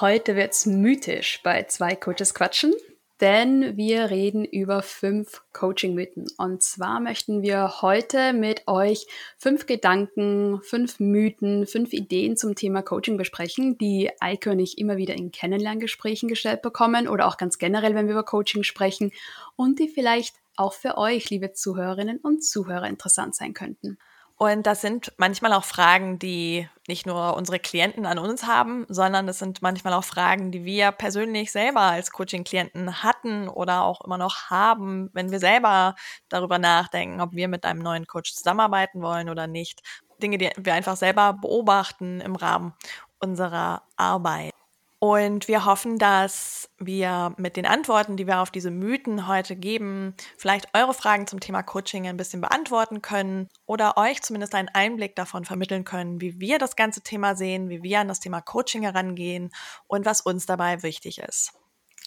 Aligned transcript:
Heute 0.00 0.34
wird's 0.34 0.64
mythisch 0.64 1.40
bei 1.42 1.64
zwei 1.64 1.94
Coaches 1.94 2.32
quatschen, 2.32 2.72
denn 3.20 3.76
wir 3.76 4.08
reden 4.08 4.46
über 4.46 4.80
fünf 4.80 5.42
Coaching-Mythen. 5.52 6.26
Und 6.38 6.62
zwar 6.62 7.00
möchten 7.00 7.42
wir 7.42 7.82
heute 7.82 8.32
mit 8.32 8.66
euch 8.66 9.06
fünf 9.36 9.66
Gedanken, 9.66 10.62
fünf 10.62 11.00
Mythen, 11.00 11.66
fünf 11.66 11.92
Ideen 11.92 12.38
zum 12.38 12.54
Thema 12.54 12.80
Coaching 12.80 13.18
besprechen, 13.18 13.76
die 13.76 14.10
Eike 14.20 14.52
und 14.52 14.60
ich 14.60 14.78
immer 14.78 14.96
wieder 14.96 15.12
in 15.12 15.32
Kennenlerngesprächen 15.32 16.30
gestellt 16.30 16.62
bekommen 16.62 17.06
oder 17.06 17.26
auch 17.26 17.36
ganz 17.36 17.58
generell, 17.58 17.94
wenn 17.94 18.06
wir 18.06 18.12
über 18.12 18.24
Coaching 18.24 18.62
sprechen 18.62 19.12
und 19.54 19.80
die 19.80 19.88
vielleicht 19.88 20.36
auch 20.56 20.72
für 20.72 20.96
euch, 20.96 21.28
liebe 21.28 21.52
Zuhörerinnen 21.52 22.20
und 22.20 22.42
Zuhörer, 22.42 22.86
interessant 22.86 23.34
sein 23.34 23.52
könnten. 23.52 23.98
Und 24.42 24.66
das 24.66 24.80
sind 24.80 25.12
manchmal 25.18 25.52
auch 25.52 25.64
Fragen, 25.64 26.18
die 26.18 26.66
nicht 26.88 27.04
nur 27.04 27.36
unsere 27.36 27.58
Klienten 27.58 28.06
an 28.06 28.18
uns 28.18 28.46
haben, 28.46 28.86
sondern 28.88 29.28
es 29.28 29.38
sind 29.38 29.60
manchmal 29.60 29.92
auch 29.92 30.02
Fragen, 30.04 30.50
die 30.50 30.64
wir 30.64 30.92
persönlich 30.92 31.52
selber 31.52 31.82
als 31.82 32.10
Coaching-Klienten 32.10 33.02
hatten 33.02 33.48
oder 33.48 33.82
auch 33.82 34.00
immer 34.00 34.16
noch 34.16 34.48
haben, 34.48 35.10
wenn 35.12 35.30
wir 35.30 35.40
selber 35.40 35.94
darüber 36.30 36.58
nachdenken, 36.58 37.20
ob 37.20 37.32
wir 37.34 37.48
mit 37.48 37.66
einem 37.66 37.82
neuen 37.82 38.06
Coach 38.06 38.32
zusammenarbeiten 38.32 39.02
wollen 39.02 39.28
oder 39.28 39.46
nicht. 39.46 39.82
Dinge, 40.22 40.38
die 40.38 40.50
wir 40.56 40.72
einfach 40.72 40.96
selber 40.96 41.34
beobachten 41.34 42.22
im 42.22 42.34
Rahmen 42.34 42.72
unserer 43.18 43.82
Arbeit. 43.96 44.54
Und 45.02 45.48
wir 45.48 45.64
hoffen, 45.64 45.98
dass 45.98 46.68
wir 46.78 47.32
mit 47.38 47.56
den 47.56 47.64
Antworten, 47.64 48.18
die 48.18 48.26
wir 48.26 48.40
auf 48.40 48.50
diese 48.50 48.70
Mythen 48.70 49.26
heute 49.26 49.56
geben, 49.56 50.14
vielleicht 50.36 50.68
eure 50.74 50.92
Fragen 50.92 51.26
zum 51.26 51.40
Thema 51.40 51.62
Coaching 51.62 52.06
ein 52.06 52.18
bisschen 52.18 52.42
beantworten 52.42 53.00
können 53.00 53.48
oder 53.64 53.96
euch 53.96 54.20
zumindest 54.20 54.54
einen 54.54 54.68
Einblick 54.68 55.16
davon 55.16 55.46
vermitteln 55.46 55.84
können, 55.84 56.20
wie 56.20 56.38
wir 56.38 56.58
das 56.58 56.76
ganze 56.76 57.00
Thema 57.00 57.34
sehen, 57.34 57.70
wie 57.70 57.82
wir 57.82 58.00
an 58.00 58.08
das 58.08 58.20
Thema 58.20 58.42
Coaching 58.42 58.82
herangehen 58.82 59.50
und 59.86 60.04
was 60.04 60.20
uns 60.20 60.44
dabei 60.44 60.82
wichtig 60.82 61.18
ist. 61.18 61.54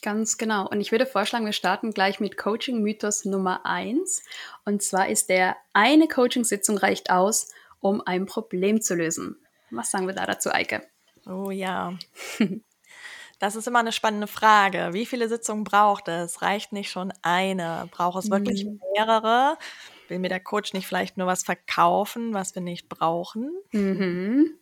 Ganz 0.04 0.38
genau. 0.38 0.68
Und 0.68 0.80
ich 0.80 0.92
würde 0.92 1.08
vorschlagen, 1.08 1.46
wir 1.46 1.54
starten 1.54 1.94
gleich 1.96 2.20
mit 2.20 2.38
Coaching-Mythos 2.38 3.26
Nummer 3.26 3.66
eins. 3.66 4.22
Und 4.66 4.84
zwar 4.84 5.10
ist 5.10 5.30
der, 5.30 5.58
eine 5.74 6.08
Coaching-Sitzung 6.08 6.78
reicht 6.78 7.10
aus, 7.10 7.50
um 7.80 8.02
ein 8.06 8.28
Problem 8.28 8.82
zu 8.82 8.94
lösen. 8.94 9.38
Was 9.72 9.90
sagen 9.90 10.06
wir 10.06 10.14
da 10.14 10.28
dazu, 10.28 10.52
Eike? 10.54 10.84
Oh 11.26 11.50
ja. 11.50 11.98
Das 13.44 13.58
ist 13.58 13.68
immer 13.68 13.80
eine 13.80 13.92
spannende 13.92 14.28
Frage. 14.28 14.92
Wie 14.94 15.06
viele 15.06 15.28
Sitzungen 15.28 15.66
braucht 15.66 16.08
es? 16.08 16.42
Reicht 16.42 16.72
nicht 16.72 16.90
schon 16.90 17.12
eine? 17.24 17.90
Braucht 17.92 18.24
es 18.24 18.32
wirklich 18.32 18.64
mhm. 18.64 18.80
mehrere? 18.96 19.58
Will 20.08 20.20
mir 20.20 20.30
der 20.30 20.40
Coach 20.40 20.72
nicht 20.72 20.88
vielleicht 20.88 21.18
nur 21.18 21.28
was 21.28 21.44
verkaufen, 21.44 22.34
was 22.34 22.56
wir 22.56 22.62
nicht 22.62 22.88
brauchen? 22.88 23.52
Mhm. 23.74 24.58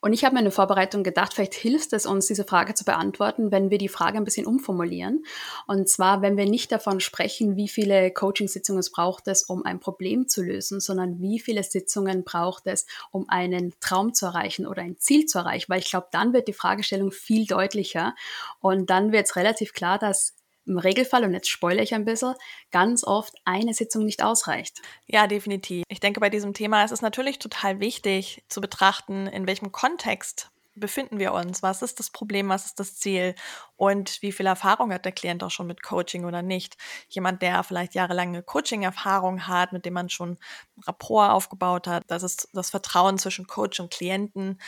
Und 0.00 0.12
ich 0.12 0.24
habe 0.24 0.34
mir 0.34 0.40
eine 0.40 0.52
Vorbereitung 0.52 1.02
gedacht, 1.02 1.34
vielleicht 1.34 1.54
hilft 1.54 1.92
es 1.92 2.06
uns, 2.06 2.26
diese 2.26 2.44
Frage 2.44 2.74
zu 2.74 2.84
beantworten, 2.84 3.50
wenn 3.50 3.70
wir 3.70 3.78
die 3.78 3.88
Frage 3.88 4.16
ein 4.16 4.24
bisschen 4.24 4.46
umformulieren. 4.46 5.24
Und 5.66 5.88
zwar, 5.88 6.22
wenn 6.22 6.36
wir 6.36 6.46
nicht 6.46 6.70
davon 6.70 7.00
sprechen, 7.00 7.56
wie 7.56 7.66
viele 7.66 8.12
Coaching-Sitzungen 8.12 8.78
es 8.78 8.92
braucht 8.92 9.26
es, 9.26 9.42
um 9.42 9.64
ein 9.64 9.80
Problem 9.80 10.28
zu 10.28 10.42
lösen, 10.42 10.78
sondern 10.78 11.20
wie 11.20 11.40
viele 11.40 11.64
Sitzungen 11.64 12.22
braucht 12.22 12.68
es, 12.68 12.86
um 13.10 13.28
einen 13.28 13.74
Traum 13.80 14.14
zu 14.14 14.26
erreichen 14.26 14.68
oder 14.68 14.82
ein 14.82 14.98
Ziel 14.98 15.26
zu 15.26 15.38
erreichen. 15.38 15.66
Weil 15.68 15.80
ich 15.80 15.90
glaube, 15.90 16.06
dann 16.12 16.32
wird 16.32 16.46
die 16.46 16.52
Fragestellung 16.52 17.10
viel 17.10 17.46
deutlicher 17.46 18.14
und 18.60 18.90
dann 18.90 19.10
wird 19.10 19.26
es 19.26 19.34
relativ 19.34 19.72
klar, 19.72 19.98
dass 19.98 20.37
im 20.68 20.78
Regelfall, 20.78 21.24
und 21.24 21.32
jetzt 21.32 21.48
spoilere 21.48 21.82
ich 21.82 21.94
ein 21.94 22.04
bisschen, 22.04 22.34
ganz 22.70 23.04
oft 23.04 23.34
eine 23.44 23.74
Sitzung 23.74 24.04
nicht 24.04 24.22
ausreicht. 24.22 24.80
Ja, 25.06 25.26
definitiv. 25.26 25.84
Ich 25.88 26.00
denke, 26.00 26.20
bei 26.20 26.30
diesem 26.30 26.54
Thema 26.54 26.84
ist 26.84 26.92
es 26.92 27.02
natürlich 27.02 27.38
total 27.38 27.80
wichtig 27.80 28.44
zu 28.48 28.60
betrachten, 28.60 29.26
in 29.26 29.46
welchem 29.46 29.72
Kontext 29.72 30.50
befinden 30.78 31.18
wir 31.18 31.32
uns? 31.32 31.62
Was 31.62 31.82
ist 31.82 31.98
das 31.98 32.10
Problem? 32.10 32.48
Was 32.48 32.66
ist 32.66 32.80
das 32.80 32.96
Ziel? 32.96 33.34
Und 33.76 34.22
wie 34.22 34.32
viel 34.32 34.46
Erfahrung 34.46 34.92
hat 34.92 35.04
der 35.04 35.12
Klient 35.12 35.42
auch 35.42 35.50
schon 35.50 35.66
mit 35.66 35.82
Coaching 35.82 36.24
oder 36.24 36.42
nicht? 36.42 36.76
Jemand, 37.08 37.42
der 37.42 37.62
vielleicht 37.62 37.94
jahrelange 37.94 38.42
Coaching-Erfahrung 38.42 39.46
hat, 39.46 39.72
mit 39.72 39.84
dem 39.84 39.94
man 39.94 40.08
schon 40.08 40.38
Rapport 40.86 41.30
aufgebaut 41.30 41.86
hat, 41.86 42.04
das 42.06 42.22
ist 42.22 42.48
das 42.52 42.70
Vertrauen 42.70 43.18
zwischen 43.18 43.46
Coach 43.46 43.80
und 43.80 43.92
Klienten, 43.92 44.60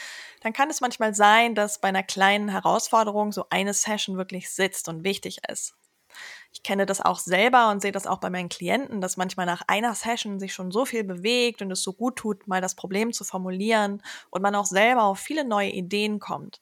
dann 0.43 0.53
kann 0.53 0.71
es 0.71 0.81
manchmal 0.81 1.15
sein, 1.15 1.55
dass 1.55 1.81
bei 1.81 1.89
einer 1.89 2.03
kleinen 2.03 2.49
Herausforderung 2.49 3.33
so 3.33 3.47
eine 3.51 3.75
Session 3.75 4.17
wirklich 4.17 4.51
sitzt 4.51 4.89
und 4.89 5.05
wichtig 5.05 5.39
ist. 5.49 5.75
Ich 6.53 6.63
kenne 6.63 6.87
das 6.87 7.01
auch 7.01 7.19
selber 7.19 7.71
und 7.71 7.81
sehe 7.81 7.93
das 7.93 8.07
auch 8.07 8.19
bei 8.19 8.31
meinen 8.31 8.49
Klienten, 8.49 9.01
dass 9.01 9.17
manchmal 9.17 9.47
nach 9.47 9.63
einer 9.67 9.95
Session 9.95 10.41
sich 10.41 10.53
schon 10.53 10.73
so 10.73 10.85
viel 10.85 11.05
bewegt 11.05 11.63
und 11.63 11.71
es 11.71 11.83
so 11.83 11.93
gut 11.93 12.17
tut, 12.17 12.49
mal 12.49 12.61
das 12.61 12.75
Problem 12.75 13.13
zu 13.13 13.25
formulieren 13.25 14.03
und 14.31 14.43
man 14.43 14.55
auch 14.55 14.67
selber 14.67 15.05
auf 15.05 15.19
viele 15.19 15.45
neue 15.45 15.71
Ideen 15.71 16.19
kommt. 16.19 16.61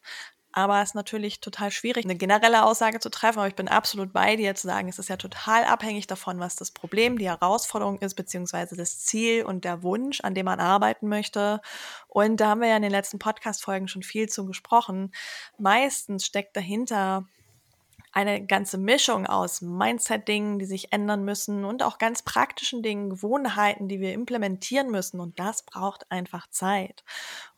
Aber 0.53 0.83
es 0.83 0.91
ist 0.91 0.95
natürlich 0.95 1.41
total 1.41 1.71
schwierig, 1.71 2.05
eine 2.05 2.17
generelle 2.17 2.65
Aussage 2.65 3.01
zu 3.01 3.11
treffen. 3.11 3.39
Aber 3.39 3.49
ich 3.49 3.55
bin 3.55 3.69
absolut 3.69 4.13
bei 4.13 4.35
dir 4.35 4.55
zu 4.55 4.67
sagen, 4.67 4.89
es 4.89 4.99
ist 4.99 5.09
ja 5.09 5.17
total 5.17 5.65
abhängig 5.65 6.07
davon, 6.07 6.41
was 6.41 6.57
das 6.57 6.73
Problem, 6.73 7.19
die 7.19 7.29
Herausforderung 7.29 7.99
ist, 8.01 8.15
beziehungsweise 8.15 8.75
das 8.75 8.99
Ziel 8.99 9.45
und 9.45 9.65
der 9.65 9.83
Wunsch, 9.83 10.21
an 10.23 10.35
dem 10.35 10.47
man 10.47 10.59
arbeiten 10.59 11.07
möchte. 11.07 11.61
Und 12.09 12.39
da 12.39 12.49
haben 12.49 12.61
wir 12.61 12.69
ja 12.69 12.77
in 12.77 12.83
den 12.83 12.91
letzten 12.91 13.19
Podcast-Folgen 13.19 13.89
schon 13.89 14.03
viel 14.03 14.29
zu 14.29 14.47
gesprochen. 14.47 15.13
Meistens 15.59 16.25
steckt 16.25 16.57
dahinter 16.57 17.27
eine 18.19 18.45
ganze 18.45 18.79
Mischung 18.79 19.27
aus 19.27 19.61
Mindset-Dingen, 19.61 20.59
die 20.59 20.65
sich 20.65 20.93
ändern 20.93 21.25
müssen 21.25 21.65
und 21.65 21.84
auch 21.84 21.99
ganz 21.99 22.23
praktischen 22.23 22.83
Dingen, 22.83 23.11
Gewohnheiten, 23.11 23.87
die 23.87 24.01
wir 24.01 24.12
implementieren 24.12 24.91
müssen. 24.91 25.21
Und 25.21 25.39
das 25.39 25.62
braucht 25.62 26.11
einfach 26.11 26.49
Zeit. 26.51 27.05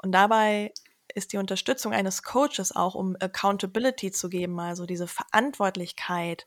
Und 0.03 0.12
dabei 0.12 0.75
ist 1.15 1.32
die 1.32 1.38
Unterstützung 1.38 1.94
eines 1.94 2.22
Coaches 2.22 2.76
auch, 2.76 2.94
um 2.94 3.16
Accountability 3.19 4.12
zu 4.12 4.28
geben, 4.28 4.60
also 4.60 4.84
diese 4.84 5.06
Verantwortlichkeit. 5.06 6.44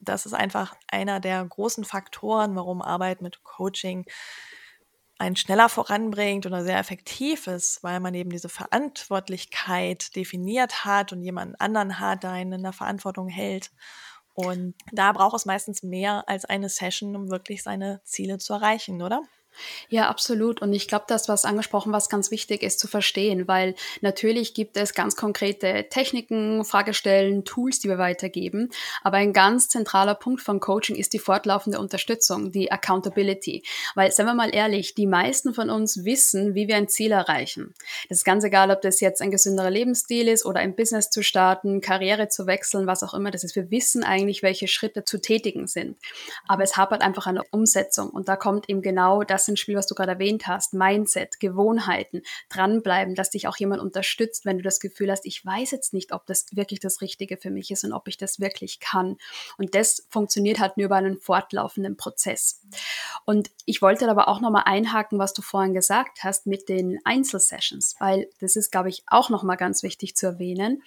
Das 0.00 0.26
ist 0.26 0.34
einfach 0.34 0.74
einer 0.88 1.20
der 1.20 1.44
großen 1.44 1.84
Faktoren, 1.84 2.56
warum 2.56 2.82
Arbeit 2.82 3.22
mit 3.22 3.44
Coaching 3.44 4.06
einen 5.22 5.36
schneller 5.36 5.68
voranbringt 5.68 6.46
oder 6.46 6.64
sehr 6.64 6.78
effektiv 6.78 7.46
ist, 7.46 7.82
weil 7.84 8.00
man 8.00 8.12
eben 8.12 8.30
diese 8.30 8.48
Verantwortlichkeit 8.48 10.16
definiert 10.16 10.84
hat 10.84 11.12
und 11.12 11.22
jemanden 11.22 11.54
anderen 11.54 12.00
hat, 12.00 12.24
der 12.24 12.32
einen 12.32 12.54
in 12.54 12.62
der 12.64 12.72
Verantwortung 12.72 13.28
hält. 13.28 13.70
Und 14.34 14.74
da 14.90 15.12
braucht 15.12 15.36
es 15.36 15.46
meistens 15.46 15.84
mehr 15.84 16.28
als 16.28 16.44
eine 16.44 16.68
Session, 16.68 17.14
um 17.14 17.30
wirklich 17.30 17.62
seine 17.62 18.00
Ziele 18.04 18.38
zu 18.38 18.52
erreichen, 18.54 19.00
oder? 19.00 19.22
Ja, 19.88 20.08
absolut. 20.08 20.62
Und 20.62 20.72
ich 20.72 20.88
glaube, 20.88 21.04
das, 21.08 21.28
was 21.28 21.44
angesprochen, 21.44 21.92
was 21.92 22.08
ganz 22.08 22.30
wichtig 22.30 22.62
ist 22.62 22.80
zu 22.80 22.88
verstehen, 22.88 23.48
weil 23.48 23.74
natürlich 24.00 24.54
gibt 24.54 24.76
es 24.76 24.94
ganz 24.94 25.16
konkrete 25.16 25.86
Techniken, 25.90 26.64
Fragestellen, 26.64 27.44
Tools, 27.44 27.80
die 27.80 27.88
wir 27.88 27.98
weitergeben. 27.98 28.70
Aber 29.02 29.18
ein 29.18 29.32
ganz 29.32 29.68
zentraler 29.68 30.14
Punkt 30.14 30.40
von 30.40 30.60
Coaching 30.60 30.96
ist 30.96 31.12
die 31.12 31.18
fortlaufende 31.18 31.78
Unterstützung, 31.78 32.52
die 32.52 32.72
Accountability. 32.72 33.62
Weil, 33.94 34.10
seien 34.12 34.26
wir 34.26 34.34
mal 34.34 34.54
ehrlich, 34.54 34.94
die 34.94 35.06
meisten 35.06 35.54
von 35.54 35.70
uns 35.70 36.04
wissen, 36.04 36.54
wie 36.54 36.68
wir 36.68 36.76
ein 36.76 36.88
Ziel 36.88 37.12
erreichen. 37.12 37.74
Das 38.08 38.18
ist 38.18 38.24
ganz 38.24 38.44
egal, 38.44 38.70
ob 38.70 38.80
das 38.82 39.00
jetzt 39.00 39.20
ein 39.22 39.30
gesünderer 39.30 39.70
Lebensstil 39.70 40.28
ist 40.28 40.44
oder 40.46 40.60
ein 40.60 40.76
Business 40.76 41.10
zu 41.10 41.22
starten, 41.22 41.80
Karriere 41.80 42.28
zu 42.28 42.46
wechseln, 42.46 42.86
was 42.86 43.02
auch 43.02 43.14
immer 43.14 43.30
das 43.30 43.44
ist. 43.44 43.56
Wir 43.56 43.70
wissen 43.70 44.04
eigentlich, 44.04 44.42
welche 44.42 44.68
Schritte 44.68 45.04
zu 45.04 45.20
tätigen 45.20 45.66
sind. 45.66 45.96
Aber 46.48 46.62
es 46.62 46.76
hapert 46.76 47.02
einfach 47.02 47.26
an 47.26 47.36
der 47.36 47.44
Umsetzung. 47.50 48.10
Und 48.10 48.28
da 48.28 48.36
kommt 48.36 48.68
eben 48.68 48.82
genau 48.82 49.22
das 49.22 49.41
das 49.42 49.48
ins 49.48 49.60
Spiel, 49.60 49.76
was 49.76 49.86
du 49.86 49.94
gerade 49.94 50.12
erwähnt 50.12 50.46
hast. 50.46 50.74
Mindset, 50.74 51.40
Gewohnheiten, 51.40 52.22
dranbleiben, 52.48 53.14
dass 53.14 53.30
dich 53.30 53.48
auch 53.48 53.56
jemand 53.56 53.82
unterstützt, 53.82 54.44
wenn 54.44 54.58
du 54.58 54.62
das 54.62 54.80
Gefühl 54.80 55.10
hast, 55.10 55.26
ich 55.26 55.44
weiß 55.44 55.70
jetzt 55.72 55.92
nicht, 55.92 56.12
ob 56.12 56.26
das 56.26 56.46
wirklich 56.52 56.80
das 56.80 57.00
Richtige 57.00 57.36
für 57.36 57.50
mich 57.50 57.70
ist 57.70 57.84
und 57.84 57.92
ob 57.92 58.08
ich 58.08 58.16
das 58.16 58.40
wirklich 58.40 58.80
kann. 58.80 59.16
Und 59.58 59.74
das 59.74 60.06
funktioniert 60.08 60.60
halt 60.60 60.76
nur 60.76 60.86
über 60.86 60.96
einen 60.96 61.18
fortlaufenden 61.18 61.96
Prozess. 61.96 62.60
Und 63.24 63.50
ich 63.66 63.82
wollte 63.82 64.08
aber 64.08 64.28
auch 64.28 64.40
nochmal 64.40 64.64
einhaken, 64.66 65.18
was 65.18 65.32
du 65.32 65.42
vorhin 65.42 65.74
gesagt 65.74 66.24
hast 66.24 66.46
mit 66.46 66.68
den 66.68 66.98
Einzelsessions, 67.04 67.96
weil 67.98 68.28
das 68.40 68.56
ist, 68.56 68.70
glaube 68.70 68.88
ich, 68.88 69.04
auch 69.06 69.30
nochmal 69.30 69.56
ganz 69.56 69.82
wichtig 69.82 70.16
zu 70.16 70.26
erwähnen. 70.26 70.82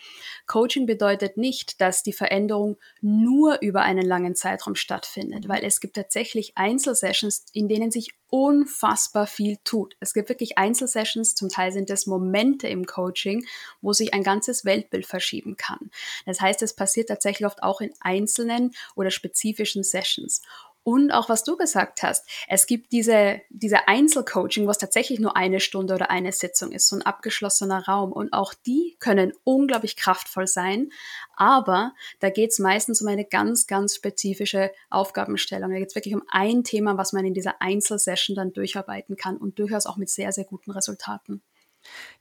Coaching 0.47 0.85
bedeutet 0.85 1.37
nicht, 1.37 1.81
dass 1.81 2.03
die 2.03 2.13
Veränderung 2.13 2.77
nur 3.01 3.61
über 3.61 3.81
einen 3.81 4.05
langen 4.05 4.35
Zeitraum 4.35 4.75
stattfindet, 4.75 5.47
weil 5.47 5.63
es 5.63 5.79
gibt 5.79 5.95
tatsächlich 5.95 6.57
Einzelsessions, 6.57 7.45
in 7.53 7.67
denen 7.67 7.91
sich 7.91 8.09
unfassbar 8.45 9.25
viel 9.25 9.57
tut. 9.63 9.95
Es 9.99 10.13
gibt 10.13 10.29
wirklich 10.29 10.59
Einzelsessions, 10.59 11.33
zum 11.33 11.49
Teil 11.49 11.71
sind 11.71 11.89
es 11.89 12.05
Momente 12.05 12.67
im 12.67 12.85
Coaching, 12.85 13.43
wo 13.81 13.91
sich 13.91 14.13
ein 14.13 14.21
ganzes 14.21 14.65
Weltbild 14.65 15.07
verschieben 15.07 15.57
kann. 15.57 15.89
Das 16.27 16.41
heißt, 16.41 16.61
es 16.61 16.75
passiert 16.75 17.09
tatsächlich 17.09 17.47
oft 17.47 17.63
auch 17.63 17.81
in 17.81 17.91
einzelnen 18.01 18.75
oder 18.95 19.09
spezifischen 19.09 19.81
Sessions. 19.81 20.43
Und 20.85 21.11
auch 21.11 21.29
was 21.29 21.43
du 21.43 21.57
gesagt 21.57 22.03
hast, 22.03 22.29
es 22.47 22.67
gibt 22.67 22.91
diese, 22.91 23.41
diese 23.49 23.87
Einzelcoaching, 23.87 24.67
was 24.67 24.77
tatsächlich 24.77 25.19
nur 25.19 25.35
eine 25.35 25.59
Stunde 25.59 25.95
oder 25.95 26.11
eine 26.11 26.31
Sitzung 26.31 26.71
ist, 26.71 26.87
so 26.87 26.95
ein 26.95 27.01
abgeschlossener 27.01 27.87
Raum. 27.87 28.13
Und 28.13 28.33
auch 28.33 28.53
die 28.53 28.95
können 28.99 29.33
unglaublich 29.43 29.95
kraftvoll 29.95 30.45
sein. 30.45 30.91
Aber 31.35 31.95
da 32.19 32.29
geht 32.29 32.51
es 32.51 32.59
meistens 32.59 33.01
um 33.01 33.07
eine 33.07 33.25
ganz, 33.25 33.65
ganz 33.65 33.95
spezifische 33.95 34.71
Aufgabenstellung. 34.91 35.71
Da 35.71 35.79
geht 35.79 35.89
es 35.89 35.95
wirklich 35.95 36.13
um 36.13 36.21
ein 36.29 36.63
Thema, 36.63 36.99
was 36.99 37.13
man 37.13 37.25
in 37.25 37.33
dieser 37.33 37.63
Einzelsession 37.63 38.35
dann 38.35 38.53
durcharbeiten 38.53 39.17
kann 39.17 39.37
und 39.37 39.57
durchaus 39.57 39.87
auch 39.87 39.97
mit 39.97 40.11
sehr, 40.11 40.31
sehr 40.33 40.45
guten 40.45 40.69
Resultaten. 40.69 41.41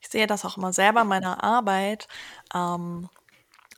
Ich 0.01 0.07
sehe 0.07 0.25
das 0.25 0.43
auch 0.43 0.57
immer 0.57 0.73
selber 0.73 1.03
in 1.03 1.07
meiner 1.07 1.43
Arbeit. 1.43 2.07
Ähm 2.55 3.09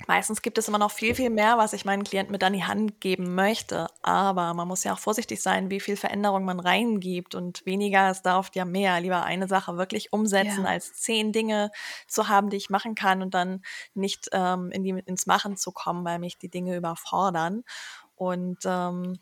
Meistens 0.05 0.43
gibt 0.43 0.59
es 0.59 0.67
immer 0.67 0.77
noch 0.77 0.91
viel, 0.91 1.15
viel 1.15 1.31
mehr, 1.31 1.57
was 1.57 1.73
ich 1.73 1.83
meinen 1.83 2.03
Klienten 2.03 2.31
mit 2.31 2.43
an 2.43 2.53
die 2.53 2.63
Hand 2.63 3.01
geben 3.01 3.33
möchte. 3.33 3.87
Aber 4.03 4.53
man 4.53 4.67
muss 4.67 4.83
ja 4.83 4.93
auch 4.93 4.99
vorsichtig 4.99 5.41
sein, 5.41 5.71
wie 5.71 5.79
viel 5.79 5.97
Veränderung 5.97 6.45
man 6.45 6.59
reingibt 6.59 7.33
und 7.33 7.65
weniger 7.65 8.11
ist 8.11 8.21
da 8.21 8.37
oft 8.37 8.55
ja 8.55 8.63
mehr. 8.63 9.01
Lieber 9.01 9.23
eine 9.23 9.47
Sache 9.47 9.75
wirklich 9.75 10.13
umsetzen, 10.13 10.63
ja. 10.65 10.69
als 10.69 10.93
zehn 10.93 11.31
Dinge 11.31 11.71
zu 12.07 12.27
haben, 12.27 12.51
die 12.51 12.57
ich 12.57 12.69
machen 12.69 12.93
kann 12.93 13.23
und 13.23 13.33
dann 13.33 13.63
nicht 13.95 14.29
ähm, 14.33 14.69
in 14.71 14.83
die, 14.83 14.91
ins 14.91 15.25
Machen 15.25 15.57
zu 15.57 15.71
kommen, 15.71 16.05
weil 16.05 16.19
mich 16.19 16.37
die 16.37 16.49
Dinge 16.49 16.77
überfordern. 16.77 17.63
Und 18.15 18.59
ähm, 18.65 19.17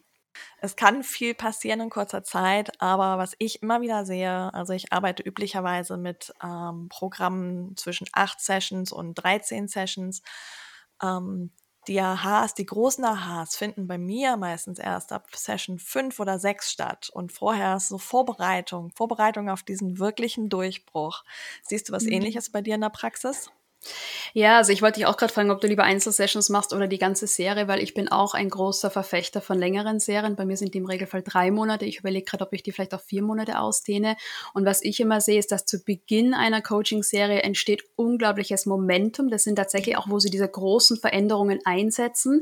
es 0.62 0.76
kann 0.76 1.04
viel 1.04 1.34
passieren 1.34 1.82
in 1.82 1.90
kurzer 1.90 2.24
Zeit, 2.24 2.82
aber 2.82 3.18
was 3.18 3.36
ich 3.40 3.62
immer 3.62 3.82
wieder 3.82 4.06
sehe, 4.06 4.54
also 4.54 4.74
ich 4.74 4.94
arbeite 4.94 5.24
üblicherweise 5.24 5.98
mit 5.98 6.34
ähm, 6.44 6.90
Programmen 6.90 7.76
zwischen 7.78 8.08
acht 8.12 8.42
Sessions 8.42 8.92
und 8.92 9.16
13 9.16 9.68
Sessions 9.68 10.22
ähm, 11.02 11.52
die 11.88 12.02
AHs, 12.02 12.56
die 12.56 12.66
großen 12.66 13.06
AHs 13.06 13.56
finden 13.56 13.88
bei 13.88 13.98
mir 13.98 14.38
meistens 14.38 14.80
erst 14.80 15.12
ab 15.12 15.28
Session 15.36 15.78
5 15.78 16.20
oder 16.20 16.40
6 16.40 16.72
statt. 16.72 17.10
Und 17.14 17.32
vorher 17.32 17.76
ist 17.76 17.90
so 17.90 17.98
Vorbereitung, 17.98 18.92
Vorbereitung 18.96 19.50
auf 19.50 19.64
diesen 19.64 20.00
wirklichen 20.00 20.50
Durchbruch. 20.50 21.24
Siehst 21.64 21.90
du 21.90 21.94
was 21.94 22.04
mhm. 22.04 22.14
ähnliches 22.14 22.52
bei 22.52 22.62
dir 22.62 22.76
in 22.76 22.82
der 22.82 22.90
Praxis? 22.90 23.52
Ja, 24.34 24.58
also 24.58 24.72
ich 24.72 24.82
wollte 24.82 25.00
dich 25.00 25.06
auch 25.08 25.18
gerade 25.18 25.32
fragen, 25.32 25.52
ob 25.52 25.62
du 25.62 25.68
lieber 25.68 25.84
Einzelsessions 25.84 26.50
machst 26.50 26.74
oder 26.74 26.88
die 26.88 26.98
ganze 26.98 27.28
Serie, 27.28 27.68
weil 27.68 27.82
ich 27.82 27.94
bin 27.94 28.10
auch 28.10 28.34
ein 28.34 28.50
großer 28.50 28.90
Verfechter 28.92 29.42
von 29.42 29.58
längeren 29.58 30.00
Serien. 30.00 30.36
Bei 30.36 30.46
mir 30.46 30.58
sind 30.58 30.74
die 30.74 30.80
im 30.80 30.86
Regelfall 30.86 31.22
drei 31.22 31.52
Monate. 31.52 31.86
Ich 31.86 32.00
überlege 32.00 32.26
gerade, 32.26 32.44
ob 32.44 32.54
ich 32.54 32.64
die 32.64 32.72
vielleicht 32.72 32.94
auf 32.94 33.04
vier 33.04 33.22
Monate 33.22 33.60
ausdehne. 33.60 34.18
Und 34.54 34.66
was 34.66 34.84
ich 34.84 35.00
immer 35.00 35.22
sehe, 35.22 35.40
ist, 35.40 35.52
dass 35.52 35.66
zu 35.66 35.84
Beginn 35.84 36.34
einer 36.34 36.62
Coaching-Serie 36.62 37.44
entsteht 37.44 37.84
unglaubliches 37.96 38.66
Momentum. 38.66 39.30
Das 39.30 39.44
sind 39.44 39.56
tatsächlich 39.56 39.98
auch, 39.98 40.10
wo 40.10 40.20
sie 40.20 40.30
diese 40.30 40.50
großen 40.50 40.98
Veränderungen 40.98 41.60
einsetzen. 41.64 42.42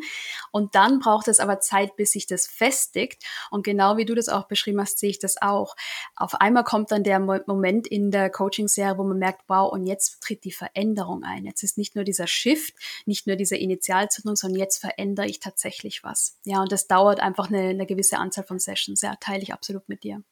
Und 0.52 0.76
dann 0.76 1.00
braucht 1.00 1.28
es 1.28 1.40
aber 1.40 1.60
Zeit, 1.60 1.96
bis 1.96 2.14
sich 2.14 2.26
das 2.26 2.48
festigt. 2.48 3.24
Und 3.52 3.64
genau 3.64 3.98
wie 3.98 4.06
du 4.06 4.16
das 4.16 4.30
auch 4.30 4.48
beschrieben 4.48 4.82
hast, 4.82 5.00
sehe 5.00 5.12
ich 5.12 5.20
das 5.20 5.42
auch. 5.42 5.76
Auf 6.16 6.36
einmal 6.42 6.64
kommt 6.64 6.92
dann 6.92 7.04
der 7.04 7.20
Moment 7.20 7.88
in 7.88 8.12
der 8.12 8.30
Coaching-Serie, 8.30 8.98
wo 8.98 9.04
man 9.04 9.20
merkt, 9.20 9.42
wow, 9.48 9.72
und 9.72 9.86
jetzt 9.86 10.22
tritt 10.24 10.44
die 10.44 10.52
Veränderung 10.52 11.24
ein 11.24 11.33
ein. 11.34 11.46
Jetzt 11.46 11.64
ist 11.64 11.78
nicht 11.78 11.96
nur 11.96 12.04
dieser 12.04 12.28
Shift, 12.28 12.74
nicht 13.06 13.28
nur 13.28 13.36
diese 13.36 13.58
Initialzündung, 13.58 14.36
sondern 14.36 14.60
jetzt 14.60 14.78
verändere 14.78 15.28
ich 15.28 15.40
tatsächlich 15.40 16.04
was. 16.04 16.38
Ja, 16.46 16.62
und 16.62 16.72
das 16.72 16.88
dauert 16.88 17.20
einfach 17.20 17.50
eine, 17.50 17.70
eine 17.70 17.86
gewisse 17.86 18.18
Anzahl 18.18 18.44
von 18.44 18.60
Sessions. 18.60 19.02
Ja, 19.02 19.16
teile 19.16 19.44
ich 19.44 19.54
absolut 19.54 19.90
mit 19.90 20.04
dir. 20.04 20.24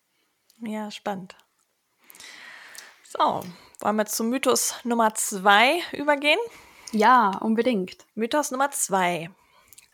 Ja, 0.62 0.92
spannend. 0.92 1.36
So, 3.03 3.44
wollen 3.80 3.95
wir 3.95 4.06
zu 4.06 4.24
Mythos 4.24 4.75
Nummer 4.83 5.13
zwei 5.15 5.81
übergehen? 5.92 6.39
Ja, 6.92 7.38
unbedingt. 7.39 8.06
Mythos 8.15 8.51
Nummer 8.51 8.71
zwei. 8.71 9.30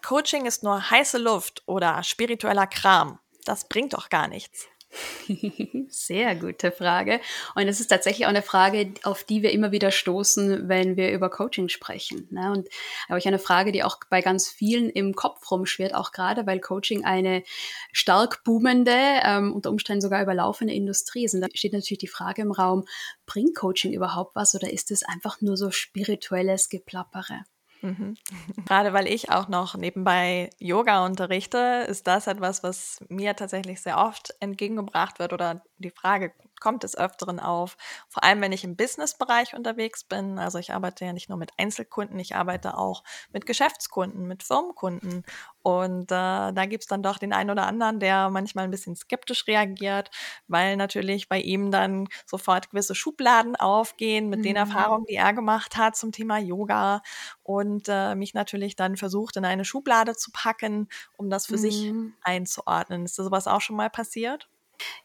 Coaching 0.04 0.46
ist 0.46 0.64
nur 0.64 0.90
heiße 0.90 1.18
Luft 1.18 1.64
oder 1.66 2.04
spiritueller 2.04 2.68
Kram. 2.68 3.20
Das 3.46 3.68
bringt 3.68 3.94
doch 3.94 4.10
gar 4.10 4.28
nichts. 4.28 4.68
Sehr 5.90 6.36
gute 6.36 6.72
Frage. 6.72 7.20
Und 7.56 7.68
es 7.68 7.80
ist 7.80 7.88
tatsächlich 7.88 8.26
auch 8.26 8.30
eine 8.30 8.42
Frage, 8.42 8.94
auf 9.04 9.24
die 9.24 9.42
wir 9.42 9.52
immer 9.52 9.72
wieder 9.72 9.92
stoßen, 9.92 10.70
wenn 10.70 10.96
wir 10.96 11.12
über 11.12 11.30
Coaching 11.30 11.70
sprechen. 11.70 12.28
Ne? 12.32 12.52
Und 12.52 12.70
habe 13.10 13.20
ich 13.20 13.28
eine 13.28 13.40
Frage, 13.40 13.72
die 13.72 13.84
auch 13.84 14.00
bei 14.10 14.22
ganz 14.22 14.48
vielen 14.48 14.90
im 14.90 15.14
Kopf 15.14 15.52
rumschwirrt, 15.52 15.94
auch 15.94 16.12
gerade, 16.12 16.48
weil 16.48 16.60
Coaching 16.60 17.04
eine 17.04 17.44
stark 17.92 18.44
boomende, 18.44 18.96
ähm, 19.24 19.54
unter 19.54 19.70
Umständen 19.70 20.02
sogar 20.02 20.22
überlaufende 20.22 20.74
Industrie 20.74 21.26
ist. 21.26 21.34
Und 21.34 21.42
da 21.42 21.48
steht 21.54 21.74
natürlich 21.74 22.00
die 22.00 22.08
Frage 22.08 22.42
im 22.42 22.52
Raum, 22.52 22.86
bringt 23.26 23.56
Coaching 23.56 23.94
überhaupt 23.94 24.36
was 24.36 24.56
oder 24.56 24.72
ist 24.72 24.92
es 24.92 25.04
einfach 25.04 25.42
nur 25.42 25.58
so 25.58 25.72
spirituelles 25.72 26.70
Geplappere? 26.70 27.44
Mhm. 27.82 28.16
Gerade 28.66 28.94
weil 28.94 29.08
ich 29.08 29.30
auch 29.32 29.48
noch 29.48 29.76
nebenbei 29.76 30.50
Yoga 30.60 31.06
unterrichte, 31.06 31.86
ist 31.88 32.08
das 32.08 32.28
etwas, 32.28 32.64
was 32.64 33.00
mir 33.10 33.36
tatsächlich 33.36 33.82
sehr 33.82 33.98
oft 33.98 34.34
entgegengebracht 34.40 35.20
wird 35.20 35.34
oder 35.34 35.62
die 35.78 35.92
Frage 35.92 36.34
kommt 36.60 36.84
des 36.84 36.98
Öfteren 36.98 37.40
auf. 37.40 37.78
Vor 38.10 38.24
allem, 38.24 38.42
wenn 38.42 38.52
ich 38.52 38.64
im 38.64 38.76
Business-Bereich 38.76 39.56
unterwegs 39.56 40.04
bin. 40.04 40.40
Also 40.40 40.58
ich 40.58 40.74
arbeite 40.74 41.06
ja 41.06 41.14
nicht 41.14 41.30
nur 41.30 41.38
mit 41.38 41.52
Einzelkunden, 41.58 42.20
ich 42.20 42.36
arbeite 42.36 42.78
auch 42.78 43.04
mit 43.32 43.46
Geschäftskunden, 43.46 44.28
mit 44.28 44.44
Firmenkunden. 44.44 45.24
Und 45.62 46.12
äh, 46.12 46.54
da 46.54 46.66
gibt's 46.66 46.88
dann 46.88 47.04
doch 47.04 47.18
den 47.18 47.34
einen 47.34 47.52
oder 47.52 47.68
anderen, 47.68 48.00
der 48.00 48.30
manchmal 48.30 48.64
ein 48.64 48.72
bisschen 48.72 48.96
skeptisch 48.96 49.48
reagiert, 49.48 50.10
weil 50.48 50.78
natürlich 50.78 51.30
bei 51.30 51.40
ihm 51.40 51.72
dann 51.72 52.08
sofort 52.26 52.72
gewisse 52.72 52.96
Schubladen 52.96 53.56
aufgehen 53.56 54.30
mit 54.30 54.40
mhm. 54.40 54.44
den 54.44 54.56
Erfahrungen, 54.56 55.06
die 55.06 55.16
er 55.16 55.34
gemacht 55.34 55.78
hat 55.78 55.96
zum 55.96 56.12
Thema 56.12 56.38
Yoga 56.38 57.02
und 57.44 57.88
äh, 57.88 58.16
mich 58.16 58.34
natürlich 58.34 58.76
dann 58.76 58.98
versucht, 58.98 59.38
in 59.38 59.46
eine 59.46 59.66
Schublade 59.66 60.16
zu 60.16 60.32
packen, 60.32 60.88
um 61.18 61.30
das 61.30 61.46
für 61.46 61.58
mhm. 61.58 61.58
sich 61.58 61.94
einzuordnen. 62.22 63.06
Ist 63.06 63.18
dir 63.18 63.24
sowas 63.24 63.48
auch 63.48 63.62
schon 63.62 63.76
mal 63.76 63.90
passiert? 63.90 64.50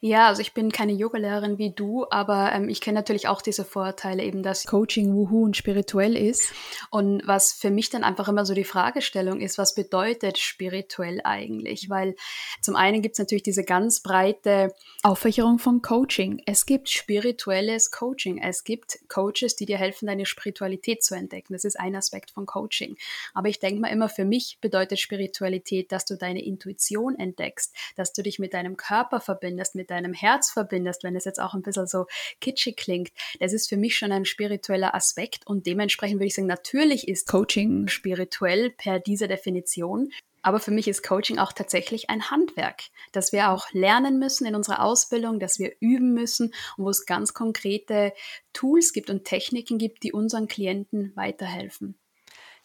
Ja, 0.01 0.27
also 0.29 0.43
ich 0.43 0.53
bin 0.53 0.73
keine 0.73 0.93
Yogalehrerin 0.93 1.59
wie 1.59 1.71
du, 1.71 2.07
aber 2.11 2.53
ähm, 2.53 2.69
ich 2.69 2.81
kenne 2.81 2.99
natürlich 2.99 3.29
auch 3.29 3.41
diese 3.41 3.65
Vorteile, 3.65 4.25
eben 4.25 4.43
dass 4.43 4.67
Coaching 4.67 5.15
wuhu 5.15 5.45
und 5.45 5.57
spirituell 5.57 6.17
ist. 6.17 6.53
Und 6.91 7.23
was 7.27 7.53
für 7.53 7.71
mich 7.71 7.89
dann 7.89 8.03
einfach 8.03 8.29
immer 8.29 8.45
so 8.45 8.53
die 8.53 8.65
Fragestellung 8.65 9.41
ist, 9.41 9.59
was 9.59 9.75
bedeutet 9.75 10.39
spirituell 10.39 11.21
eigentlich? 11.25 11.89
Weil 11.89 12.17
zum 12.61 12.77
einen 12.77 13.01
gibt 13.01 13.15
es 13.15 13.19
natürlich 13.21 13.45
diese 13.45 13.65
ganz 13.65 14.01
breite 14.01 14.75
Auffächerung 15.03 15.59
von 15.59 15.83
Coaching. 15.83 16.43
Es 16.47 16.67
gibt 16.67 16.91
spirituelles 16.91 17.91
Coaching. 17.91 18.39
Es 18.39 18.65
gibt 18.65 18.99
Coaches, 19.09 19.57
die 19.57 19.67
dir 19.67 19.79
helfen, 19.79 20.07
deine 20.07 20.27
Spiritualität 20.27 21.05
zu 21.05 21.15
entdecken. 21.15 21.53
Das 21.53 21.65
ist 21.65 21.79
ein 21.79 21.95
Aspekt 21.95 22.33
von 22.33 22.45
Coaching. 22.47 22.97
Aber 23.35 23.49
ich 23.49 23.61
denke 23.61 23.81
mal 23.81 23.89
immer, 23.89 24.09
für 24.09 24.25
mich 24.25 24.59
bedeutet 24.61 24.99
Spiritualität, 24.99 25.93
dass 25.93 26.05
du 26.05 26.17
deine 26.17 26.45
Intuition 26.45 27.17
entdeckst, 27.19 27.75
dass 27.97 28.13
du 28.13 28.23
dich 28.23 28.39
mit 28.39 28.53
deinem 28.53 28.77
Körper 28.77 29.21
verbindest 29.21 29.62
verbindest, 29.63 29.75
mit 29.75 29.91
deinem 29.91 30.13
Herz 30.13 30.51
verbindest, 30.51 31.05
wenn 31.05 31.17
es 31.17 31.25
jetzt 31.25 31.41
auch 31.41 31.55
ein 31.55 31.63
bisschen 31.63 31.87
so 31.87 32.07
kitschig 32.41 32.77
klingt, 32.77 33.11
das 33.41 33.53
ist 33.53 33.69
für 33.69 33.77
mich 33.77 33.97
schon 33.97 34.13
ein 34.13 34.25
spiritueller 34.25 34.95
Aspekt 34.95 35.47
und 35.47 35.67
dementsprechend 35.67 36.19
würde 36.19 36.27
ich 36.27 36.35
sagen, 36.35 36.49
natürlich 36.49 37.09
ist 37.09 37.29
Coaching 37.29 37.89
spirituell 37.89 38.71
per 38.71 38.99
dieser 38.99 39.29
Definition. 39.29 40.11
Aber 40.45 40.59
für 40.59 40.73
mich 40.73 40.89
ist 40.89 41.05
Coaching 41.05 41.39
auch 41.39 41.53
tatsächlich 41.53 42.11
ein 42.11 42.29
Handwerk, 42.33 42.83
das 43.13 43.33
wir 43.33 43.51
auch 43.51 43.73
lernen 43.73 44.19
müssen 44.19 44.45
in 44.45 44.57
unserer 44.57 44.83
Ausbildung, 44.83 45.39
das 45.39 45.61
wir 45.61 45.73
üben 45.79 46.15
müssen 46.15 46.53
und 46.77 46.85
wo 46.85 46.91
es 46.91 47.07
ganz 47.07 47.33
konkrete 47.33 48.13
Tools 48.53 48.93
gibt 48.93 49.09
und 49.09 49.25
Techniken 49.25 49.79
gibt, 49.79 50.03
die 50.03 50.13
unseren 50.13 50.49
Klienten 50.49 51.13
weiterhelfen. 51.15 51.97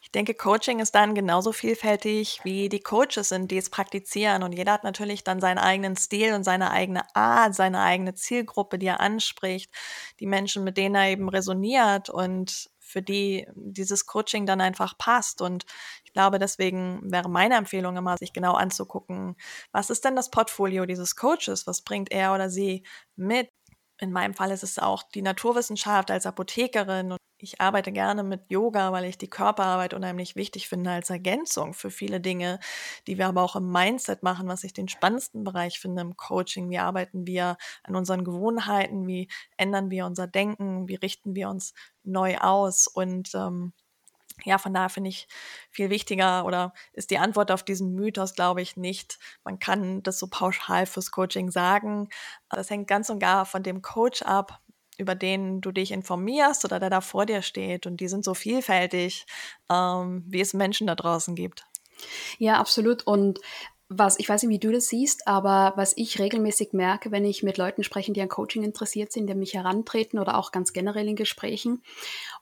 Ich 0.07 0.11
denke, 0.13 0.35
Coaching 0.35 0.79
ist 0.79 0.95
dann 0.95 1.15
genauso 1.15 1.51
vielfältig 1.51 2.39
wie 2.45 2.69
die 2.69 2.79
Coaches 2.79 3.27
sind, 3.27 3.51
die 3.51 3.57
es 3.57 3.69
praktizieren. 3.69 4.41
Und 4.41 4.53
jeder 4.53 4.71
hat 4.71 4.85
natürlich 4.85 5.25
dann 5.25 5.41
seinen 5.41 5.57
eigenen 5.57 5.97
Stil 5.97 6.33
und 6.33 6.45
seine 6.45 6.71
eigene 6.71 7.03
Art, 7.13 7.53
seine 7.53 7.81
eigene 7.81 8.15
Zielgruppe, 8.15 8.79
die 8.79 8.85
er 8.85 9.01
anspricht, 9.01 9.69
die 10.21 10.25
Menschen, 10.25 10.63
mit 10.63 10.77
denen 10.77 10.95
er 10.95 11.09
eben 11.09 11.27
resoniert 11.27 12.09
und 12.09 12.69
für 12.79 13.01
die 13.01 13.47
dieses 13.53 14.05
Coaching 14.05 14.45
dann 14.45 14.61
einfach 14.61 14.97
passt. 14.97 15.41
Und 15.41 15.65
ich 16.05 16.13
glaube, 16.13 16.39
deswegen 16.39 17.01
wäre 17.11 17.29
meine 17.29 17.55
Empfehlung 17.55 17.97
immer, 17.97 18.15
sich 18.17 18.31
genau 18.31 18.53
anzugucken, 18.53 19.35
was 19.73 19.89
ist 19.89 20.05
denn 20.05 20.15
das 20.15 20.31
Portfolio 20.31 20.85
dieses 20.85 21.17
Coaches? 21.17 21.67
Was 21.67 21.81
bringt 21.81 22.13
er 22.13 22.33
oder 22.33 22.49
sie 22.49 22.83
mit? 23.17 23.49
In 23.99 24.13
meinem 24.13 24.35
Fall 24.35 24.51
ist 24.51 24.63
es 24.63 24.79
auch 24.79 25.03
die 25.03 25.21
Naturwissenschaft 25.21 26.11
als 26.11 26.25
Apothekerin 26.25 27.17
ich 27.39 27.61
arbeite 27.61 27.91
gerne 27.91 28.23
mit 28.23 28.49
Yoga, 28.49 28.91
weil 28.91 29.05
ich 29.05 29.17
die 29.17 29.29
Körperarbeit 29.29 29.93
unheimlich 29.93 30.35
wichtig 30.35 30.67
finde 30.67 30.91
als 30.91 31.09
Ergänzung 31.09 31.73
für 31.73 31.91
viele 31.91 32.19
Dinge, 32.19 32.59
die 33.05 33.17
wir 33.17 33.27
aber 33.27 33.43
auch 33.43 33.55
im 33.55 33.71
Mindset 33.71 34.23
machen, 34.23 34.47
was 34.47 34.63
ich 34.63 34.73
den 34.73 34.87
spannendsten 34.87 35.43
Bereich 35.43 35.79
finde 35.79 36.01
im 36.01 36.17
Coaching. 36.17 36.69
Wie 36.69 36.79
arbeiten 36.79 37.27
wir 37.27 37.57
an 37.83 37.95
unseren 37.95 38.23
Gewohnheiten? 38.23 39.07
Wie 39.07 39.29
ändern 39.57 39.91
wir 39.91 40.05
unser 40.05 40.27
Denken? 40.27 40.87
Wie 40.87 40.95
richten 40.95 41.35
wir 41.35 41.49
uns 41.49 41.73
neu 42.03 42.37
aus? 42.37 42.87
Und 42.87 43.33
ähm, 43.35 43.73
ja, 44.45 44.57
von 44.57 44.73
daher 44.73 44.89
finde 44.89 45.09
ich 45.09 45.27
viel 45.71 45.89
wichtiger 45.89 46.45
oder 46.45 46.73
ist 46.93 47.11
die 47.11 47.17
Antwort 47.17 47.51
auf 47.51 47.63
diesen 47.63 47.93
Mythos, 47.95 48.33
glaube 48.35 48.61
ich, 48.61 48.77
nicht. 48.77 49.19
Man 49.43 49.59
kann 49.59 50.03
das 50.03 50.19
so 50.19 50.27
pauschal 50.27 50.85
fürs 50.85 51.11
Coaching 51.11 51.51
sagen. 51.51 52.09
Das 52.49 52.69
hängt 52.69 52.87
ganz 52.87 53.09
und 53.09 53.19
gar 53.19 53.45
von 53.45 53.63
dem 53.63 53.81
Coach 53.81 54.21
ab, 54.21 54.61
über 54.97 55.15
den 55.15 55.61
du 55.61 55.71
dich 55.71 55.91
informierst 55.91 56.65
oder 56.65 56.79
der 56.79 56.89
da 56.89 57.01
vor 57.01 57.25
dir 57.25 57.41
steht. 57.41 57.85
Und 57.85 57.97
die 57.97 58.07
sind 58.07 58.23
so 58.23 58.33
vielfältig, 58.33 59.25
ähm, 59.69 60.23
wie 60.27 60.41
es 60.41 60.53
Menschen 60.53 60.87
da 60.87 60.95
draußen 60.95 61.35
gibt. 61.35 61.65
Ja, 62.37 62.59
absolut. 62.59 63.05
Und 63.05 63.39
was, 63.89 64.19
ich 64.19 64.27
weiß 64.27 64.43
nicht, 64.43 64.51
wie 64.51 64.59
du 64.59 64.73
das 64.73 64.89
siehst, 64.89 65.27
aber 65.27 65.71
was 65.77 65.93
ich 65.95 66.19
regelmäßig 66.19 66.73
merke, 66.73 67.11
wenn 67.11 67.23
ich 67.23 67.41
mit 67.41 67.57
Leuten 67.57 67.85
spreche, 67.85 68.11
die 68.11 68.21
an 68.21 68.27
Coaching 68.27 68.63
interessiert 68.63 69.13
sind, 69.13 69.27
die 69.27 69.35
mich 69.35 69.53
herantreten 69.53 70.19
oder 70.19 70.37
auch 70.37 70.51
ganz 70.51 70.73
generell 70.73 71.07
in 71.07 71.15
Gesprächen 71.15 71.81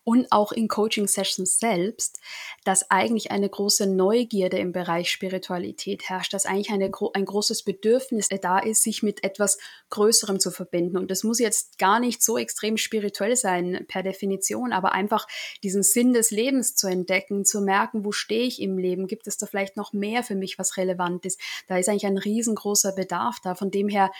und 0.03 0.31
auch 0.31 0.51
in 0.51 0.67
Coaching-Sessions 0.67 1.59
selbst, 1.59 2.19
dass 2.63 2.89
eigentlich 2.89 3.29
eine 3.29 3.47
große 3.47 3.85
Neugierde 3.85 4.57
im 4.57 4.71
Bereich 4.71 5.11
Spiritualität 5.11 6.09
herrscht, 6.09 6.33
dass 6.33 6.47
eigentlich 6.47 6.71
eine, 6.71 6.91
ein 7.13 7.25
großes 7.25 7.61
Bedürfnis 7.61 8.29
da 8.41 8.57
ist, 8.57 8.81
sich 8.81 9.03
mit 9.03 9.23
etwas 9.23 9.59
Größerem 9.91 10.39
zu 10.39 10.49
verbinden. 10.49 10.97
Und 10.97 11.11
das 11.11 11.23
muss 11.23 11.37
jetzt 11.37 11.77
gar 11.77 11.99
nicht 11.99 12.23
so 12.23 12.39
extrem 12.39 12.77
spirituell 12.77 13.35
sein 13.35 13.85
per 13.87 14.01
Definition, 14.01 14.73
aber 14.73 14.93
einfach 14.93 15.27
diesen 15.61 15.83
Sinn 15.83 16.13
des 16.13 16.31
Lebens 16.31 16.75
zu 16.75 16.87
entdecken, 16.87 17.45
zu 17.45 17.61
merken, 17.61 18.03
wo 18.03 18.11
stehe 18.11 18.45
ich 18.45 18.61
im 18.61 18.79
Leben, 18.79 19.05
gibt 19.05 19.27
es 19.27 19.37
da 19.37 19.45
vielleicht 19.45 19.77
noch 19.77 19.93
mehr 19.93 20.23
für 20.23 20.35
mich, 20.35 20.57
was 20.57 20.77
relevant 20.77 21.25
ist 21.25 21.34
ist. 21.35 21.41
Da 21.67 21.77
ist 21.77 21.89
eigentlich 21.89 22.05
ein 22.05 22.17
riesengroßer 22.17 22.93
Bedarf 22.93 23.39
da. 23.43 23.55
Von 23.55 23.71
dem 23.71 23.89
her 23.89 24.11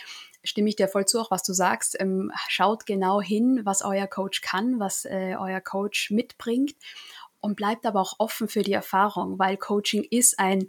stimme 0.44 0.70
ich 0.70 0.76
dir 0.76 0.88
voll 0.88 1.06
zu, 1.06 1.20
auch 1.20 1.32
was 1.32 1.44
du 1.44 1.54
sagst. 1.54 2.00
Ähm, 2.00 2.32
schaut 2.48 2.86
genau 2.86 3.22
hin, 3.22 3.62
was 3.64 3.84
euer 3.84 4.08
Coach 4.08 4.42
kann, 4.42 4.80
was 4.80 5.06
äh, 5.06 5.36
euer 5.40 5.62
Coach 5.62 6.12
mitbringt 6.12 6.76
und 7.40 7.56
bleibt 7.56 7.86
aber 7.86 8.02
auch 8.02 8.16
offen 8.18 8.48
für 8.48 8.64
die 8.64 8.74
Erfahrung, 8.74 9.38
weil 9.38 9.58
Coaching 9.58 10.04
ist 10.04 10.40
ein 10.40 10.68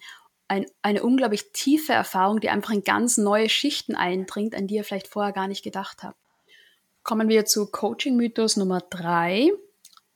ein, 0.49 0.67
eine 0.83 1.03
unglaublich 1.03 1.53
tiefe 1.53 1.93
Erfahrung, 1.93 2.41
die 2.41 2.51
einfach 2.51 2.73
in 2.73 2.85
ganz 2.85 3.17
neue 3.17 3.49
Schichten 3.49 3.97
eindringt, 3.97 4.55
an 4.55 4.67
die 4.67 4.77
ihr 4.77 4.85
vielleicht 4.85 5.09
vorher 5.09 5.33
gar 5.33 5.49
nicht 5.49 5.65
gedacht 5.65 6.03
habt. 6.03 6.19
Kommen 7.03 7.29
wir 7.29 7.47
zu 7.47 7.67
Coaching-Mythos 7.67 8.57
Nummer 8.57 8.81
drei. 8.81 9.51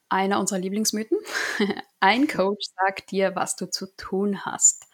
Einer 0.08 0.40
unserer 0.40 0.58
Lieblingsmythen. 0.58 1.18
Ein 2.00 2.26
Coach 2.26 2.66
sagt 2.76 3.10
dir, 3.10 3.34
was 3.36 3.56
du 3.56 3.70
zu 3.70 3.86
tun 3.96 4.44
hast. 4.44 4.86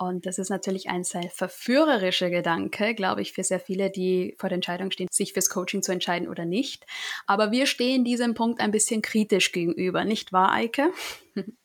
Und 0.00 0.24
das 0.24 0.38
ist 0.38 0.48
natürlich 0.48 0.88
ein 0.88 1.04
sehr 1.04 1.28
verführerischer 1.28 2.30
Gedanke, 2.30 2.94
glaube 2.94 3.20
ich, 3.20 3.34
für 3.34 3.44
sehr 3.44 3.60
viele, 3.60 3.90
die 3.90 4.34
vor 4.38 4.48
der 4.48 4.54
Entscheidung 4.54 4.90
stehen, 4.90 5.08
sich 5.12 5.34
fürs 5.34 5.50
Coaching 5.50 5.82
zu 5.82 5.92
entscheiden 5.92 6.26
oder 6.26 6.46
nicht. 6.46 6.86
Aber 7.26 7.52
wir 7.52 7.66
stehen 7.66 8.02
diesem 8.02 8.32
Punkt 8.32 8.60
ein 8.60 8.70
bisschen 8.70 9.02
kritisch 9.02 9.52
gegenüber, 9.52 10.06
nicht 10.06 10.32
wahr, 10.32 10.52
Eike? 10.52 10.90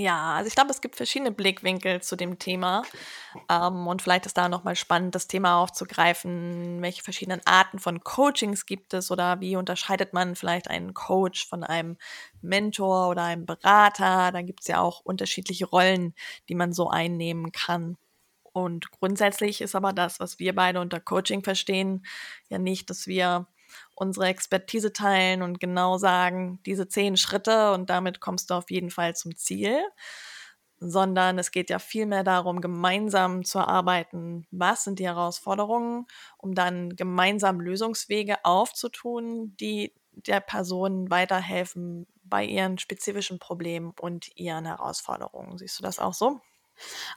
Ja, 0.00 0.34
also 0.36 0.46
ich 0.46 0.54
glaube, 0.54 0.70
es 0.70 0.80
gibt 0.80 0.94
verschiedene 0.94 1.32
Blickwinkel 1.32 2.00
zu 2.02 2.14
dem 2.14 2.38
Thema. 2.38 2.84
Ähm, 3.50 3.88
und 3.88 4.00
vielleicht 4.00 4.26
ist 4.26 4.38
da 4.38 4.48
nochmal 4.48 4.76
spannend, 4.76 5.16
das 5.16 5.26
Thema 5.26 5.58
aufzugreifen. 5.60 6.80
Welche 6.82 7.02
verschiedenen 7.02 7.40
Arten 7.46 7.80
von 7.80 8.04
Coachings 8.04 8.64
gibt 8.64 8.94
es 8.94 9.10
oder 9.10 9.40
wie 9.40 9.56
unterscheidet 9.56 10.12
man 10.12 10.36
vielleicht 10.36 10.70
einen 10.70 10.94
Coach 10.94 11.48
von 11.48 11.64
einem 11.64 11.96
Mentor 12.40 13.08
oder 13.08 13.24
einem 13.24 13.44
Berater? 13.44 14.30
Da 14.30 14.42
gibt 14.42 14.60
es 14.60 14.68
ja 14.68 14.80
auch 14.80 15.00
unterschiedliche 15.00 15.66
Rollen, 15.66 16.14
die 16.48 16.54
man 16.54 16.72
so 16.72 16.88
einnehmen 16.90 17.50
kann. 17.50 17.96
Und 18.52 18.90
grundsätzlich 18.92 19.60
ist 19.60 19.74
aber 19.74 19.92
das, 19.92 20.20
was 20.20 20.38
wir 20.38 20.54
beide 20.54 20.80
unter 20.80 21.00
Coaching 21.00 21.42
verstehen, 21.42 22.06
ja 22.50 22.58
nicht, 22.58 22.90
dass 22.90 23.06
wir 23.08 23.48
unsere 23.94 24.26
Expertise 24.26 24.92
teilen 24.92 25.42
und 25.42 25.60
genau 25.60 25.98
sagen, 25.98 26.60
diese 26.66 26.88
zehn 26.88 27.16
Schritte 27.16 27.72
und 27.72 27.90
damit 27.90 28.20
kommst 28.20 28.50
du 28.50 28.54
auf 28.54 28.70
jeden 28.70 28.90
Fall 28.90 29.14
zum 29.16 29.36
Ziel, 29.36 29.80
sondern 30.80 31.38
es 31.38 31.50
geht 31.50 31.70
ja 31.70 31.78
vielmehr 31.78 32.24
darum, 32.24 32.60
gemeinsam 32.60 33.44
zu 33.44 33.58
arbeiten, 33.58 34.46
was 34.50 34.84
sind 34.84 34.98
die 34.98 35.06
Herausforderungen, 35.06 36.06
um 36.36 36.54
dann 36.54 36.94
gemeinsam 36.96 37.60
Lösungswege 37.60 38.44
aufzutun, 38.44 39.56
die 39.56 39.92
der 40.12 40.40
Person 40.40 41.10
weiterhelfen 41.10 42.06
bei 42.24 42.44
ihren 42.44 42.78
spezifischen 42.78 43.38
Problemen 43.38 43.92
und 44.00 44.36
ihren 44.36 44.66
Herausforderungen. 44.66 45.58
Siehst 45.58 45.78
du 45.78 45.82
das 45.82 45.98
auch 45.98 46.14
so? 46.14 46.40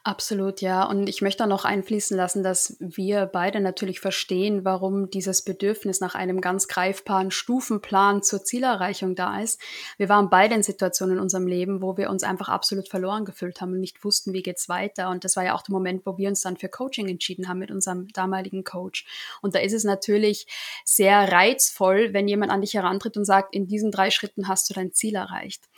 Absolut, 0.03 0.62
ja. 0.62 0.84
Und 0.84 1.08
ich 1.08 1.22
möchte 1.22 1.44
auch 1.44 1.48
noch 1.48 1.65
einfließen 1.65 2.18
lassen, 2.18 2.44
dass 2.44 2.75
wir 2.80 3.25
beide 3.25 3.60
natürlich 3.60 4.00
verstehen, 4.00 4.65
warum 4.65 5.10
dieses 5.10 5.44
Bedürfnis 5.44 6.00
nach 6.00 6.15
einem 6.15 6.41
ganz 6.41 6.68
greifbaren 6.68 7.32
Stufenplan 7.32 8.24
zur 8.24 8.44
Zielerreichung 8.44 9.15
da 9.15 9.39
ist. 9.39 9.62
Wir 9.98 10.10
waren 10.10 10.30
beide 10.30 10.56
in 10.56 10.63
Situationen 10.63 11.18
in 11.18 11.22
unserem 11.22 11.48
Leben, 11.48 11.82
wo 11.82 11.98
wir 11.98 12.10
uns 12.10 12.24
einfach 12.24 12.50
absolut 12.50 12.89
verloren 12.89 13.25
gefühlt 13.25 13.62
haben 13.62 13.74
und 13.74 13.80
nicht 13.80 14.03
wussten, 14.03 14.34
wie 14.34 14.41
geht's 14.41 14.70
weiter. 14.70 15.10
Und 15.10 15.24
das 15.24 15.36
war 15.36 15.44
ja 15.44 15.53
auch 15.53 15.62
der 15.62 15.74
Moment, 15.74 16.06
wo 16.06 16.18
wir 16.18 16.30
uns 16.30 16.41
dann 16.41 16.58
für 16.58 16.70
Coaching 16.70 17.08
entschieden 17.08 17.48
haben 17.48 17.60
mit 17.60 17.72
unserem 17.72 18.08
damaligen 18.10 18.63
Coach. 18.63 19.06
Und 19.41 19.56
da 19.56 19.60
ist 19.60 19.74
es 19.74 19.84
natürlich 19.84 20.48
sehr 20.86 21.32
reizvoll, 21.32 22.13
wenn 22.13 22.27
jemand 22.27 22.51
an 22.51 22.62
dich 22.62 22.74
herantritt 22.74 23.18
und 23.18 23.25
sagt, 23.25 23.53
in 23.53 23.68
diesen 23.68 23.91
drei 23.91 24.10
Schritten 24.10 24.48
hast 24.48 24.70
du 24.70 24.74
dein 24.74 24.94
Ziel 24.94 25.15
erreicht. 25.15 25.70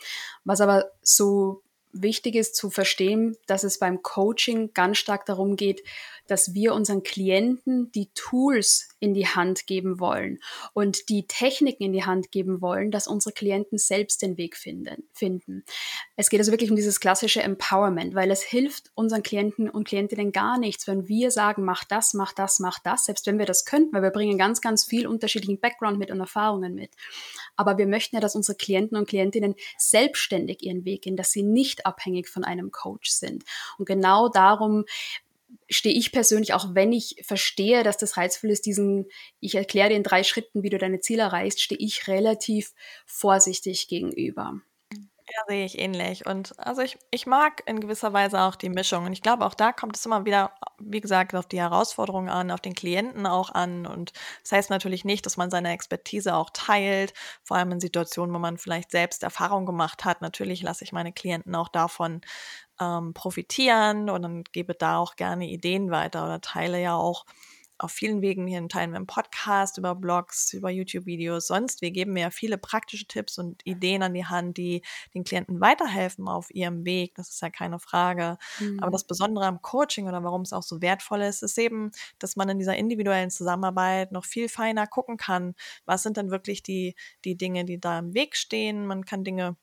Was 0.44 0.60
aber 0.60 0.90
so 1.02 1.62
wichtig 1.94 2.34
ist 2.34 2.56
zu 2.56 2.70
verstehen, 2.70 3.36
dass 3.46 3.64
es 3.64 3.78
beim 3.78 4.02
Coaching 4.02 4.72
ganz 4.74 4.98
stark 4.98 5.24
darum 5.26 5.56
geht, 5.56 5.82
dass 6.26 6.54
wir 6.54 6.74
unseren 6.74 7.02
Klienten 7.02 7.92
die 7.92 8.10
Tools 8.14 8.88
in 8.98 9.14
die 9.14 9.26
Hand 9.26 9.66
geben 9.66 10.00
wollen 10.00 10.38
und 10.72 11.08
die 11.08 11.26
Techniken 11.26 11.84
in 11.84 11.92
die 11.92 12.04
Hand 12.04 12.30
geben 12.30 12.62
wollen, 12.62 12.90
dass 12.90 13.06
unsere 13.06 13.34
Klienten 13.34 13.78
selbst 13.78 14.22
den 14.22 14.38
Weg 14.38 14.56
finden. 14.56 15.04
finden. 15.12 15.64
Es 16.16 16.30
geht 16.30 16.40
also 16.40 16.52
wirklich 16.52 16.70
um 16.70 16.76
dieses 16.76 17.00
klassische 17.00 17.42
Empowerment, 17.42 18.14
weil 18.14 18.30
es 18.30 18.42
hilft 18.42 18.90
unseren 18.94 19.22
Klienten 19.22 19.68
und 19.68 19.86
Klientinnen 19.86 20.32
gar 20.32 20.58
nichts, 20.58 20.86
wenn 20.86 21.08
wir 21.08 21.30
sagen, 21.30 21.64
mach 21.64 21.84
das, 21.84 22.14
mach 22.14 22.32
das, 22.32 22.58
mach 22.58 22.78
das, 22.78 23.04
selbst 23.04 23.26
wenn 23.26 23.38
wir 23.38 23.46
das 23.46 23.64
könnten, 23.64 23.92
weil 23.94 24.02
wir 24.02 24.10
bringen 24.10 24.38
ganz, 24.38 24.60
ganz 24.60 24.84
viel 24.84 25.06
unterschiedlichen 25.06 25.60
Background 25.60 25.98
mit 25.98 26.10
und 26.10 26.20
Erfahrungen 26.20 26.74
mit. 26.74 26.90
Aber 27.56 27.78
wir 27.78 27.86
möchten 27.86 28.16
ja, 28.16 28.20
dass 28.20 28.36
unsere 28.36 28.56
Klienten 28.56 28.96
und 28.96 29.08
Klientinnen 29.08 29.54
selbstständig 29.78 30.62
ihren 30.62 30.84
Weg 30.84 31.02
gehen, 31.02 31.16
dass 31.16 31.30
sie 31.30 31.42
nicht 31.42 31.86
abhängig 31.86 32.28
von 32.28 32.44
einem 32.44 32.70
Coach 32.70 33.10
sind. 33.10 33.44
Und 33.78 33.86
genau 33.86 34.28
darum 34.28 34.84
stehe 35.70 35.96
ich 35.96 36.12
persönlich, 36.12 36.52
auch 36.54 36.74
wenn 36.74 36.92
ich 36.92 37.16
verstehe, 37.22 37.82
dass 37.82 37.96
das 37.96 38.16
reizvoll 38.16 38.50
ist, 38.50 38.66
diesen, 38.66 39.06
ich 39.40 39.54
erkläre 39.54 39.90
dir 39.90 39.96
in 39.96 40.02
drei 40.02 40.24
Schritten, 40.24 40.62
wie 40.62 40.70
du 40.70 40.78
deine 40.78 41.00
Ziele 41.00 41.22
erreichst, 41.22 41.60
stehe 41.60 41.80
ich 41.80 42.08
relativ 42.08 42.74
vorsichtig 43.06 43.88
gegenüber. 43.88 44.60
Ja, 45.26 45.40
sehe 45.48 45.64
ich 45.64 45.78
ähnlich. 45.78 46.26
Und 46.26 46.52
also 46.58 46.82
ich, 46.82 46.98
ich 47.10 47.26
mag 47.26 47.62
in 47.66 47.80
gewisser 47.80 48.12
Weise 48.12 48.42
auch 48.42 48.56
die 48.56 48.68
Mischung. 48.68 49.06
Und 49.06 49.12
ich 49.14 49.22
glaube, 49.22 49.46
auch 49.46 49.54
da 49.54 49.72
kommt 49.72 49.96
es 49.96 50.04
immer 50.04 50.26
wieder, 50.26 50.52
wie 50.78 51.00
gesagt, 51.00 51.34
auf 51.34 51.46
die 51.46 51.58
Herausforderungen 51.60 52.28
an, 52.28 52.50
auf 52.50 52.60
den 52.60 52.74
Klienten 52.74 53.26
auch 53.26 53.48
an. 53.50 53.86
Und 53.86 54.12
das 54.42 54.52
heißt 54.52 54.68
natürlich 54.70 55.04
nicht, 55.06 55.24
dass 55.24 55.38
man 55.38 55.50
seine 55.50 55.72
Expertise 55.72 56.34
auch 56.34 56.50
teilt, 56.52 57.14
vor 57.42 57.56
allem 57.56 57.72
in 57.72 57.80
Situationen, 57.80 58.34
wo 58.34 58.38
man 58.38 58.58
vielleicht 58.58 58.90
selbst 58.90 59.22
Erfahrung 59.22 59.64
gemacht 59.64 60.04
hat. 60.04 60.20
Natürlich 60.20 60.62
lasse 60.62 60.84
ich 60.84 60.92
meine 60.92 61.12
Klienten 61.12 61.54
auch 61.54 61.68
davon 61.68 62.20
ähm, 62.80 63.14
profitieren 63.14 64.10
und 64.10 64.22
dann 64.22 64.44
gebe 64.52 64.74
da 64.74 64.98
auch 64.98 65.16
gerne 65.16 65.46
Ideen 65.48 65.90
weiter 65.90 66.24
oder 66.24 66.40
teile 66.40 66.80
ja 66.82 66.96
auch 66.96 67.24
auf 67.78 67.90
vielen 67.92 68.22
Wegen 68.22 68.46
hier 68.46 68.66
teilen 68.68 68.92
wir 68.92 68.98
im 68.98 69.06
Podcast, 69.06 69.78
über 69.78 69.94
Blogs, 69.94 70.52
über 70.52 70.70
YouTube-Videos, 70.70 71.48
sonst. 71.48 71.82
Wir 71.82 71.90
geben 71.90 72.16
ja 72.16 72.30
viele 72.30 72.56
praktische 72.56 73.06
Tipps 73.06 73.38
und 73.38 73.66
Ideen 73.66 74.02
an 74.02 74.14
die 74.14 74.26
Hand, 74.26 74.56
die 74.56 74.82
den 75.12 75.24
Klienten 75.24 75.60
weiterhelfen 75.60 76.28
auf 76.28 76.54
ihrem 76.54 76.84
Weg. 76.84 77.14
Das 77.16 77.30
ist 77.30 77.42
ja 77.42 77.50
keine 77.50 77.78
Frage. 77.78 78.38
Mhm. 78.60 78.80
Aber 78.80 78.90
das 78.90 79.04
Besondere 79.04 79.46
am 79.46 79.60
Coaching 79.60 80.06
oder 80.06 80.22
warum 80.22 80.42
es 80.42 80.52
auch 80.52 80.62
so 80.62 80.80
wertvoll 80.80 81.22
ist, 81.22 81.42
ist 81.42 81.58
eben, 81.58 81.90
dass 82.18 82.36
man 82.36 82.48
in 82.48 82.58
dieser 82.58 82.76
individuellen 82.76 83.30
Zusammenarbeit 83.30 84.12
noch 84.12 84.24
viel 84.24 84.48
feiner 84.48 84.86
gucken 84.86 85.16
kann, 85.16 85.54
was 85.84 86.02
sind 86.02 86.16
denn 86.16 86.30
wirklich 86.30 86.62
die, 86.62 86.94
die 87.24 87.36
Dinge, 87.36 87.64
die 87.64 87.80
da 87.80 87.98
im 87.98 88.14
Weg 88.14 88.36
stehen. 88.36 88.86
Man 88.86 89.04
kann 89.04 89.24
Dinge 89.24 89.56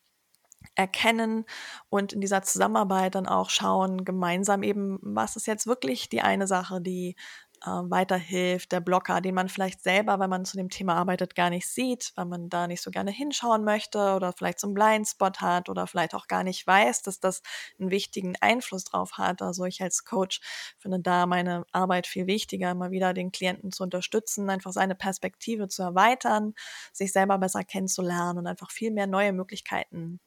erkennen 0.75 1.46
und 1.89 2.13
in 2.13 2.22
dieser 2.22 2.44
Zusammenarbeit 2.44 3.15
dann 3.15 3.27
auch 3.27 3.50
schauen, 3.50 4.06
gemeinsam 4.06 4.63
eben, 4.63 5.00
was 5.01 5.36
ist 5.36 5.48
jetzt 5.48 5.68
wirklich 5.68 6.10
die 6.10 6.22
eine 6.22 6.48
Sache, 6.48 6.82
die 6.82 7.15
äh, 7.63 7.70
weiterhilft, 7.70 8.72
der 8.72 8.80
Blocker, 8.80 9.22
den 9.22 9.36
man 9.36 9.50
vielleicht 9.50 9.84
selber, 9.84 10.20
wenn 10.20 10.30
man 10.30 10.46
zu 10.46 10.58
dem 10.58 10.70
Thema 10.70 10.96
arbeitet, 10.96 11.36
gar 11.36 11.50
nicht 11.50 11.68
sieht, 11.68 12.12
weil 12.15 12.25
man 12.25 12.50
da 12.50 12.68
nicht 12.68 12.82
so 12.82 12.91
gerne 12.91 13.12
hinschauen 13.12 13.63
möchte 13.63 14.15
oder 14.15 14.34
vielleicht 14.34 14.60
so 14.60 14.68
einen 14.68 14.74
Blindspot 14.74 15.41
hat 15.41 15.70
oder 15.70 15.88
vielleicht 15.88 16.15
auch 16.15 16.27
gar 16.27 16.44
nicht 16.44 16.65
weiß, 16.65 17.03
dass 17.03 17.20
das 17.20 17.41
einen 17.80 17.91
wichtigen 17.91 18.36
Einfluss 18.41 18.84
drauf 18.86 19.13
hat. 19.18 19.41
Also 19.41 19.65
ich 19.65 19.82
als 19.82 20.06
Coach 20.06 20.41
finde 20.77 21.00
da 21.00 21.25
meine 21.25 21.65
Arbeit 21.72 22.08
viel 22.08 22.27
wichtiger, 22.27 22.72
immer 22.72 22.91
wieder 22.91 23.13
den 23.13 23.32
Klienten 23.32 23.72
zu 23.72 23.84
unterstützen, 23.84 24.50
einfach 24.50 24.72
seine 24.72 24.96
Perspektive 24.96 25.68
zu 25.68 25.84
erweitern, 25.84 26.53
sich 26.94 27.12
selber 27.12 27.38
besser 27.38 27.63
kennenzulernen 27.63 28.39
und 28.39 28.48
einfach 28.48 28.72
viel 28.72 28.91
mehr 28.91 29.08
neue 29.08 29.34
Möglichkeiten 29.34 30.20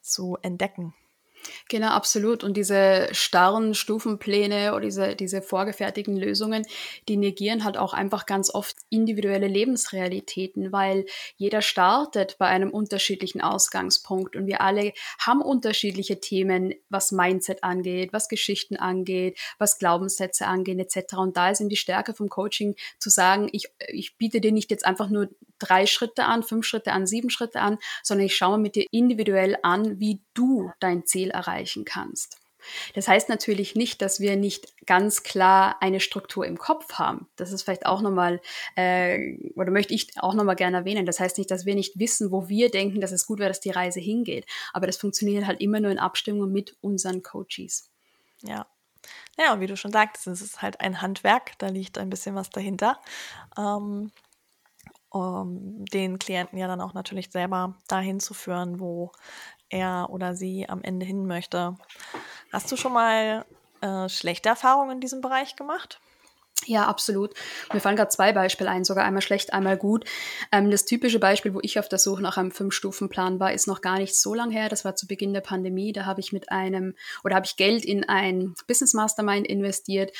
zu 0.00 0.36
entdecken. 0.42 0.94
Genau, 1.68 1.88
absolut. 1.88 2.44
Und 2.44 2.56
diese 2.56 3.08
starren 3.12 3.74
Stufenpläne 3.74 4.72
oder 4.72 4.82
diese, 4.82 5.16
diese 5.16 5.42
vorgefertigten 5.42 6.16
Lösungen, 6.16 6.64
die 7.08 7.16
negieren 7.16 7.64
halt 7.64 7.76
auch 7.76 7.94
einfach 7.94 8.26
ganz 8.26 8.52
oft 8.54 8.76
individuelle 8.90 9.48
Lebensrealitäten, 9.48 10.72
weil 10.72 11.06
jeder 11.36 11.62
startet 11.62 12.36
bei 12.38 12.46
einem 12.46 12.70
unterschiedlichen 12.70 13.40
Ausgangspunkt 13.40 14.36
und 14.36 14.46
wir 14.46 14.60
alle 14.60 14.92
haben 15.18 15.42
unterschiedliche 15.42 16.20
Themen, 16.20 16.74
was 16.88 17.12
Mindset 17.12 17.64
angeht, 17.64 18.12
was 18.12 18.28
Geschichten 18.28 18.76
angeht, 18.76 19.38
was 19.58 19.78
Glaubenssätze 19.78 20.46
angeht, 20.46 20.78
etc. 20.78 21.14
Und 21.16 21.36
da 21.36 21.50
ist 21.50 21.60
eben 21.60 21.68
die 21.68 21.76
Stärke 21.76 22.14
vom 22.14 22.28
Coaching 22.28 22.76
zu 22.98 23.10
sagen, 23.10 23.48
ich, 23.52 23.68
ich 23.88 24.16
biete 24.16 24.40
dir 24.40 24.52
nicht 24.52 24.70
jetzt 24.70 24.84
einfach 24.86 25.08
nur 25.08 25.28
drei 25.66 25.86
Schritte 25.86 26.24
an, 26.24 26.42
fünf 26.42 26.66
Schritte 26.66 26.92
an, 26.92 27.06
sieben 27.06 27.30
Schritte 27.30 27.60
an, 27.60 27.78
sondern 28.02 28.26
ich 28.26 28.36
schaue 28.36 28.58
mit 28.58 28.74
dir 28.74 28.86
individuell 28.90 29.56
an, 29.62 30.00
wie 30.00 30.20
du 30.34 30.70
dein 30.80 31.06
Ziel 31.06 31.30
erreichen 31.30 31.84
kannst. 31.84 32.42
Das 32.94 33.08
heißt 33.08 33.28
natürlich 33.28 33.74
nicht, 33.74 34.02
dass 34.02 34.20
wir 34.20 34.36
nicht 34.36 34.86
ganz 34.86 35.22
klar 35.22 35.76
eine 35.80 36.00
Struktur 36.00 36.46
im 36.46 36.58
Kopf 36.58 36.94
haben. 36.94 37.28
Das 37.36 37.52
ist 37.52 37.62
vielleicht 37.62 37.86
auch 37.86 38.00
nochmal, 38.00 38.40
äh, 38.76 39.36
oder 39.56 39.70
möchte 39.70 39.94
ich 39.94 40.10
auch 40.18 40.34
nochmal 40.34 40.56
gerne 40.56 40.78
erwähnen. 40.78 41.06
Das 41.06 41.20
heißt 41.20 41.38
nicht, 41.38 41.50
dass 41.50 41.66
wir 41.66 41.74
nicht 41.74 41.98
wissen, 41.98 42.30
wo 42.30 42.48
wir 42.48 42.70
denken, 42.70 43.00
dass 43.00 43.12
es 43.12 43.26
gut 43.26 43.38
wäre, 43.38 43.50
dass 43.50 43.60
die 43.60 43.70
Reise 43.70 44.00
hingeht. 44.00 44.46
Aber 44.72 44.86
das 44.86 44.96
funktioniert 44.96 45.46
halt 45.46 45.60
immer 45.60 45.80
nur 45.80 45.90
in 45.90 45.98
Abstimmung 45.98 46.52
mit 46.52 46.76
unseren 46.80 47.22
Coaches. 47.22 47.90
Ja. 48.42 48.66
Ja, 49.36 49.54
und 49.54 49.60
wie 49.60 49.66
du 49.66 49.76
schon 49.76 49.90
sagtest, 49.90 50.28
es 50.28 50.40
ist 50.40 50.62
halt 50.62 50.80
ein 50.80 51.00
Handwerk, 51.02 51.58
da 51.58 51.66
liegt 51.66 51.98
ein 51.98 52.10
bisschen 52.10 52.36
was 52.36 52.50
dahinter. 52.50 53.00
Ähm, 53.58 54.12
um 55.12 55.84
den 55.84 56.18
Klienten 56.18 56.58
ja 56.58 56.66
dann 56.66 56.80
auch 56.80 56.94
natürlich 56.94 57.30
selber 57.30 57.74
dahin 57.88 58.18
zu 58.18 58.34
führen, 58.34 58.80
wo 58.80 59.12
er 59.68 60.08
oder 60.10 60.34
sie 60.34 60.68
am 60.68 60.82
Ende 60.82 61.04
hin 61.04 61.26
möchte. 61.26 61.76
Hast 62.52 62.70
du 62.72 62.76
schon 62.76 62.92
mal 62.92 63.44
äh, 63.80 64.08
schlechte 64.08 64.48
Erfahrungen 64.48 64.92
in 64.92 65.00
diesem 65.00 65.20
Bereich 65.20 65.56
gemacht? 65.56 66.00
Ja, 66.66 66.86
absolut. 66.86 67.34
Mir 67.72 67.80
fallen 67.80 67.96
gerade 67.96 68.10
zwei 68.10 68.32
Beispiele 68.32 68.70
ein, 68.70 68.84
sogar 68.84 69.04
einmal 69.04 69.22
schlecht, 69.22 69.52
einmal 69.52 69.76
gut. 69.76 70.04
Ähm, 70.52 70.70
das 70.70 70.84
typische 70.84 71.18
Beispiel, 71.18 71.54
wo 71.54 71.60
ich 71.62 71.78
auf 71.78 71.88
der 71.88 71.98
Suche 71.98 72.22
nach 72.22 72.36
einem 72.36 72.52
Fünf-Stufen-Plan 72.52 73.40
war, 73.40 73.52
ist 73.52 73.66
noch 73.66 73.80
gar 73.80 73.98
nicht 73.98 74.16
so 74.16 74.34
lang 74.34 74.50
her. 74.50 74.68
Das 74.68 74.84
war 74.84 74.94
zu 74.94 75.08
Beginn 75.08 75.32
der 75.32 75.40
Pandemie. 75.40 75.92
Da 75.92 76.06
habe 76.06 76.20
ich 76.20 76.32
mit 76.32 76.52
einem 76.52 76.94
oder 77.24 77.34
habe 77.34 77.46
ich 77.46 77.56
Geld 77.56 77.84
in 77.84 78.08
ein 78.08 78.54
Business 78.68 78.94
Mastermind 78.94 79.46
investiert, 79.46 80.16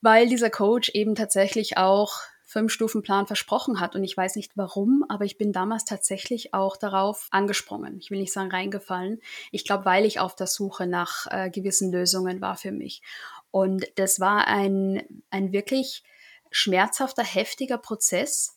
weil 0.00 0.28
dieser 0.28 0.50
Coach 0.50 0.90
eben 0.90 1.14
tatsächlich 1.14 1.76
auch 1.76 2.22
Fünf-Stufen-Plan 2.48 3.26
versprochen 3.26 3.78
hat. 3.78 3.94
Und 3.94 4.02
ich 4.04 4.16
weiß 4.16 4.34
nicht 4.36 4.56
warum, 4.56 5.04
aber 5.10 5.26
ich 5.26 5.36
bin 5.36 5.52
damals 5.52 5.84
tatsächlich 5.84 6.54
auch 6.54 6.78
darauf 6.78 7.28
angesprungen. 7.30 7.98
Ich 8.00 8.10
will 8.10 8.18
nicht 8.18 8.32
sagen 8.32 8.50
reingefallen. 8.50 9.20
Ich 9.52 9.66
glaube, 9.66 9.84
weil 9.84 10.06
ich 10.06 10.18
auf 10.18 10.34
der 10.34 10.46
Suche 10.46 10.86
nach 10.86 11.26
äh, 11.30 11.50
gewissen 11.50 11.92
Lösungen 11.92 12.40
war 12.40 12.56
für 12.56 12.72
mich. 12.72 13.02
Und 13.50 13.86
das 13.96 14.18
war 14.18 14.46
ein, 14.46 15.02
ein 15.28 15.52
wirklich 15.52 16.02
schmerzhafter, 16.50 17.22
heftiger 17.22 17.76
Prozess, 17.76 18.56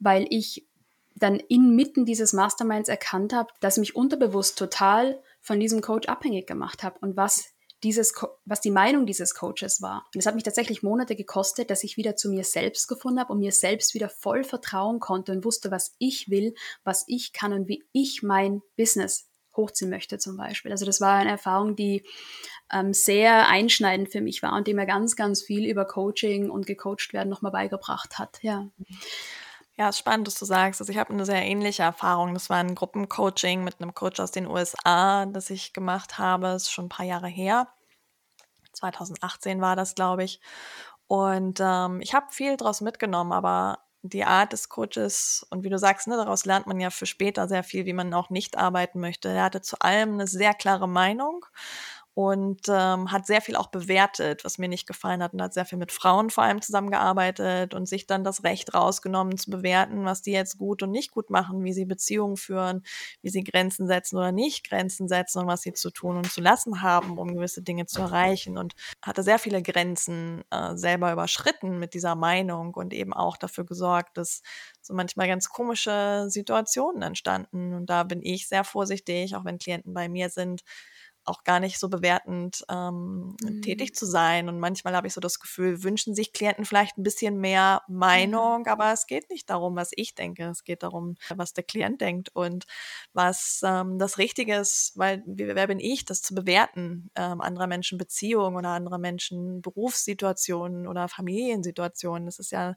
weil 0.00 0.26
ich 0.30 0.66
dann 1.14 1.36
inmitten 1.36 2.04
dieses 2.04 2.32
Masterminds 2.32 2.88
erkannt 2.88 3.32
habe, 3.32 3.52
dass 3.60 3.78
mich 3.78 3.94
unterbewusst 3.94 4.58
total 4.58 5.22
von 5.40 5.60
diesem 5.60 5.80
Coach 5.80 6.08
abhängig 6.08 6.48
gemacht 6.48 6.82
habe 6.82 6.98
und 7.00 7.16
was 7.16 7.52
dieses, 7.82 8.12
was 8.44 8.60
die 8.60 8.70
Meinung 8.70 9.06
dieses 9.06 9.34
Coaches 9.34 9.80
war. 9.80 10.06
Und 10.14 10.18
es 10.18 10.26
hat 10.26 10.34
mich 10.34 10.44
tatsächlich 10.44 10.82
Monate 10.82 11.16
gekostet, 11.16 11.70
dass 11.70 11.84
ich 11.84 11.96
wieder 11.96 12.16
zu 12.16 12.28
mir 12.30 12.44
selbst 12.44 12.88
gefunden 12.88 13.20
habe 13.20 13.32
und 13.32 13.38
mir 13.38 13.52
selbst 13.52 13.94
wieder 13.94 14.08
voll 14.08 14.44
vertrauen 14.44 15.00
konnte 15.00 15.32
und 15.32 15.44
wusste, 15.44 15.70
was 15.70 15.94
ich 15.98 16.28
will, 16.28 16.54
was 16.84 17.04
ich 17.06 17.32
kann 17.32 17.52
und 17.52 17.68
wie 17.68 17.84
ich 17.92 18.22
mein 18.22 18.62
Business 18.76 19.28
hochziehen 19.56 19.90
möchte 19.90 20.18
zum 20.18 20.36
Beispiel. 20.36 20.70
Also 20.70 20.86
das 20.86 21.00
war 21.00 21.16
eine 21.16 21.30
Erfahrung, 21.30 21.76
die 21.76 22.04
ähm, 22.72 22.94
sehr 22.94 23.48
einschneidend 23.48 24.10
für 24.10 24.20
mich 24.20 24.42
war 24.42 24.54
und 24.54 24.66
die 24.66 24.74
mir 24.74 24.86
ganz, 24.86 25.16
ganz 25.16 25.42
viel 25.42 25.68
über 25.68 25.84
Coaching 25.84 26.48
und 26.48 26.66
gecoacht 26.66 27.12
werden 27.12 27.28
nochmal 27.28 27.52
beigebracht 27.52 28.18
hat. 28.18 28.38
Ja. 28.42 28.68
Ja, 29.78 29.88
ist 29.90 29.98
spannend, 29.98 30.26
dass 30.26 30.34
du 30.34 30.44
sagst. 30.44 30.80
Also 30.80 30.90
ich 30.92 30.98
habe 30.98 31.12
eine 31.12 31.24
sehr 31.24 31.42
ähnliche 31.44 31.84
Erfahrung. 31.84 32.34
Das 32.34 32.50
war 32.50 32.56
ein 32.58 32.74
Gruppencoaching 32.74 33.62
mit 33.62 33.80
einem 33.80 33.94
Coach 33.94 34.18
aus 34.18 34.32
den 34.32 34.46
USA, 34.48 35.24
das 35.26 35.50
ich 35.50 35.72
gemacht 35.72 36.18
habe. 36.18 36.48
Ist 36.48 36.70
schon 36.72 36.86
ein 36.86 36.88
paar 36.88 37.06
Jahre 37.06 37.28
her. 37.28 37.68
2018 38.72 39.60
war 39.60 39.76
das, 39.76 39.94
glaube 39.94 40.24
ich. 40.24 40.40
Und 41.08 41.60
ähm, 41.62 42.00
ich 42.02 42.14
habe 42.14 42.26
viel 42.30 42.56
daraus 42.56 42.80
mitgenommen, 42.80 43.32
aber 43.32 43.80
die 44.02 44.24
Art 44.24 44.52
des 44.52 44.68
Coaches 44.68 45.46
und 45.50 45.64
wie 45.64 45.70
du 45.70 45.78
sagst, 45.78 46.08
ne, 46.08 46.16
daraus 46.16 46.44
lernt 46.44 46.66
man 46.66 46.80
ja 46.80 46.90
für 46.90 47.06
später 47.06 47.48
sehr 47.48 47.64
viel, 47.64 47.86
wie 47.86 47.92
man 47.92 48.14
auch 48.14 48.30
nicht 48.30 48.56
arbeiten 48.58 49.00
möchte. 49.00 49.28
Er 49.30 49.44
hatte 49.44 49.60
zu 49.62 49.78
allem 49.80 50.14
eine 50.14 50.26
sehr 50.26 50.54
klare 50.54 50.88
Meinung 50.88 51.46
und 52.18 52.62
ähm, 52.68 53.12
hat 53.12 53.26
sehr 53.26 53.40
viel 53.40 53.54
auch 53.54 53.68
bewertet, 53.68 54.44
was 54.44 54.58
mir 54.58 54.66
nicht 54.66 54.88
gefallen 54.88 55.22
hat 55.22 55.34
und 55.34 55.40
hat 55.40 55.54
sehr 55.54 55.64
viel 55.64 55.78
mit 55.78 55.92
Frauen 55.92 56.30
vor 56.30 56.42
allem 56.42 56.60
zusammengearbeitet 56.60 57.74
und 57.74 57.86
sich 57.86 58.08
dann 58.08 58.24
das 58.24 58.42
Recht 58.42 58.74
rausgenommen 58.74 59.38
zu 59.38 59.52
bewerten, 59.52 60.04
was 60.04 60.20
die 60.20 60.32
jetzt 60.32 60.58
gut 60.58 60.82
und 60.82 60.90
nicht 60.90 61.12
gut 61.12 61.30
machen, 61.30 61.62
wie 61.62 61.72
sie 61.72 61.84
Beziehungen 61.84 62.36
führen, 62.36 62.82
wie 63.22 63.28
sie 63.28 63.44
Grenzen 63.44 63.86
setzen 63.86 64.16
oder 64.16 64.32
nicht 64.32 64.68
Grenzen 64.68 65.06
setzen 65.06 65.38
und 65.38 65.46
was 65.46 65.62
sie 65.62 65.74
zu 65.74 65.92
tun 65.92 66.16
und 66.16 66.28
zu 66.28 66.40
lassen 66.40 66.82
haben, 66.82 67.18
um 67.18 67.36
gewisse 67.36 67.62
Dinge 67.62 67.86
zu 67.86 68.00
erreichen 68.00 68.58
und 68.58 68.74
hatte 69.00 69.22
sehr 69.22 69.38
viele 69.38 69.62
Grenzen 69.62 70.42
äh, 70.50 70.74
selber 70.74 71.12
überschritten 71.12 71.78
mit 71.78 71.94
dieser 71.94 72.16
Meinung 72.16 72.74
und 72.74 72.92
eben 72.94 73.12
auch 73.12 73.36
dafür 73.36 73.64
gesorgt, 73.64 74.18
dass 74.18 74.42
so 74.82 74.92
manchmal 74.92 75.28
ganz 75.28 75.50
komische 75.50 76.24
Situationen 76.26 77.02
entstanden. 77.02 77.74
Und 77.74 77.86
da 77.86 78.02
bin 78.02 78.22
ich 78.24 78.48
sehr 78.48 78.64
vorsichtig, 78.64 79.36
auch 79.36 79.44
wenn 79.44 79.58
Klienten 79.60 79.94
bei 79.94 80.08
mir 80.08 80.30
sind, 80.30 80.64
auch 81.28 81.44
gar 81.44 81.60
nicht 81.60 81.78
so 81.78 81.88
bewertend 81.88 82.64
ähm, 82.68 83.36
mhm. 83.42 83.62
tätig 83.62 83.94
zu 83.94 84.06
sein. 84.06 84.48
Und 84.48 84.58
manchmal 84.58 84.94
habe 84.94 85.06
ich 85.06 85.12
so 85.12 85.20
das 85.20 85.38
Gefühl, 85.38 85.82
wünschen 85.82 86.14
sich 86.14 86.32
Klienten 86.32 86.64
vielleicht 86.64 86.98
ein 86.98 87.02
bisschen 87.02 87.38
mehr 87.38 87.82
Meinung, 87.88 88.60
mhm. 88.60 88.68
aber 88.68 88.92
es 88.92 89.06
geht 89.06 89.30
nicht 89.30 89.48
darum, 89.50 89.76
was 89.76 89.90
ich 89.94 90.14
denke. 90.14 90.44
Es 90.44 90.64
geht 90.64 90.82
darum, 90.82 91.16
was 91.34 91.52
der 91.52 91.64
Klient 91.64 92.00
denkt 92.00 92.30
und 92.34 92.66
was 93.12 93.60
ähm, 93.64 93.98
das 93.98 94.18
Richtige 94.18 94.56
ist, 94.56 94.92
weil 94.96 95.22
wer 95.26 95.66
bin 95.66 95.80
ich, 95.80 96.04
das 96.04 96.22
zu 96.22 96.34
bewerten, 96.34 97.10
ähm, 97.14 97.40
anderer 97.40 97.66
Menschen 97.66 97.98
Beziehungen 97.98 98.56
oder 98.56 98.70
anderer 98.70 98.98
Menschen 98.98 99.62
Berufssituationen 99.62 100.86
oder 100.86 101.08
Familiensituationen. 101.08 102.26
Das 102.26 102.38
ist 102.38 102.52
ja, 102.52 102.74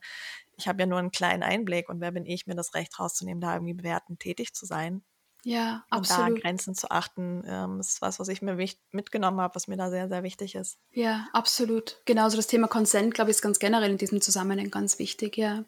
ich 0.58 0.68
habe 0.68 0.82
ja 0.82 0.86
nur 0.86 1.00
einen 1.00 1.12
kleinen 1.12 1.44
Einblick 1.44 1.90
und 1.90 2.02
wer 2.02 2.12
bin 2.12 2.26
ich, 2.26 2.48
mir 2.48 2.56
das 2.56 2.74
Recht 2.74 3.00
rauszunehmen, 3.00 3.42
da 3.42 3.54
irgendwie 3.54 3.74
bewertend 3.74 4.20
tätig 4.20 4.54
zu 4.54 4.66
sein. 4.66 5.04
Ja, 5.44 5.84
absolut. 5.90 6.38
Da 6.38 6.42
Grenzen 6.42 6.76
zu 6.76 6.92
achten, 6.92 7.44
ähm, 7.48 7.80
ist 7.80 8.02
was, 8.02 8.20
was 8.20 8.28
ich 8.28 8.44
mir 8.44 8.56
mitgenommen 8.92 9.42
habe, 9.42 9.56
was 9.56 9.68
mir 9.68 9.76
da 9.76 9.90
sehr, 9.90 10.08
sehr 10.08 10.22
wichtig 10.22 10.54
ist. 10.54 10.78
Ja, 10.92 11.28
absolut. 11.34 12.00
Genauso 12.06 12.38
das 12.38 12.46
Thema 12.46 12.68
Consent, 12.68 13.16
glaube 13.16 13.32
ich, 13.32 13.38
ist 13.38 13.42
ganz 13.42 13.58
generell 13.58 13.90
in 13.90 13.98
diesem 13.98 14.22
Zusammenhang 14.22 14.70
ganz 14.70 15.00
wichtig, 15.00 15.38
ja. 15.38 15.66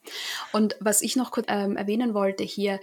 Und 0.52 0.76
was 0.80 1.02
ich 1.02 1.16
noch 1.16 1.32
kurz 1.32 1.48
ähm, 1.50 1.76
erwähnen 1.76 2.14
wollte 2.14 2.44
hier, 2.44 2.80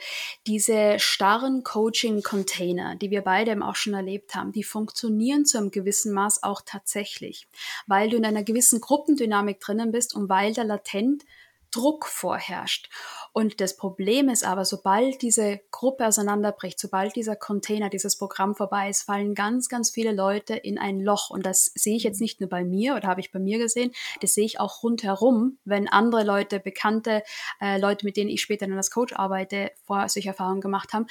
diese 0.48 0.98
starren 0.98 1.62
Coaching-Container, 1.62 2.96
die 2.96 3.10
wir 3.12 3.22
beide 3.22 3.52
eben 3.52 3.62
auch 3.62 3.76
schon 3.76 3.94
erlebt 3.94 4.34
haben, 4.34 4.50
die 4.50 4.64
funktionieren 4.64 5.46
zu 5.46 5.58
einem 5.58 5.70
gewissen 5.70 6.12
Maß 6.12 6.42
auch 6.42 6.60
tatsächlich, 6.64 7.46
weil 7.86 8.10
du 8.10 8.16
in 8.16 8.24
einer 8.24 8.42
gewissen 8.42 8.80
Gruppendynamik 8.80 9.60
drinnen 9.60 9.92
bist 9.92 10.12
und 10.14 10.28
weil 10.28 10.54
da 10.54 10.62
latent 10.62 11.24
Druck 11.70 12.06
vorherrscht. 12.06 12.88
Und 13.32 13.60
das 13.60 13.76
Problem 13.76 14.28
ist 14.28 14.44
aber, 14.44 14.64
sobald 14.64 15.22
diese 15.22 15.60
Gruppe 15.70 16.06
auseinanderbricht, 16.06 16.78
sobald 16.80 17.14
dieser 17.14 17.36
Container, 17.36 17.88
dieses 17.88 18.16
Programm 18.16 18.56
vorbei 18.56 18.88
ist, 18.88 19.02
fallen 19.02 19.34
ganz, 19.34 19.68
ganz 19.68 19.90
viele 19.90 20.12
Leute 20.12 20.54
in 20.54 20.78
ein 20.78 21.00
Loch. 21.00 21.30
Und 21.30 21.46
das 21.46 21.70
sehe 21.74 21.96
ich 21.96 22.02
jetzt 22.02 22.20
nicht 22.20 22.40
nur 22.40 22.50
bei 22.50 22.64
mir 22.64 22.96
oder 22.96 23.06
habe 23.06 23.20
ich 23.20 23.30
bei 23.30 23.38
mir 23.38 23.58
gesehen, 23.58 23.92
das 24.20 24.34
sehe 24.34 24.44
ich 24.44 24.58
auch 24.58 24.82
rundherum, 24.82 25.58
wenn 25.64 25.88
andere 25.88 26.24
Leute, 26.24 26.58
bekannte 26.58 27.22
äh, 27.60 27.78
Leute, 27.78 28.04
mit 28.04 28.16
denen 28.16 28.30
ich 28.30 28.42
später 28.42 28.66
dann 28.66 28.76
als 28.76 28.90
Coach 28.90 29.12
arbeite, 29.12 29.70
vorher 29.84 30.08
solche 30.08 30.30
Erfahrungen 30.30 30.60
gemacht 30.60 30.92
haben. 30.92 31.06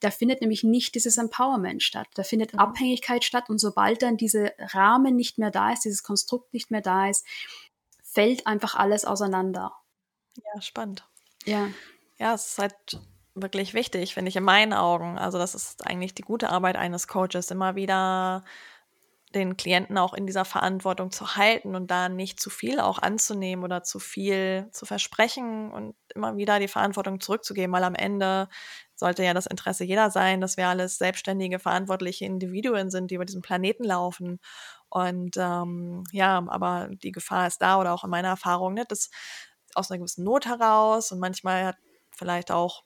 Da 0.00 0.10
findet 0.10 0.40
nämlich 0.40 0.64
nicht 0.64 0.94
dieses 0.96 1.18
Empowerment 1.18 1.82
statt. 1.82 2.08
Da 2.14 2.24
findet 2.24 2.52
mhm. 2.52 2.58
Abhängigkeit 2.58 3.22
statt. 3.22 3.48
Und 3.48 3.58
sobald 3.58 4.02
dann 4.02 4.16
dieser 4.16 4.50
Rahmen 4.58 5.14
nicht 5.14 5.38
mehr 5.38 5.50
da 5.50 5.72
ist, 5.72 5.84
dieses 5.84 6.02
Konstrukt 6.02 6.52
nicht 6.52 6.70
mehr 6.70 6.80
da 6.80 7.08
ist, 7.08 7.24
fällt 8.02 8.46
einfach 8.46 8.74
alles 8.74 9.04
auseinander. 9.04 9.72
Ja, 10.36 10.60
spannend. 10.60 11.04
Ja. 11.46 11.68
Ja, 12.18 12.34
es 12.34 12.46
ist 12.52 12.58
halt 12.58 12.74
wirklich 13.34 13.72
wichtig, 13.74 14.14
finde 14.14 14.28
ich, 14.28 14.36
in 14.36 14.44
meinen 14.44 14.72
Augen. 14.74 15.18
Also, 15.18 15.38
das 15.38 15.54
ist 15.54 15.86
eigentlich 15.86 16.14
die 16.14 16.22
gute 16.22 16.50
Arbeit 16.50 16.76
eines 16.76 17.08
Coaches, 17.08 17.50
immer 17.50 17.74
wieder 17.76 18.44
den 19.34 19.56
Klienten 19.56 19.96
auch 19.98 20.14
in 20.14 20.26
dieser 20.26 20.44
Verantwortung 20.44 21.12
zu 21.12 21.36
halten 21.36 21.76
und 21.76 21.90
da 21.90 22.08
nicht 22.08 22.40
zu 22.40 22.50
viel 22.50 22.80
auch 22.80 22.98
anzunehmen 22.98 23.64
oder 23.64 23.82
zu 23.84 24.00
viel 24.00 24.68
zu 24.72 24.86
versprechen 24.86 25.70
und 25.72 25.94
immer 26.14 26.36
wieder 26.36 26.58
die 26.60 26.68
Verantwortung 26.68 27.20
zurückzugeben, 27.20 27.72
weil 27.74 27.84
am 27.84 27.94
Ende 27.94 28.48
sollte 28.96 29.24
ja 29.24 29.32
das 29.34 29.46
Interesse 29.46 29.84
jeder 29.84 30.10
sein, 30.10 30.40
dass 30.40 30.56
wir 30.56 30.68
alles 30.68 30.98
selbstständige, 30.98 31.60
verantwortliche 31.60 32.24
Individuen 32.24 32.90
sind, 32.90 33.10
die 33.12 33.16
über 33.16 33.24
diesen 33.24 33.42
Planeten 33.42 33.84
laufen. 33.84 34.40
Und 34.88 35.36
ähm, 35.38 36.04
ja, 36.12 36.44
aber 36.48 36.88
die 36.92 37.12
Gefahr 37.12 37.46
ist 37.46 37.62
da 37.62 37.78
oder 37.80 37.92
auch 37.94 38.04
in 38.04 38.10
meiner 38.10 38.28
Erfahrung, 38.28 38.74
ne, 38.74 38.84
dass 38.88 39.10
aus 39.74 39.90
einer 39.90 39.98
gewissen 39.98 40.24
Not 40.24 40.46
heraus 40.46 41.12
und 41.12 41.18
manchmal 41.18 41.66
hat 41.66 41.76
vielleicht 42.10 42.50
auch 42.50 42.84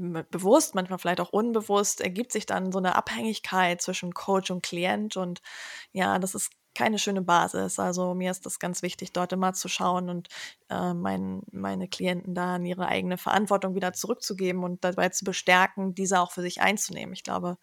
bewusst, 0.00 0.74
manchmal 0.74 0.98
vielleicht 0.98 1.20
auch 1.20 1.30
unbewusst, 1.30 2.00
ergibt 2.00 2.32
sich 2.32 2.46
dann 2.46 2.72
so 2.72 2.78
eine 2.78 2.96
Abhängigkeit 2.96 3.82
zwischen 3.82 4.14
Coach 4.14 4.50
und 4.50 4.62
Klient. 4.62 5.16
Und 5.16 5.42
ja, 5.92 6.18
das 6.18 6.34
ist 6.34 6.50
keine 6.74 6.98
schöne 6.98 7.20
Basis. 7.20 7.78
Also 7.78 8.14
mir 8.14 8.30
ist 8.30 8.46
das 8.46 8.58
ganz 8.58 8.82
wichtig, 8.82 9.12
dort 9.12 9.32
immer 9.32 9.52
zu 9.52 9.68
schauen 9.68 10.08
und 10.08 10.28
äh, 10.70 10.94
mein, 10.94 11.42
meine 11.50 11.88
Klienten 11.88 12.34
da 12.34 12.56
in 12.56 12.64
ihre 12.64 12.86
eigene 12.86 13.18
Verantwortung 13.18 13.74
wieder 13.74 13.92
zurückzugeben 13.92 14.64
und 14.64 14.84
dabei 14.84 15.10
zu 15.10 15.24
bestärken, 15.24 15.94
diese 15.94 16.20
auch 16.20 16.32
für 16.32 16.42
sich 16.42 16.60
einzunehmen. 16.62 17.12
Ich 17.12 17.24
glaube, 17.24 17.58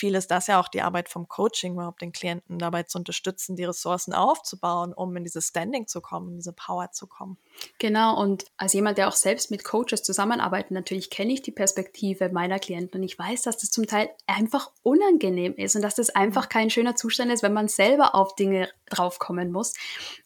viel 0.00 0.14
ist 0.14 0.30
das 0.30 0.46
ja 0.46 0.58
auch 0.58 0.68
die 0.68 0.80
Arbeit 0.80 1.08
vom 1.10 1.28
Coaching, 1.28 1.74
überhaupt 1.74 2.00
den 2.00 2.12
Klienten 2.12 2.58
dabei 2.58 2.84
zu 2.84 2.98
unterstützen, 2.98 3.54
die 3.54 3.64
Ressourcen 3.64 4.14
aufzubauen, 4.14 4.94
um 4.94 5.14
in 5.16 5.24
dieses 5.24 5.48
Standing 5.48 5.86
zu 5.86 6.00
kommen, 6.00 6.30
in 6.30 6.36
diese 6.36 6.54
Power 6.54 6.90
zu 6.90 7.06
kommen. 7.06 7.36
Genau, 7.78 8.18
und 8.18 8.46
als 8.56 8.72
jemand, 8.72 8.96
der 8.96 9.08
auch 9.08 9.14
selbst 9.14 9.50
mit 9.50 9.62
Coaches 9.62 10.02
zusammenarbeitet, 10.02 10.70
natürlich 10.70 11.10
kenne 11.10 11.34
ich 11.34 11.42
die 11.42 11.52
Perspektive 11.52 12.30
meiner 12.30 12.58
Klienten 12.58 13.00
und 13.00 13.04
ich 13.06 13.18
weiß, 13.18 13.42
dass 13.42 13.58
das 13.58 13.70
zum 13.70 13.86
Teil 13.86 14.08
einfach 14.26 14.70
unangenehm 14.82 15.54
ist 15.54 15.76
und 15.76 15.82
dass 15.82 15.96
das 15.96 16.10
einfach 16.10 16.46
mhm. 16.46 16.48
kein 16.48 16.70
schöner 16.70 16.96
Zustand 16.96 17.30
ist, 17.30 17.42
wenn 17.42 17.52
man 17.52 17.68
selber 17.68 18.14
auf 18.14 18.34
Dinge 18.34 18.70
draufkommen 18.88 19.52
muss. 19.52 19.74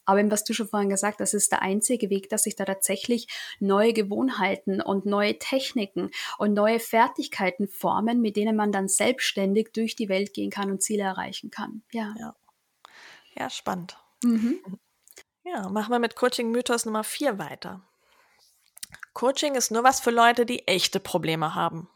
Aber 0.05 0.31
was 0.31 0.45
du 0.45 0.53
schon 0.53 0.69
vorhin 0.69 0.89
gesagt 0.89 1.21
hast, 1.21 1.35
ist 1.35 1.53
der 1.53 1.63
einzige 1.63 2.11
Weg, 2.11 2.29
dass 2.29 2.45
sich 2.45 2.57
da 2.57 2.65
tatsächlich 2.65 3.29
neue 3.61 3.93
Gewohnheiten 3.93 4.81
und 4.81 5.07
neue 5.07 5.39
Techniken 5.39 6.11
und 6.39 6.55
neue 6.55 6.81
Fertigkeiten 6.81 7.69
formen, 7.69 8.21
mit 8.21 8.37
denen 8.37 8.57
man 8.57 8.73
dann 8.73 8.89
selbstständig 8.89 9.73
durch 9.73 9.97
die 9.97 10.09
Welt 10.09 10.35
gehen 10.35 10.51
kann 10.51 10.71
und 10.71 10.83
Ziele 10.83 11.03
erreichen 11.03 11.51
kann. 11.51 11.83
Ja, 11.93 12.15
ja. 12.19 12.35
ja 13.35 13.51
spannend. 13.51 13.99
Mhm. 14.23 14.61
Ja, 15.47 15.69
machen 15.69 15.91
wir 15.93 15.99
mit 15.99 16.17
Coaching-Mythos 16.17 16.87
Nummer 16.87 17.05
4 17.05 17.39
weiter. 17.39 17.83
Coaching 19.13 19.57
ist 19.57 19.71
nur 19.71 19.85
was 19.85 20.01
für 20.01 20.11
Leute, 20.11 20.47
die 20.47 20.67
echte 20.67 21.01
Probleme 21.01 21.55
haben. 21.55 21.87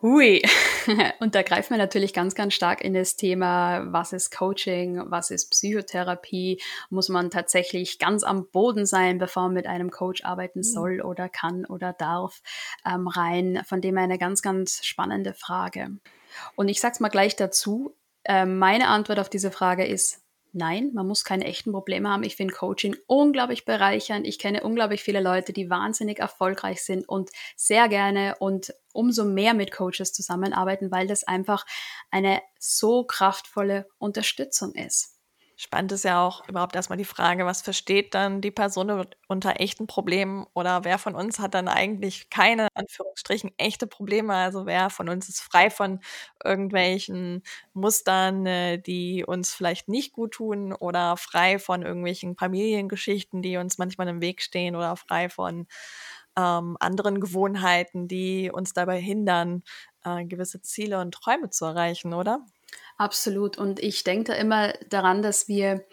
Hui, 0.00 0.42
und 1.18 1.34
da 1.34 1.42
greifen 1.42 1.70
wir 1.70 1.78
natürlich 1.78 2.12
ganz, 2.14 2.36
ganz 2.36 2.54
stark 2.54 2.82
in 2.82 2.94
das 2.94 3.16
Thema, 3.16 3.92
was 3.92 4.12
ist 4.12 4.30
Coaching, 4.30 5.02
was 5.06 5.32
ist 5.32 5.50
Psychotherapie, 5.50 6.62
muss 6.88 7.08
man 7.08 7.30
tatsächlich 7.30 7.98
ganz 7.98 8.22
am 8.22 8.48
Boden 8.48 8.86
sein, 8.86 9.18
bevor 9.18 9.44
man 9.44 9.54
mit 9.54 9.66
einem 9.66 9.90
Coach 9.90 10.22
arbeiten 10.24 10.60
mhm. 10.60 10.64
soll 10.64 11.00
oder 11.00 11.28
kann 11.28 11.66
oder 11.66 11.92
darf, 11.92 12.42
ähm, 12.86 13.08
rein. 13.08 13.62
Von 13.66 13.80
dem 13.80 13.96
her 13.96 14.04
eine 14.04 14.18
ganz, 14.18 14.40
ganz 14.40 14.84
spannende 14.84 15.34
Frage. 15.34 15.98
Und 16.54 16.68
ich 16.68 16.80
sag's 16.80 17.00
mal 17.00 17.08
gleich 17.08 17.34
dazu, 17.34 17.96
äh, 18.22 18.46
meine 18.46 18.88
Antwort 18.88 19.18
auf 19.18 19.28
diese 19.28 19.50
Frage 19.50 19.84
ist, 19.84 20.22
Nein, 20.52 20.90
man 20.94 21.06
muss 21.06 21.24
keine 21.24 21.44
echten 21.44 21.72
Probleme 21.72 22.08
haben. 22.08 22.22
Ich 22.22 22.36
finde 22.36 22.54
Coaching 22.54 22.96
unglaublich 23.06 23.64
bereichernd. 23.64 24.26
Ich 24.26 24.38
kenne 24.38 24.62
unglaublich 24.62 25.02
viele 25.02 25.20
Leute, 25.20 25.52
die 25.52 25.68
wahnsinnig 25.68 26.18
erfolgreich 26.18 26.82
sind 26.82 27.08
und 27.08 27.30
sehr 27.56 27.88
gerne 27.88 28.36
und 28.38 28.74
umso 28.92 29.24
mehr 29.24 29.52
mit 29.52 29.70
Coaches 29.72 30.12
zusammenarbeiten, 30.12 30.90
weil 30.90 31.06
das 31.06 31.24
einfach 31.24 31.66
eine 32.10 32.40
so 32.58 33.04
kraftvolle 33.04 33.86
Unterstützung 33.98 34.74
ist. 34.74 35.17
Spannend 35.60 35.90
ist 35.90 36.04
ja 36.04 36.24
auch 36.24 36.48
überhaupt 36.48 36.76
erstmal 36.76 36.98
die 36.98 37.04
Frage, 37.04 37.44
was 37.44 37.62
versteht 37.62 38.14
dann 38.14 38.40
die 38.40 38.52
Person 38.52 39.04
unter 39.26 39.58
echten 39.60 39.88
Problemen 39.88 40.46
oder 40.54 40.84
wer 40.84 40.98
von 40.98 41.16
uns 41.16 41.40
hat 41.40 41.54
dann 41.54 41.66
eigentlich 41.66 42.30
keine, 42.30 42.68
Anführungsstrichen, 42.74 43.50
echte 43.58 43.88
Probleme? 43.88 44.34
Also 44.36 44.66
wer 44.66 44.88
von 44.88 45.08
uns 45.08 45.28
ist 45.28 45.40
frei 45.40 45.68
von 45.70 45.98
irgendwelchen 46.44 47.42
Mustern, 47.72 48.46
äh, 48.46 48.78
die 48.80 49.24
uns 49.26 49.52
vielleicht 49.52 49.88
nicht 49.88 50.12
gut 50.12 50.30
tun 50.34 50.72
oder 50.72 51.16
frei 51.16 51.58
von 51.58 51.82
irgendwelchen 51.82 52.36
Familiengeschichten, 52.36 53.42
die 53.42 53.56
uns 53.56 53.78
manchmal 53.78 54.06
im 54.06 54.20
Weg 54.20 54.42
stehen 54.42 54.76
oder 54.76 54.94
frei 54.94 55.28
von 55.28 55.66
ähm, 56.36 56.76
anderen 56.78 57.20
Gewohnheiten, 57.20 58.06
die 58.06 58.50
uns 58.52 58.74
dabei 58.74 59.00
hindern, 59.00 59.64
äh, 60.04 60.24
gewisse 60.24 60.62
Ziele 60.62 61.00
und 61.00 61.12
Träume 61.14 61.50
zu 61.50 61.64
erreichen, 61.64 62.14
oder? 62.14 62.44
Absolut. 63.00 63.58
Und 63.58 63.78
ich 63.78 64.02
denke 64.02 64.32
da 64.32 64.34
immer 64.34 64.72
daran, 64.90 65.22
dass 65.22 65.46
wir, 65.46 65.84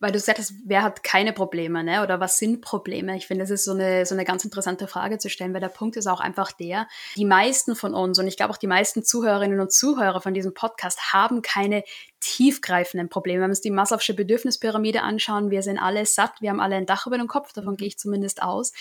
weil 0.00 0.10
du 0.10 0.18
sagst, 0.18 0.54
wer 0.64 0.82
hat 0.82 1.04
keine 1.04 1.32
Probleme, 1.32 1.84
ne? 1.84 2.02
Oder 2.02 2.18
was 2.18 2.36
sind 2.38 2.62
Probleme? 2.62 3.16
Ich 3.16 3.28
finde, 3.28 3.44
das 3.44 3.50
ist 3.50 3.64
so 3.64 3.70
eine, 3.70 4.04
so 4.04 4.16
eine 4.16 4.24
ganz 4.24 4.44
interessante 4.44 4.88
Frage 4.88 5.18
zu 5.18 5.30
stellen, 5.30 5.54
weil 5.54 5.60
der 5.60 5.68
Punkt 5.68 5.96
ist 5.96 6.08
auch 6.08 6.18
einfach 6.18 6.50
der, 6.50 6.88
die 7.14 7.24
meisten 7.24 7.76
von 7.76 7.94
uns 7.94 8.18
und 8.18 8.26
ich 8.26 8.36
glaube 8.36 8.52
auch 8.52 8.56
die 8.56 8.66
meisten 8.66 9.04
Zuhörerinnen 9.04 9.60
und 9.60 9.72
Zuhörer 9.72 10.20
von 10.20 10.34
diesem 10.34 10.52
Podcast 10.52 11.12
haben 11.12 11.42
keine 11.42 11.84
tiefgreifenden 12.18 13.08
Probleme. 13.08 13.42
Wenn 13.42 13.50
wir 13.50 13.52
uns 13.52 13.60
die 13.60 13.70
Maslow'sche 13.70 14.14
Bedürfnispyramide 14.14 15.02
anschauen, 15.02 15.50
wir 15.50 15.62
sind 15.62 15.78
alle 15.78 16.04
satt, 16.06 16.32
wir 16.40 16.50
haben 16.50 16.58
alle 16.58 16.74
ein 16.74 16.86
Dach 16.86 17.06
über 17.06 17.18
dem 17.18 17.28
Kopf, 17.28 17.52
davon 17.52 17.76
gehe 17.76 17.86
ich 17.86 17.98
zumindest 17.98 18.42
aus. 18.42 18.72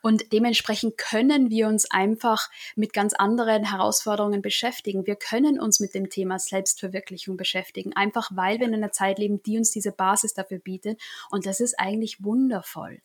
Und 0.00 0.32
dementsprechend 0.32 0.96
können 0.96 1.50
wir 1.50 1.66
uns 1.66 1.90
einfach 1.90 2.48
mit 2.76 2.92
ganz 2.92 3.14
anderen 3.14 3.64
Herausforderungen 3.64 4.42
beschäftigen. 4.42 5.06
Wir 5.08 5.16
können 5.16 5.58
uns 5.58 5.80
mit 5.80 5.92
dem 5.92 6.08
Thema 6.08 6.38
Selbstverwirklichung 6.38 7.07
beschäftigen, 7.36 7.94
einfach 7.94 8.30
weil 8.34 8.58
wir 8.58 8.66
in 8.66 8.74
einer 8.74 8.92
Zeit 8.92 9.18
leben, 9.18 9.42
die 9.42 9.58
uns 9.58 9.70
diese 9.70 9.92
Basis 9.92 10.34
dafür 10.34 10.58
bietet. 10.58 11.00
Und 11.30 11.46
das 11.46 11.60
ist 11.60 11.78
eigentlich 11.78 12.22
wundervoll. 12.22 13.00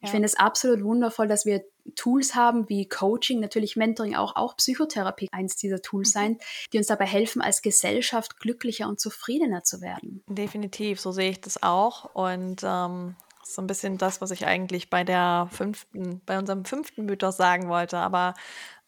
Ich 0.00 0.08
ja. 0.08 0.10
finde 0.12 0.26
es 0.26 0.36
absolut 0.36 0.84
wundervoll, 0.84 1.26
dass 1.26 1.44
wir 1.44 1.64
Tools 1.96 2.36
haben 2.36 2.68
wie 2.68 2.88
Coaching, 2.88 3.40
natürlich 3.40 3.74
Mentoring 3.74 4.14
auch, 4.14 4.36
auch 4.36 4.56
Psychotherapie 4.56 5.28
eins 5.32 5.56
dieser 5.56 5.82
Tools 5.82 6.10
mhm. 6.10 6.12
sein, 6.12 6.38
die 6.72 6.78
uns 6.78 6.86
dabei 6.86 7.06
helfen, 7.06 7.42
als 7.42 7.62
Gesellschaft 7.62 8.38
glücklicher 8.38 8.88
und 8.88 9.00
zufriedener 9.00 9.64
zu 9.64 9.80
werden. 9.80 10.22
Definitiv, 10.28 11.00
so 11.00 11.10
sehe 11.10 11.30
ich 11.30 11.40
das 11.40 11.62
auch. 11.62 12.14
Und 12.14 12.62
ähm, 12.62 13.16
so 13.42 13.62
ein 13.62 13.66
bisschen 13.66 13.98
das, 13.98 14.20
was 14.20 14.30
ich 14.30 14.46
eigentlich 14.46 14.90
bei 14.90 15.02
der 15.02 15.48
fünften, 15.50 16.20
bei 16.26 16.38
unserem 16.38 16.64
fünften 16.64 17.06
Mythos 17.06 17.36
sagen 17.36 17.68
wollte. 17.68 17.98
Aber 17.98 18.34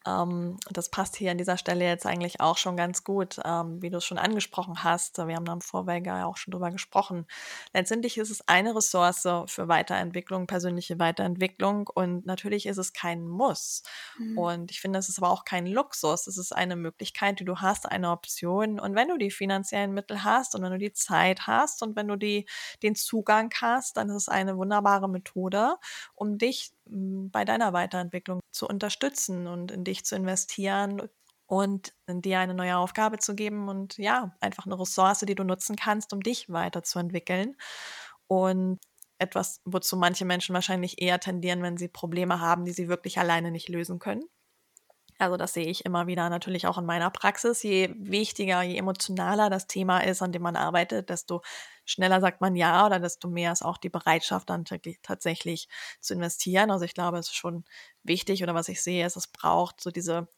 ähm, 0.06 0.56
das 0.70 0.88
passt 0.88 1.16
hier 1.16 1.30
an 1.30 1.38
dieser 1.38 1.58
Stelle 1.58 1.84
jetzt 1.84 2.06
eigentlich 2.06 2.40
auch 2.40 2.56
schon 2.56 2.76
ganz 2.76 3.04
gut, 3.04 3.38
ähm, 3.44 3.82
wie 3.82 3.90
du 3.90 3.98
es 3.98 4.04
schon 4.04 4.18
angesprochen 4.18 4.82
hast. 4.82 5.18
Wir 5.18 5.36
haben 5.36 5.44
da 5.44 5.52
im 5.52 5.60
Vorwege 5.60 6.10
ja 6.10 6.24
auch 6.24 6.36
schon 6.36 6.52
drüber 6.52 6.70
gesprochen. 6.70 7.26
Letztendlich 7.74 8.16
ist 8.16 8.30
es 8.30 8.46
eine 8.48 8.74
Ressource 8.74 9.28
für 9.46 9.68
Weiterentwicklung, 9.68 10.46
persönliche 10.46 10.98
Weiterentwicklung 10.98 11.88
und 11.88 12.24
natürlich 12.24 12.66
ist 12.66 12.78
es 12.78 12.92
kein 12.92 13.28
Muss. 13.28 13.82
Mhm. 14.18 14.38
Und 14.38 14.70
ich 14.70 14.80
finde, 14.80 14.98
es 14.98 15.08
ist 15.08 15.18
aber 15.18 15.30
auch 15.30 15.44
kein 15.44 15.66
Luxus. 15.66 16.26
Es 16.26 16.38
ist 16.38 16.52
eine 16.52 16.76
Möglichkeit, 16.76 17.40
die 17.40 17.44
du 17.44 17.56
hast, 17.56 17.90
eine 17.90 18.10
Option. 18.10 18.80
Und 18.80 18.94
wenn 18.94 19.08
du 19.08 19.18
die 19.18 19.30
finanziellen 19.30 19.92
Mittel 19.92 20.24
hast 20.24 20.54
und 20.54 20.62
wenn 20.62 20.72
du 20.72 20.78
die 20.78 20.92
Zeit 20.92 21.46
hast 21.46 21.82
und 21.82 21.96
wenn 21.96 22.08
du 22.08 22.16
die, 22.16 22.46
den 22.82 22.94
Zugang 22.94 23.50
hast, 23.60 23.96
dann 23.96 24.08
ist 24.08 24.16
es 24.16 24.28
eine 24.28 24.56
wunderbare 24.56 25.08
Methode, 25.08 25.76
um 26.14 26.38
dich 26.38 26.72
bei 26.90 27.44
deiner 27.44 27.72
Weiterentwicklung 27.72 28.40
zu 28.50 28.66
unterstützen 28.66 29.46
und 29.46 29.70
in 29.70 29.84
dich 29.90 30.04
zu 30.04 30.16
investieren 30.16 31.02
und 31.46 31.92
dir 32.08 32.38
eine 32.40 32.54
neue 32.54 32.76
Aufgabe 32.76 33.18
zu 33.18 33.34
geben 33.34 33.68
und 33.68 33.98
ja, 33.98 34.36
einfach 34.40 34.66
eine 34.66 34.78
Ressource, 34.78 35.20
die 35.20 35.34
du 35.34 35.44
nutzen 35.44 35.76
kannst, 35.76 36.12
um 36.12 36.22
dich 36.22 36.48
weiterzuentwickeln. 36.48 37.56
Und 38.28 38.78
etwas, 39.18 39.60
wozu 39.64 39.96
manche 39.96 40.24
Menschen 40.24 40.54
wahrscheinlich 40.54 41.02
eher 41.02 41.20
tendieren, 41.20 41.62
wenn 41.62 41.76
sie 41.76 41.88
Probleme 41.88 42.40
haben, 42.40 42.64
die 42.64 42.72
sie 42.72 42.88
wirklich 42.88 43.18
alleine 43.18 43.50
nicht 43.50 43.68
lösen 43.68 43.98
können. 43.98 44.22
Also 45.20 45.36
das 45.36 45.52
sehe 45.52 45.66
ich 45.66 45.84
immer 45.84 46.06
wieder 46.06 46.30
natürlich 46.30 46.66
auch 46.66 46.78
in 46.78 46.86
meiner 46.86 47.10
Praxis. 47.10 47.62
Je 47.62 47.94
wichtiger, 47.98 48.62
je 48.62 48.76
emotionaler 48.76 49.50
das 49.50 49.66
Thema 49.66 50.00
ist, 50.00 50.22
an 50.22 50.32
dem 50.32 50.42
man 50.42 50.56
arbeitet, 50.56 51.10
desto 51.10 51.42
schneller 51.84 52.20
sagt 52.20 52.40
man 52.40 52.56
ja 52.56 52.86
oder 52.86 52.98
desto 53.00 53.28
mehr 53.28 53.52
ist 53.52 53.62
auch 53.62 53.78
die 53.78 53.90
Bereitschaft 53.90 54.48
dann 54.50 54.64
tatsächlich 55.02 55.68
zu 56.00 56.14
investieren. 56.14 56.70
Also 56.70 56.84
ich 56.84 56.94
glaube, 56.94 57.18
es 57.18 57.26
ist 57.28 57.36
schon 57.36 57.64
wichtig 58.02 58.42
oder 58.42 58.54
was 58.54 58.68
ich 58.68 58.82
sehe, 58.82 59.04
ist, 59.06 59.16
es 59.16 59.28
braucht 59.28 59.80
so 59.80 59.90
diese 59.90 60.28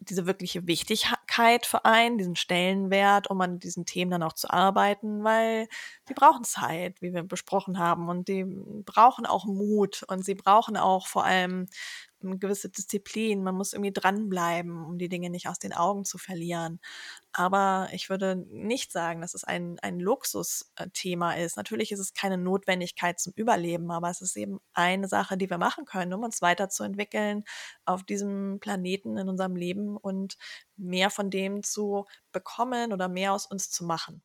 diese 0.00 0.26
wirkliche 0.26 0.66
Wichtigkeit 0.66 1.66
für 1.66 1.84
einen, 1.84 2.18
diesen 2.18 2.36
Stellenwert, 2.36 3.28
um 3.30 3.40
an 3.40 3.58
diesen 3.58 3.86
Themen 3.86 4.10
dann 4.10 4.22
auch 4.22 4.34
zu 4.34 4.50
arbeiten, 4.50 5.24
weil 5.24 5.68
die 6.08 6.14
brauchen 6.14 6.44
Zeit, 6.44 7.00
wie 7.00 7.14
wir 7.14 7.22
besprochen 7.22 7.78
haben, 7.78 8.08
und 8.08 8.28
die 8.28 8.44
brauchen 8.44 9.26
auch 9.26 9.46
Mut 9.46 10.02
und 10.08 10.24
sie 10.24 10.34
brauchen 10.34 10.76
auch 10.76 11.06
vor 11.06 11.24
allem 11.24 11.66
eine 12.22 12.38
gewisse 12.38 12.68
Disziplin. 12.70 13.42
Man 13.42 13.54
muss 13.54 13.72
irgendwie 13.72 13.92
dranbleiben, 13.92 14.84
um 14.84 14.98
die 14.98 15.08
Dinge 15.08 15.30
nicht 15.30 15.48
aus 15.48 15.58
den 15.58 15.72
Augen 15.72 16.04
zu 16.04 16.18
verlieren. 16.18 16.80
Aber 17.32 17.88
ich 17.92 18.08
würde 18.10 18.36
nicht 18.50 18.92
sagen, 18.92 19.20
dass 19.20 19.34
es 19.34 19.44
ein, 19.44 19.78
ein 19.82 20.00
Luxusthema 20.00 21.34
ist. 21.34 21.56
Natürlich 21.56 21.92
ist 21.92 22.00
es 22.00 22.14
keine 22.14 22.38
Notwendigkeit 22.38 23.20
zum 23.20 23.32
Überleben, 23.36 23.90
aber 23.90 24.10
es 24.10 24.22
ist 24.22 24.36
eben 24.36 24.58
eine 24.74 25.08
Sache, 25.08 25.36
die 25.36 25.50
wir 25.50 25.58
machen 25.58 25.84
können, 25.84 26.14
um 26.14 26.24
uns 26.24 26.42
weiterzuentwickeln 26.42 27.44
auf 27.84 28.04
diesem 28.04 28.58
Planeten, 28.60 29.16
in 29.18 29.28
unserem 29.28 29.56
Leben 29.56 29.96
und 29.96 30.36
mehr 30.76 31.10
von 31.10 31.30
dem 31.30 31.62
zu 31.62 32.06
bekommen 32.32 32.92
oder 32.92 33.08
mehr 33.08 33.32
aus 33.32 33.46
uns 33.46 33.70
zu 33.70 33.84
machen. 33.84 34.22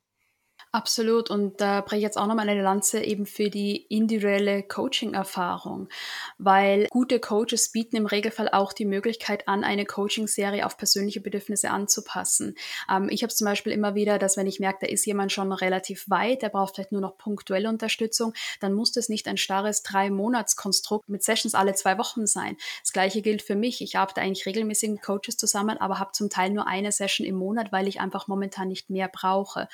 Absolut. 0.74 1.30
Und 1.30 1.60
da 1.60 1.82
breche 1.82 1.98
ich 1.98 2.04
jetzt 2.04 2.18
auch 2.18 2.28
nochmal 2.28 2.48
eine 2.48 2.62
Lanze 2.62 3.04
eben 3.04 3.26
für 3.26 3.50
die 3.50 3.76
individuelle 3.90 4.64
Coaching-Erfahrung, 4.64 5.90
weil 6.38 6.88
gute 6.90 7.20
Coaches 7.20 7.74
bieten 7.74 7.98
im 7.98 8.06
Regelfall 8.06 8.48
auch 8.48 8.72
die 8.72 8.86
Möglichkeit 8.86 9.50
an, 9.50 9.66
eine 9.66 9.86
Coaching-Serie 9.86 10.66
auf 10.66 10.78
persönliche 10.78 11.20
Bedürfnisse 11.20 11.72
anzupassen. 11.72 12.56
Ähm, 12.90 13.10
ich 13.10 13.22
habe 13.22 13.34
zum 13.34 13.46
Beispiel 13.46 13.74
immer 13.74 13.96
wieder, 13.96 14.18
dass 14.18 14.38
wenn 14.38 14.48
ich 14.48 14.62
merke, 14.62 14.86
da 14.86 14.88
ist 14.88 15.06
jemand 15.06 15.34
schon 15.34 15.52
relativ 15.52 16.10
weit, 16.10 16.42
der 16.42 16.48
braucht 16.48 16.76
vielleicht 16.76 16.94
nur 16.94 17.02
noch 17.02 17.18
punktuelle 17.18 17.68
Unterstützung, 17.68 18.34
dann 18.62 18.72
muss 18.72 18.94
das 18.94 19.10
nicht 19.10 19.28
ein 19.28 19.36
starres 19.36 19.84
Drei-Monats-Konstrukt 19.84 21.10
mit 21.10 21.22
Sessions 21.22 21.54
alle 21.54 21.76
zwei 21.76 21.98
Wochen 21.98 22.28
sein. 22.28 22.56
Das 22.82 22.94
gleiche 22.94 23.22
gilt 23.22 23.42
für 23.42 23.56
mich. 23.56 23.82
Ich 23.82 23.98
arbeite 23.98 24.22
eigentlich 24.22 24.46
regelmäßig 24.46 24.92
mit 24.92 25.02
Coaches 25.02 25.36
zusammen, 25.36 25.78
aber 25.80 26.00
habe 26.00 26.14
zum 26.14 26.30
Teil 26.30 26.52
nur 26.52 26.66
eine 26.66 26.94
Session 26.94 27.28
im 27.28 27.36
Monat, 27.36 27.74
weil 27.74 27.90
ich 27.90 28.00
einfach 28.00 28.30
momentan 28.30 28.70
nicht 28.70 28.90
mehr 28.90 29.10
brauche. 29.10 29.68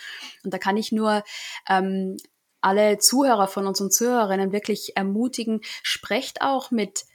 Und 0.44 0.56
da 0.56 0.58
kann 0.58 0.76
ich 0.76 0.87
nur 0.92 1.24
ähm, 1.68 2.18
alle 2.62 2.98
Zuhörer 2.98 3.48
von 3.48 3.68
uns 3.68 3.82
und 3.82 3.94
Zuhörerinnen 3.94 4.52
wirklich 4.52 4.98
ermutigen, 4.98 5.62
sprecht 5.84 6.42
auch 6.42 6.72
mit 6.72 7.06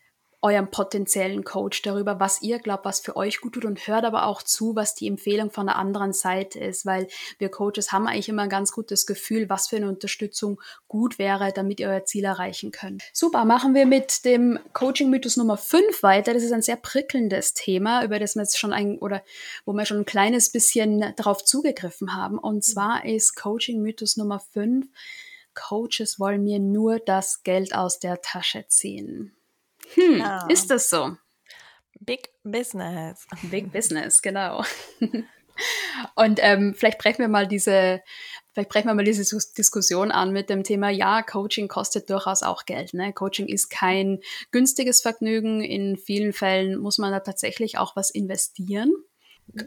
eurem 0.43 0.71
potenziellen 0.71 1.45
Coach 1.45 1.83
darüber, 1.83 2.19
was 2.19 2.43
ihr 2.43 2.59
glaubt, 2.59 2.85
was 2.85 2.99
für 2.99 3.17
euch 3.17 3.41
gut 3.41 3.55
tut 3.55 3.65
und 3.65 3.87
hört 3.87 4.05
aber 4.05 4.27
auch 4.27 4.43
zu, 4.43 4.75
was 4.75 4.97
die 4.97 5.07
Empfehlung 5.07 5.51
von 5.53 5.67
der 5.67 5.77
anderen 5.77 6.13
Seite 6.13 6.59
ist, 6.59 6.85
weil 6.85 7.07
wir 7.39 7.49
Coaches 7.49 7.93
haben 7.93 8.09
eigentlich 8.09 8.29
immer 8.29 8.43
ein 8.43 8.49
ganz 8.49 8.73
gutes 8.73 9.07
Gefühl, 9.07 9.49
was 9.49 9.69
für 9.69 9.77
eine 9.77 9.89
Unterstützung 9.89 10.61
gut 10.89 11.19
wäre, 11.21 11.53
damit 11.53 11.79
ihr 11.79 11.89
euer 11.89 12.05
Ziel 12.05 12.25
erreichen 12.25 12.73
könnt. 12.73 13.05
Super, 13.13 13.45
machen 13.45 13.75
wir 13.75 13.87
mit 13.87 14.25
dem 14.25 14.59
Coaching-Mythos 14.73 15.37
Nummer 15.37 15.57
5 15.57 16.03
weiter. 16.03 16.35
Das 16.35 16.43
ist 16.43 16.53
ein 16.53 16.63
sehr 16.63 16.77
prickelndes 16.77 17.55
Thema, 17.55 18.05
über 18.05 18.19
das 18.19 18.35
wir 18.35 18.43
jetzt 18.43 18.59
schon 18.59 18.73
ein, 18.73 18.99
oder 18.99 19.23
wo 19.65 19.73
wir 19.73 19.87
schon 19.87 19.99
ein 19.99 20.07
kleines 20.07 20.51
bisschen 20.51 21.15
darauf 21.17 21.45
zugegriffen 21.45 22.17
haben. 22.17 22.39
Und 22.39 22.65
zwar 22.65 23.05
ist 23.05 23.37
Coaching-Mythos 23.37 24.17
Nummer 24.17 24.41
5, 24.41 24.87
Coaches 25.55 26.19
wollen 26.19 26.43
mir 26.43 26.59
nur 26.59 26.99
das 26.99 27.43
Geld 27.43 27.75
aus 27.75 28.01
der 28.01 28.23
Tasche 28.23 28.65
ziehen. 28.69 29.37
Hm, 29.95 30.19
ja. 30.19 30.47
ist 30.49 30.71
das 30.71 30.91
so? 30.91 31.17
Big 32.01 32.31
Business. 32.43 33.27
Big 33.51 33.73
Business, 33.73 34.23
genau. 34.23 34.65
Und 36.17 36.41
ähm, 36.43 36.75
vielleicht 36.75 36.99
brechen 36.99 37.19
wir 37.19 37.29
mal 37.29 37.47
diese, 37.47 38.03
vielleicht 38.53 38.71
brechen 38.71 38.89
wir 38.89 38.95
mal 38.95 39.05
diese 39.05 39.23
Diskussion 39.57 40.11
an 40.11 40.33
mit 40.33 40.51
dem 40.51 40.65
Thema, 40.65 40.89
ja, 40.89 41.23
Coaching 41.23 41.69
kostet 41.69 42.11
durchaus 42.11 42.43
auch 42.43 42.65
Geld. 42.65 42.95
Ne? 42.95 43.13
Coaching 43.13 43.47
ist 43.47 43.69
kein 43.69 44.21
günstiges 44.51 45.01
Vergnügen. 45.01 45.63
In 45.63 45.97
vielen 45.97 46.33
Fällen 46.33 46.79
muss 46.79 46.99
man 46.99 47.13
da 47.13 47.21
tatsächlich 47.21 47.79
auch 47.79 47.97
was 47.97 48.11
investieren. 48.11 48.93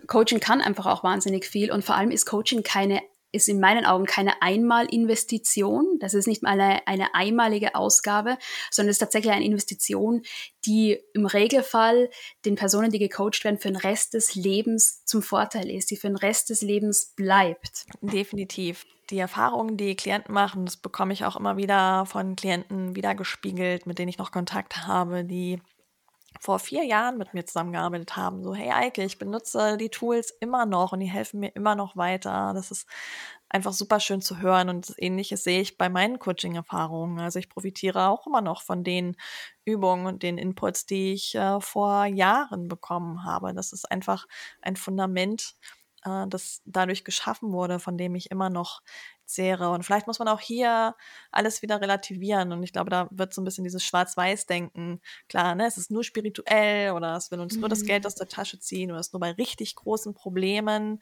Coaching 0.08 0.40
kann 0.40 0.62
einfach 0.62 0.88
auch 0.88 1.04
wahnsinnig 1.04 1.46
viel 1.46 1.72
und 1.72 1.86
vor 1.86 1.96
allem 1.96 2.12
ist 2.12 2.26
Coaching 2.26 2.64
keine 2.64 3.02
ist 3.32 3.50
in 3.50 3.60
meinen 3.60 3.86
Augen 3.86 4.06
keine 4.06 4.42
Einmalinvestition. 4.42 6.00
Das 6.00 6.14
ist 6.14 6.28
nicht 6.28 6.42
mal 6.42 6.60
eine, 6.60 6.88
eine 6.88 7.14
einmalige 7.14 7.76
Ausgabe, 7.76 8.38
sondern 8.72 8.90
es 8.90 8.96
ist 8.96 9.00
tatsächlich 9.00 9.34
eine 9.34 9.46
Investition, 9.46 10.24
die 10.66 11.00
im 11.14 11.26
Regelfall 11.26 12.10
den 12.46 12.56
Personen, 12.56 12.92
die 12.92 13.00
gecoacht 13.00 13.44
werden, 13.44 13.60
für 13.60 13.68
den 13.68 13.78
Rest 13.78 14.14
des 14.14 14.36
Lebens 14.36 15.04
zum 15.06 15.22
Vorteil 15.22 15.70
ist, 15.70 15.92
die 15.92 15.98
für 15.98 16.08
den 16.08 16.18
Rest 16.18 16.50
des 16.50 16.62
Lebens 16.62 17.14
bleibt. 17.16 17.86
Definitiv. 18.02 18.86
Die 19.10 19.20
Erfahrungen, 19.20 19.78
die 19.78 19.96
Klienten 19.96 20.34
machen, 20.34 20.66
das 20.66 20.78
bekomme 20.78 21.14
ich 21.14 21.26
auch 21.26 21.36
immer 21.36 21.58
wieder 21.58 22.06
von 22.08 22.36
Klienten 22.36 22.96
wiedergespiegelt, 22.96 23.86
mit 23.86 24.00
denen 24.00 24.10
ich 24.10 24.18
noch 24.18 24.32
Kontakt 24.32 24.88
habe, 24.88 25.24
die 25.24 25.60
vor 26.40 26.60
vier 26.60 26.84
Jahren 26.84 27.18
mit 27.18 27.34
mir 27.34 27.46
zusammengearbeitet 27.46 28.16
haben. 28.16 28.44
So, 28.44 28.54
hey 28.54 28.72
Eike, 28.72 29.04
ich 29.04 29.18
benutze 29.18 29.78
die 29.78 29.90
Tools 29.90 30.32
immer 30.40 30.66
noch 30.66 30.92
und 30.94 31.00
die 31.00 31.06
helfen 31.10 31.40
mir 31.40 31.50
immer 31.56 31.76
noch 31.76 31.96
weiter. 31.98 32.52
Das 32.54 32.72
ist 32.72 32.88
einfach 33.50 33.74
super 33.74 34.00
schön 34.00 34.22
zu 34.22 34.40
hören 34.40 34.70
und 34.70 34.94
ähnliches 34.98 35.44
sehe 35.44 35.62
ich 35.62 35.78
bei 35.78 35.90
meinen 35.90 36.20
Coaching-Erfahrungen. 36.20 37.20
Also 37.20 37.40
ich 37.40 37.50
profitiere 37.50 38.10
auch 38.10 38.28
immer 38.28 38.42
noch 38.42 38.62
von 38.62 38.84
den 38.84 39.16
Übungen 39.66 40.08
und 40.08 40.24
den 40.24 40.38
Inputs, 40.38 40.86
die 40.86 41.14
ich 41.14 41.36
äh, 41.36 41.60
vor 41.62 42.06
Jahren 42.06 42.68
bekommen 42.68 43.24
habe. 43.24 43.54
Das 43.54 43.72
ist 43.72 43.90
einfach 43.92 44.28
ein 44.62 44.76
Fundament, 44.76 45.56
äh, 46.06 46.28
das 46.28 46.62
dadurch 46.66 47.04
geschaffen 47.04 47.52
wurde, 47.52 47.80
von 47.80 47.98
dem 47.98 48.16
ich 48.16 48.32
immer 48.32 48.50
noch 48.50 48.82
zehre. 49.26 49.72
Und 49.72 49.84
vielleicht 49.84 50.08
muss 50.08 50.20
man 50.20 50.28
auch 50.28 50.40
hier 50.40 50.96
alles 51.32 51.62
wieder 51.62 51.82
relativieren. 51.82 52.52
Und 52.52 52.64
ich 52.64 52.74
glaube, 52.74 52.90
da 52.90 53.08
wird 53.12 53.34
so 53.34 53.42
ein 53.42 53.46
bisschen 53.46 53.64
dieses 53.64 53.84
Schwarz-Weiß-Denken 53.84 55.02
klar, 55.28 55.56
ne? 55.56 55.66
Es 55.66 55.78
ist 55.78 55.92
nur 55.92 56.04
spirituell 56.04 56.92
oder 56.92 57.16
es 57.16 57.32
will 57.32 57.40
uns 57.40 57.56
mhm. 57.56 57.62
nur 57.62 57.70
das 57.70 57.84
Geld 57.84 58.04
mhm. 58.04 58.08
aus 58.08 58.16
der 58.16 58.28
Tasche 58.28 58.60
ziehen 58.60 58.92
oder 58.92 59.00
es 59.00 59.08
ist 59.08 59.14
nur 59.14 59.20
bei 59.20 59.32
richtig 59.32 59.76
großen 59.76 60.14
Problemen. 60.14 61.02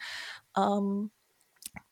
Ähm, 0.57 1.11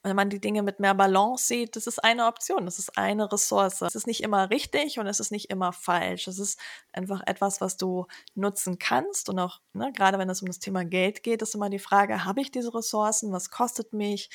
wenn 0.03 0.15
man 0.15 0.29
die 0.29 0.39
Dinge 0.39 0.63
mit 0.63 0.79
mehr 0.79 0.95
Balance 0.95 1.45
sieht, 1.45 1.75
das 1.75 1.85
ist 1.85 2.03
eine 2.03 2.25
Option, 2.25 2.65
das 2.65 2.79
ist 2.79 2.97
eine 2.97 3.31
Ressource. 3.31 3.81
Es 3.81 3.93
ist 3.95 4.07
nicht 4.07 4.21
immer 4.23 4.49
richtig 4.49 4.97
und 4.97 5.05
es 5.05 5.19
ist 5.19 5.31
nicht 5.31 5.51
immer 5.51 5.73
falsch. 5.73 6.27
Es 6.27 6.39
ist 6.39 6.59
einfach 6.91 7.21
etwas, 7.27 7.61
was 7.61 7.77
du 7.77 8.07
nutzen 8.33 8.79
kannst. 8.79 9.29
Und 9.29 9.37
auch, 9.39 9.59
ne, 9.73 9.91
gerade 9.93 10.17
wenn 10.17 10.29
es 10.29 10.41
um 10.41 10.47
das 10.47 10.59
Thema 10.59 10.85
Geld 10.85 11.21
geht, 11.21 11.41
ist 11.43 11.53
immer 11.53 11.69
die 11.69 11.79
Frage, 11.79 12.25
habe 12.25 12.41
ich 12.41 12.51
diese 12.51 12.73
Ressourcen? 12.73 13.31
Was 13.31 13.51
kostet 13.51 13.93
mich? 13.93 14.29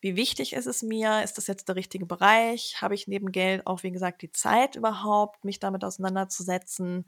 Wie 0.00 0.14
wichtig 0.14 0.52
ist 0.52 0.66
es 0.66 0.82
mir? 0.82 1.24
Ist 1.24 1.36
das 1.38 1.48
jetzt 1.48 1.68
der 1.68 1.74
richtige 1.74 2.06
Bereich? 2.06 2.76
Habe 2.80 2.94
ich 2.94 3.08
neben 3.08 3.32
Geld 3.32 3.66
auch, 3.66 3.82
wie 3.82 3.90
gesagt, 3.90 4.22
die 4.22 4.30
Zeit 4.30 4.76
überhaupt, 4.76 5.44
mich 5.44 5.58
damit 5.58 5.82
auseinanderzusetzen? 5.84 7.06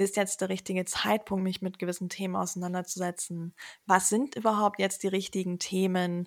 Ist 0.00 0.16
jetzt 0.16 0.40
der 0.40 0.48
richtige 0.48 0.86
Zeitpunkt, 0.86 1.44
mich 1.44 1.60
mit 1.60 1.78
gewissen 1.78 2.08
Themen 2.08 2.34
auseinanderzusetzen? 2.34 3.54
Was 3.84 4.08
sind 4.08 4.34
überhaupt 4.34 4.78
jetzt 4.78 5.02
die 5.02 5.08
richtigen 5.08 5.58
Themen? 5.58 6.26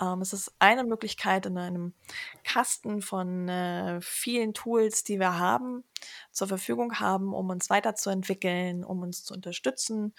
Ähm, 0.00 0.20
es 0.22 0.32
ist 0.32 0.52
eine 0.58 0.82
Möglichkeit 0.82 1.46
in 1.46 1.56
einem 1.56 1.94
Kasten 2.42 3.00
von 3.00 3.48
äh, 3.48 4.00
vielen 4.00 4.54
Tools, 4.54 5.04
die 5.04 5.20
wir 5.20 5.38
haben, 5.38 5.84
zur 6.32 6.48
Verfügung 6.48 6.98
haben, 6.98 7.32
um 7.32 7.48
uns 7.50 7.70
weiterzuentwickeln, 7.70 8.84
um 8.84 9.02
uns 9.02 9.24
zu 9.24 9.34
unterstützen. 9.34 10.14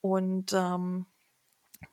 Und 0.00 0.54
ähm, 0.54 1.04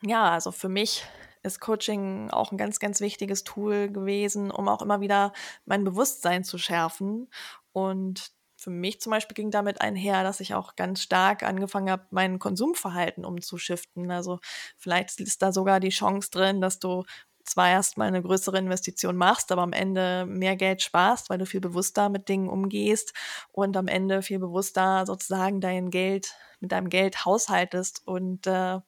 ja, 0.02 0.32
also 0.32 0.54
für 0.54 0.70
mich 0.70 1.06
ist 1.44 1.60
Coaching 1.60 2.30
auch 2.30 2.54
ein 2.54 2.58
ganz, 2.58 2.80
ganz 2.80 3.02
wichtiges 3.02 3.44
Tool 3.44 3.90
gewesen, 3.92 4.50
um 4.50 4.70
auch 4.70 4.82
immer 4.82 5.02
wieder 5.02 5.34
mein 5.66 5.84
Bewusstsein 5.84 6.46
zu 6.46 6.58
schärfen 6.58 7.30
und 7.74 8.32
für 8.64 8.70
mich 8.70 9.02
zum 9.02 9.12
Beispiel 9.12 9.36
ging 9.36 9.52
damit 9.52 9.82
einher, 9.82 10.24
dass 10.24 10.40
ich 10.40 10.54
auch 10.54 10.76
ganz 10.76 11.02
stark 11.02 11.44
angefangen 11.44 11.92
habe, 11.92 12.06
mein 12.12 12.40
Konsumverhalten 12.40 13.26
umzuschiften. 13.26 14.10
Also 14.10 14.40
vielleicht 14.78 15.20
ist 15.20 15.42
da 15.42 15.52
sogar 15.52 15.80
die 15.80 15.90
Chance 15.90 16.30
drin, 16.32 16.62
dass 16.62 16.80
du 16.80 17.04
zwar 17.46 17.70
erstmal 17.70 18.08
eine 18.08 18.22
größere 18.22 18.58
Investition 18.58 19.18
machst, 19.18 19.52
aber 19.52 19.64
am 19.64 19.74
Ende 19.74 20.26
mehr 20.26 20.56
Geld 20.56 20.82
sparst, 20.82 21.30
weil 21.30 21.38
du 21.38 21.46
viel 21.46 21.60
bewusster 21.60 22.08
mit 22.08 22.30
Dingen 22.30 22.48
umgehst 22.48 23.14
und 23.52 23.76
am 23.76 23.88
Ende 23.88 24.22
viel 24.22 24.40
bewusster 24.40 25.06
sozusagen 25.06 25.60
dein 25.60 25.90
Geld 25.90 26.34
mit 26.62 26.72
deinem 26.72 26.90
Geld 26.90 27.26
haushaltest 27.26 28.02
und 28.08 28.48
äh, 28.48 28.80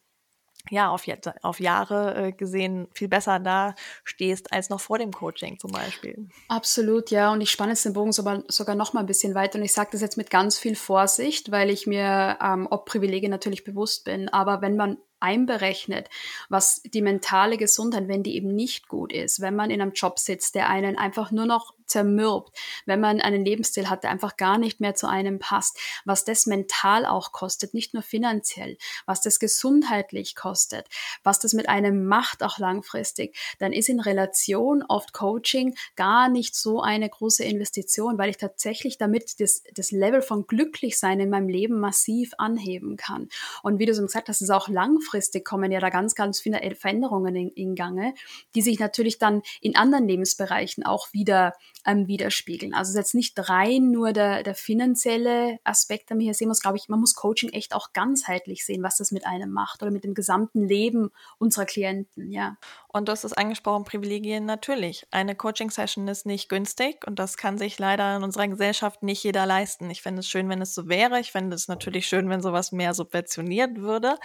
ja, 0.69 0.89
auf, 0.89 1.03
auf 1.41 1.59
Jahre 1.59 2.15
äh, 2.15 2.31
gesehen 2.31 2.87
viel 2.93 3.07
besser 3.07 3.39
da 3.39 3.75
stehst 4.03 4.51
als 4.51 4.69
noch 4.69 4.79
vor 4.79 4.97
dem 4.97 5.11
Coaching 5.11 5.59
zum 5.59 5.71
Beispiel. 5.71 6.27
Absolut, 6.47 7.11
ja. 7.11 7.31
Und 7.31 7.41
ich 7.41 7.51
spanne 7.51 7.71
jetzt 7.71 7.85
den 7.85 7.93
Bogen 7.93 8.11
sogar, 8.11 8.75
noch 8.75 8.93
mal 8.93 9.01
ein 9.01 9.05
bisschen 9.05 9.35
weiter. 9.35 9.59
Und 9.59 9.65
ich 9.65 9.73
sage 9.73 9.89
das 9.91 10.01
jetzt 10.01 10.17
mit 10.17 10.29
ganz 10.29 10.57
viel 10.57 10.75
Vorsicht, 10.75 11.51
weil 11.51 11.69
ich 11.69 11.85
mir 11.85 12.37
ähm, 12.41 12.67
ob 12.69 12.85
Privilegien 12.85 13.31
natürlich 13.31 13.63
bewusst 13.63 14.05
bin. 14.05 14.29
Aber 14.29 14.61
wenn 14.61 14.75
man 14.75 14.97
einberechnet, 15.19 16.09
was 16.49 16.81
die 16.81 17.01
mentale 17.01 17.57
Gesundheit, 17.57 18.07
wenn 18.07 18.23
die 18.23 18.35
eben 18.35 18.53
nicht 18.53 18.87
gut 18.87 19.13
ist, 19.13 19.41
wenn 19.41 19.55
man 19.55 19.69
in 19.69 19.81
einem 19.81 19.93
Job 19.93 20.19
sitzt, 20.19 20.55
der 20.55 20.69
einen 20.69 20.97
einfach 20.97 21.31
nur 21.31 21.45
noch 21.45 21.74
zermürbt, 21.87 22.57
wenn 22.85 22.99
man 22.99 23.21
einen 23.21 23.45
Lebensstil 23.45 23.89
hat, 23.89 24.03
der 24.03 24.11
einfach 24.11 24.37
gar 24.37 24.57
nicht 24.57 24.79
mehr 24.79 24.95
zu 24.95 25.07
einem 25.07 25.39
passt, 25.39 25.77
was 26.05 26.25
das 26.25 26.45
mental 26.45 27.05
auch 27.05 27.31
kostet, 27.31 27.73
nicht 27.73 27.93
nur 27.93 28.03
finanziell, 28.03 28.77
was 29.05 29.21
das 29.21 29.39
gesundheitlich 29.39 30.35
kostet, 30.35 30.87
was 31.23 31.39
das 31.39 31.53
mit 31.53 31.69
einem 31.69 32.05
macht 32.05 32.43
auch 32.43 32.57
langfristig, 32.57 33.35
dann 33.59 33.73
ist 33.73 33.89
in 33.89 33.99
Relation 33.99 34.83
oft 34.87 35.13
Coaching 35.13 35.75
gar 35.95 36.29
nicht 36.29 36.55
so 36.55 36.81
eine 36.81 37.09
große 37.09 37.43
Investition, 37.43 38.17
weil 38.17 38.29
ich 38.29 38.37
tatsächlich 38.37 38.97
damit 38.97 39.39
das, 39.39 39.63
das 39.73 39.91
Level 39.91 40.21
von 40.21 40.47
Glücklichsein 40.47 41.19
in 41.19 41.29
meinem 41.29 41.49
Leben 41.49 41.79
massiv 41.79 42.33
anheben 42.37 42.97
kann. 42.97 43.29
Und 43.63 43.79
wie 43.79 43.85
du 43.85 43.93
so 43.93 44.01
gesagt 44.01 44.29
hast, 44.29 44.41
ist 44.41 44.49
auch 44.49 44.67
langfristig 44.67 45.15
langfristig 45.15 45.45
kommen 45.45 45.71
ja 45.71 45.79
da 45.79 45.89
ganz, 45.89 46.15
ganz 46.15 46.39
viele 46.39 46.59
Veränderungen 46.75 47.35
in, 47.35 47.49
in 47.51 47.75
Gange, 47.75 48.13
die 48.53 48.61
sich 48.61 48.79
natürlich 48.79 49.17
dann 49.17 49.41
in 49.61 49.75
anderen 49.75 50.07
Lebensbereichen 50.07 50.85
auch 50.85 51.13
wieder 51.13 51.53
ähm, 51.85 52.07
widerspiegeln. 52.07 52.73
Also 52.73 52.89
es 52.89 52.95
ist 52.95 52.99
jetzt 52.99 53.15
nicht 53.15 53.49
rein 53.49 53.91
nur 53.91 54.13
der, 54.13 54.43
der 54.43 54.55
finanzielle 54.55 55.59
Aspekt, 55.63 56.09
den 56.09 56.17
man 56.17 56.23
hier 56.23 56.33
sehen 56.33 56.47
muss, 56.47 56.61
glaube 56.61 56.77
ich, 56.77 56.89
man 56.89 56.99
muss 56.99 57.15
Coaching 57.15 57.49
echt 57.49 57.73
auch 57.73 57.93
ganzheitlich 57.93 58.65
sehen, 58.65 58.83
was 58.83 58.97
das 58.97 59.11
mit 59.11 59.25
einem 59.25 59.51
macht 59.51 59.81
oder 59.81 59.91
mit 59.91 60.03
dem 60.03 60.13
gesamten 60.13 60.67
Leben 60.67 61.11
unserer 61.37 61.65
Klienten, 61.65 62.31
ja. 62.31 62.57
Und 62.87 63.07
du 63.07 63.11
hast 63.11 63.25
es 63.25 63.33
angesprochen, 63.33 63.83
Privilegien 63.83 64.45
natürlich. 64.45 65.05
Eine 65.11 65.35
Coaching-Session 65.35 66.07
ist 66.07 66.25
nicht 66.25 66.47
günstig 66.47 67.05
und 67.05 67.19
das 67.19 67.37
kann 67.37 67.57
sich 67.57 67.77
leider 67.77 68.15
in 68.15 68.23
unserer 68.23 68.47
Gesellschaft 68.47 69.03
nicht 69.03 69.23
jeder 69.23 69.45
leisten. 69.45 69.89
Ich 69.89 70.01
fände 70.01 70.21
es 70.21 70.29
schön, 70.29 70.47
wenn 70.49 70.61
es 70.61 70.73
so 70.73 70.87
wäre. 70.87 71.19
Ich 71.19 71.31
fände 71.31 71.55
es 71.55 71.67
natürlich 71.67 72.07
schön, 72.07 72.29
wenn 72.29 72.41
sowas 72.41 72.71
mehr 72.71 72.93
subventioniert 72.93 73.81
würde. 73.81 74.17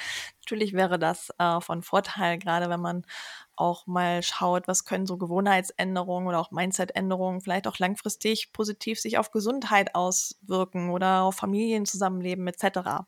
Natürlich 0.45 0.73
wäre 0.73 0.99
das 0.99 1.31
äh, 1.39 1.61
von 1.61 1.83
Vorteil, 1.83 2.39
gerade 2.39 2.71
wenn 2.71 2.81
man 2.81 3.05
auch 3.61 3.87
mal 3.87 4.23
schaut, 4.23 4.67
was 4.69 4.85
können 4.85 5.07
so 5.07 5.17
Gewohnheitsänderungen 5.17 6.29
oder 6.29 6.41
auch 6.41 6.51
Mindsetänderungen 6.51 7.41
vielleicht 7.41 7.67
auch 7.67 7.79
langfristig 7.79 8.53
positiv 8.53 9.01
sich 9.01 9.19
auf 9.19 9.31
Gesundheit 9.31 9.95
auswirken 9.95 10.91
oder 10.91 11.23
auf 11.23 11.37
Familienzusammenleben 11.37 12.47
etc. 12.49 13.05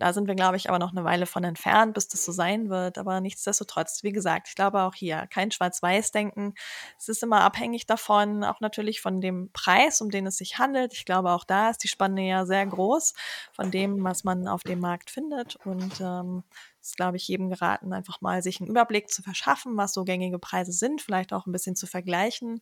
Da 0.00 0.14
sind 0.14 0.28
wir, 0.28 0.34
glaube 0.34 0.56
ich, 0.56 0.70
aber 0.70 0.78
noch 0.78 0.92
eine 0.92 1.04
Weile 1.04 1.26
von 1.26 1.44
entfernt, 1.44 1.92
bis 1.92 2.08
das 2.08 2.24
so 2.24 2.32
sein 2.32 2.70
wird. 2.70 2.96
Aber 2.96 3.20
nichtsdestotrotz, 3.20 4.02
wie 4.02 4.12
gesagt, 4.12 4.48
ich 4.48 4.54
glaube 4.54 4.80
auch 4.80 4.94
hier 4.94 5.26
kein 5.26 5.50
Schwarz-Weiß-Denken. 5.50 6.54
Es 6.98 7.10
ist 7.10 7.22
immer 7.22 7.42
abhängig 7.42 7.84
davon, 7.84 8.42
auch 8.42 8.60
natürlich 8.60 9.02
von 9.02 9.20
dem 9.20 9.50
Preis, 9.52 10.00
um 10.00 10.10
den 10.10 10.26
es 10.26 10.38
sich 10.38 10.58
handelt. 10.58 10.94
Ich 10.94 11.04
glaube, 11.04 11.32
auch 11.32 11.44
da 11.44 11.68
ist 11.68 11.84
die 11.84 11.88
Spanne 11.88 12.26
ja 12.26 12.46
sehr 12.46 12.64
groß 12.64 13.12
von 13.52 13.70
dem, 13.70 14.02
was 14.02 14.24
man 14.24 14.48
auf 14.48 14.62
dem 14.62 14.80
Markt 14.80 15.10
findet. 15.10 15.56
Und 15.66 16.00
ähm, 16.00 16.44
ist, 16.80 16.96
glaube 16.96 17.16
ich, 17.16 17.28
jedem 17.28 17.50
geraten, 17.50 17.92
einfach 17.92 18.20
mal 18.20 18.42
sich 18.42 18.60
einen 18.60 18.70
Überblick 18.70 19.10
zu 19.10 19.22
verschaffen, 19.22 19.76
was 19.76 19.92
so 19.92 20.04
gängige 20.04 20.38
Preise 20.38 20.72
sind, 20.72 21.02
vielleicht 21.02 21.32
auch 21.32 21.46
ein 21.46 21.52
bisschen 21.52 21.76
zu 21.76 21.86
vergleichen 21.86 22.60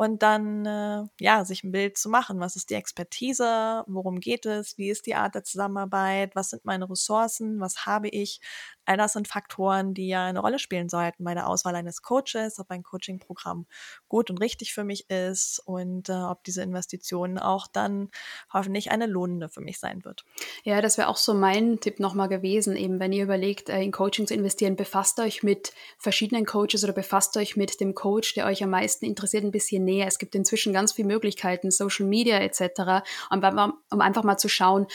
und 0.00 0.22
dann 0.22 0.64
äh, 0.64 1.04
ja 1.20 1.44
sich 1.44 1.62
ein 1.62 1.72
Bild 1.72 1.98
zu 1.98 2.08
machen. 2.08 2.40
Was 2.40 2.56
ist 2.56 2.70
die 2.70 2.74
Expertise? 2.74 3.84
Worum 3.86 4.18
geht 4.18 4.46
es? 4.46 4.78
Wie 4.78 4.88
ist 4.88 5.04
die 5.04 5.14
Art 5.14 5.34
der 5.34 5.44
Zusammenarbeit? 5.44 6.34
Was 6.34 6.48
sind 6.48 6.64
meine 6.64 6.88
Ressourcen? 6.88 7.60
Was 7.60 7.84
habe 7.84 8.08
ich? 8.08 8.40
All 8.86 8.96
das 8.96 9.12
sind 9.12 9.28
Faktoren, 9.28 9.92
die 9.92 10.08
ja 10.08 10.24
eine 10.24 10.40
Rolle 10.40 10.58
spielen 10.58 10.88
sollten 10.88 11.22
bei 11.22 11.34
der 11.34 11.46
Auswahl 11.46 11.76
eines 11.76 12.00
Coaches, 12.00 12.58
ob 12.58 12.70
ein 12.70 12.82
Coaching-Programm 12.82 13.66
gut 14.08 14.30
und 14.30 14.40
richtig 14.40 14.72
für 14.72 14.84
mich 14.84 15.10
ist 15.10 15.60
und 15.66 16.08
äh, 16.08 16.12
ob 16.12 16.44
diese 16.44 16.62
Investition 16.62 17.38
auch 17.38 17.66
dann 17.66 18.08
hoffentlich 18.52 18.90
eine 18.90 19.06
lohnende 19.06 19.50
für 19.50 19.60
mich 19.60 19.78
sein 19.78 20.02
wird. 20.06 20.24
Ja, 20.64 20.80
das 20.80 20.96
wäre 20.96 21.08
auch 21.08 21.18
so 21.18 21.34
mein 21.34 21.78
Tipp 21.78 22.00
nochmal 22.00 22.28
gewesen, 22.28 22.74
eben 22.74 23.00
wenn 23.00 23.12
ihr 23.12 23.22
überlegt, 23.22 23.68
äh, 23.68 23.82
in 23.82 23.92
Coaching 23.92 24.26
zu 24.26 24.34
investieren, 24.34 24.76
befasst 24.76 25.20
euch 25.20 25.42
mit 25.42 25.74
verschiedenen 25.98 26.46
Coaches 26.46 26.82
oder 26.82 26.94
befasst 26.94 27.36
euch 27.36 27.56
mit 27.56 27.80
dem 27.80 27.94
Coach, 27.94 28.32
der 28.32 28.46
euch 28.46 28.64
am 28.64 28.70
meisten 28.70 29.04
interessiert, 29.04 29.44
ein 29.44 29.52
bisschen 29.52 29.89
näher. 29.90 30.06
Es 30.06 30.18
gibt 30.18 30.34
inzwischen 30.34 30.72
ganz 30.72 30.92
viele 30.92 31.08
Möglichkeiten, 31.08 31.70
Social 31.70 32.06
Media 32.06 32.38
etc., 32.38 33.02
um, 33.30 33.72
um 33.90 34.00
einfach 34.00 34.22
mal 34.22 34.38
zu 34.38 34.48
schauen, 34.48 34.86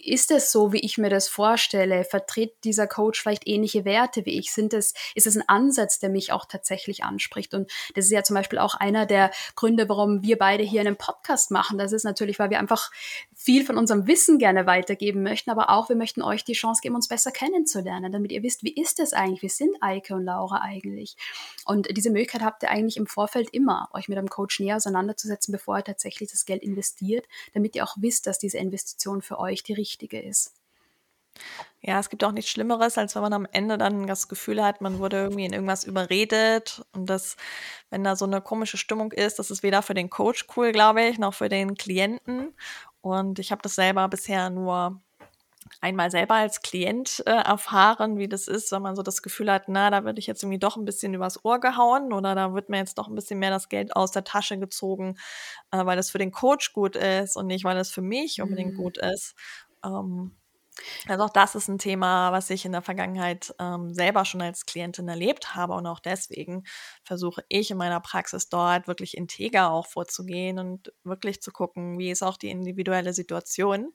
ist 0.00 0.30
es 0.30 0.50
so, 0.50 0.72
wie 0.72 0.80
ich 0.80 0.98
mir 0.98 1.10
das 1.10 1.28
vorstelle? 1.28 2.04
Vertritt 2.04 2.52
dieser 2.64 2.86
Coach 2.86 3.20
vielleicht 3.20 3.46
ähnliche 3.46 3.84
Werte 3.84 4.24
wie 4.26 4.38
ich? 4.38 4.52
Sind 4.52 4.74
es, 4.74 4.94
ist 5.14 5.26
es 5.26 5.36
ein 5.36 5.48
Ansatz, 5.48 5.98
der 5.98 6.10
mich 6.10 6.32
auch 6.32 6.46
tatsächlich 6.46 7.04
anspricht? 7.04 7.54
Und 7.54 7.70
das 7.94 8.06
ist 8.06 8.10
ja 8.10 8.22
zum 8.22 8.34
Beispiel 8.34 8.58
auch 8.58 8.74
einer 8.74 9.06
der 9.06 9.30
Gründe, 9.56 9.88
warum 9.88 10.22
wir 10.22 10.38
beide 10.38 10.62
hier 10.62 10.80
einen 10.80 10.96
Podcast 10.96 11.50
machen. 11.50 11.78
Das 11.78 11.92
ist 11.92 12.04
natürlich, 12.04 12.38
weil 12.38 12.50
wir 12.50 12.58
einfach 12.58 12.90
viel 13.34 13.64
von 13.64 13.78
unserem 13.78 14.06
Wissen 14.06 14.38
gerne 14.38 14.66
weitergeben 14.66 15.22
möchten, 15.22 15.50
aber 15.50 15.70
auch 15.70 15.88
wir 15.88 15.96
möchten 15.96 16.22
euch 16.22 16.44
die 16.44 16.52
Chance 16.52 16.80
geben, 16.82 16.94
uns 16.94 17.08
besser 17.08 17.30
kennenzulernen, 17.30 18.12
damit 18.12 18.32
ihr 18.32 18.42
wisst, 18.42 18.62
wie 18.62 18.74
ist 18.74 19.00
es 19.00 19.12
eigentlich? 19.12 19.42
Wie 19.42 19.48
sind 19.48 19.76
Eike 19.80 20.14
und 20.14 20.24
Laura 20.24 20.60
eigentlich? 20.60 21.16
Und 21.66 21.88
diese 21.96 22.10
Möglichkeit 22.10 22.42
habt 22.42 22.62
ihr 22.62 22.70
eigentlich 22.70 22.96
im 22.96 23.06
Vorfeld 23.06 23.50
immer, 23.50 23.88
euch 23.92 24.08
mit 24.08 24.18
einem 24.18 24.28
Coach 24.28 24.60
näher 24.60 24.76
auseinanderzusetzen, 24.76 25.52
bevor 25.52 25.78
ihr 25.78 25.84
tatsächlich 25.84 26.30
das 26.30 26.44
Geld 26.44 26.62
investiert, 26.62 27.26
damit 27.52 27.76
ihr 27.76 27.84
auch 27.84 27.96
wisst, 27.98 28.26
dass 28.26 28.38
diese 28.38 28.58
Investition 28.58 29.22
für 29.22 29.38
euch 29.38 29.62
die 29.62 29.72
Wichtige 29.84 30.18
ist. 30.22 30.54
Ja, 31.82 32.00
es 32.00 32.08
gibt 32.08 32.24
auch 32.24 32.32
nichts 32.32 32.50
Schlimmeres, 32.50 32.96
als 32.96 33.14
wenn 33.14 33.22
man 33.22 33.34
am 33.34 33.46
Ende 33.52 33.76
dann 33.76 34.06
das 34.06 34.28
Gefühl 34.28 34.64
hat, 34.64 34.80
man 34.80 34.98
wurde 34.98 35.18
irgendwie 35.18 35.44
in 35.44 35.52
irgendwas 35.52 35.84
überredet 35.84 36.82
und 36.92 37.10
das, 37.10 37.36
wenn 37.90 38.02
da 38.04 38.16
so 38.16 38.24
eine 38.24 38.40
komische 38.40 38.78
Stimmung 38.78 39.12
ist, 39.12 39.38
das 39.38 39.50
ist 39.50 39.62
weder 39.62 39.82
für 39.82 39.92
den 39.92 40.08
Coach 40.08 40.46
cool, 40.56 40.72
glaube 40.72 41.02
ich, 41.02 41.18
noch 41.18 41.34
für 41.34 41.50
den 41.50 41.74
Klienten. 41.74 42.54
Und 43.02 43.38
ich 43.38 43.52
habe 43.52 43.60
das 43.60 43.74
selber 43.74 44.08
bisher 44.08 44.48
nur 44.48 45.02
einmal 45.80 46.10
selber 46.10 46.34
als 46.34 46.62
Klient 46.62 47.22
äh, 47.26 47.30
erfahren, 47.30 48.18
wie 48.18 48.28
das 48.28 48.48
ist, 48.48 48.72
wenn 48.72 48.82
man 48.82 48.96
so 48.96 49.02
das 49.02 49.22
Gefühl 49.22 49.50
hat, 49.50 49.64
na, 49.68 49.90
da 49.90 50.04
würde 50.04 50.18
ich 50.18 50.26
jetzt 50.26 50.42
irgendwie 50.42 50.58
doch 50.58 50.76
ein 50.76 50.84
bisschen 50.84 51.14
übers 51.14 51.44
Ohr 51.44 51.60
gehauen 51.60 52.12
oder 52.12 52.34
da 52.34 52.54
wird 52.54 52.68
mir 52.68 52.78
jetzt 52.78 52.98
doch 52.98 53.08
ein 53.08 53.14
bisschen 53.14 53.38
mehr 53.38 53.50
das 53.50 53.68
Geld 53.68 53.94
aus 53.94 54.10
der 54.10 54.24
Tasche 54.24 54.58
gezogen, 54.58 55.16
äh, 55.70 55.84
weil 55.84 55.96
das 55.96 56.10
für 56.10 56.18
den 56.18 56.32
Coach 56.32 56.72
gut 56.72 56.96
ist 56.96 57.36
und 57.36 57.46
nicht, 57.46 57.64
weil 57.64 57.76
es 57.76 57.90
für 57.90 58.02
mich 58.02 58.40
unbedingt 58.40 58.74
mhm. 58.74 58.78
gut 58.78 58.98
ist. 58.98 59.34
Ähm, 59.84 60.32
also 61.08 61.24
auch 61.24 61.30
das 61.30 61.54
ist 61.54 61.68
ein 61.68 61.78
Thema, 61.78 62.32
was 62.32 62.50
ich 62.50 62.64
in 62.64 62.72
der 62.72 62.82
Vergangenheit 62.82 63.54
ähm, 63.58 63.94
selber 63.94 64.24
schon 64.24 64.42
als 64.42 64.66
Klientin 64.66 65.08
erlebt 65.08 65.54
habe 65.54 65.74
und 65.74 65.86
auch 65.86 66.00
deswegen 66.00 66.64
versuche 67.04 67.44
ich 67.48 67.70
in 67.70 67.76
meiner 67.76 68.00
Praxis 68.00 68.48
dort 68.48 68.88
wirklich 68.88 69.16
integer 69.16 69.70
auch 69.70 69.86
vorzugehen 69.86 70.58
und 70.58 70.92
wirklich 71.04 71.40
zu 71.40 71.52
gucken, 71.52 71.98
wie 71.98 72.10
ist 72.10 72.22
auch 72.22 72.36
die 72.36 72.50
individuelle 72.50 73.12
Situation. 73.12 73.92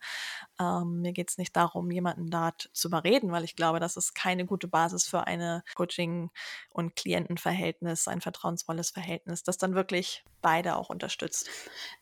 Ähm, 0.60 1.02
mir 1.02 1.14
geht 1.14 1.30
es 1.30 1.38
nicht 1.38 1.56
darum, 1.56 1.92
jemanden 1.92 2.30
dort 2.30 2.70
zu 2.74 2.88
überreden, 2.88 3.32
weil 3.32 3.44
ich 3.44 3.56
glaube, 3.56 3.80
das 3.80 3.98
ist 3.98 4.14
keine 4.16 4.46
gute 4.46 4.68
Basis 4.68 5.08
für 5.08 5.28
eine 5.28 5.64
Coaching- 5.76 6.32
und 6.70 6.96
Klientenverhältnis, 6.96 8.08
ein 8.08 8.22
vertrauensvolles 8.22 8.92
Verhältnis, 8.92 9.44
das 9.44 9.58
dann 9.58 9.76
wirklich 9.76 10.24
beide 10.42 10.76
auch 10.76 10.90
unterstützt. 10.90 11.50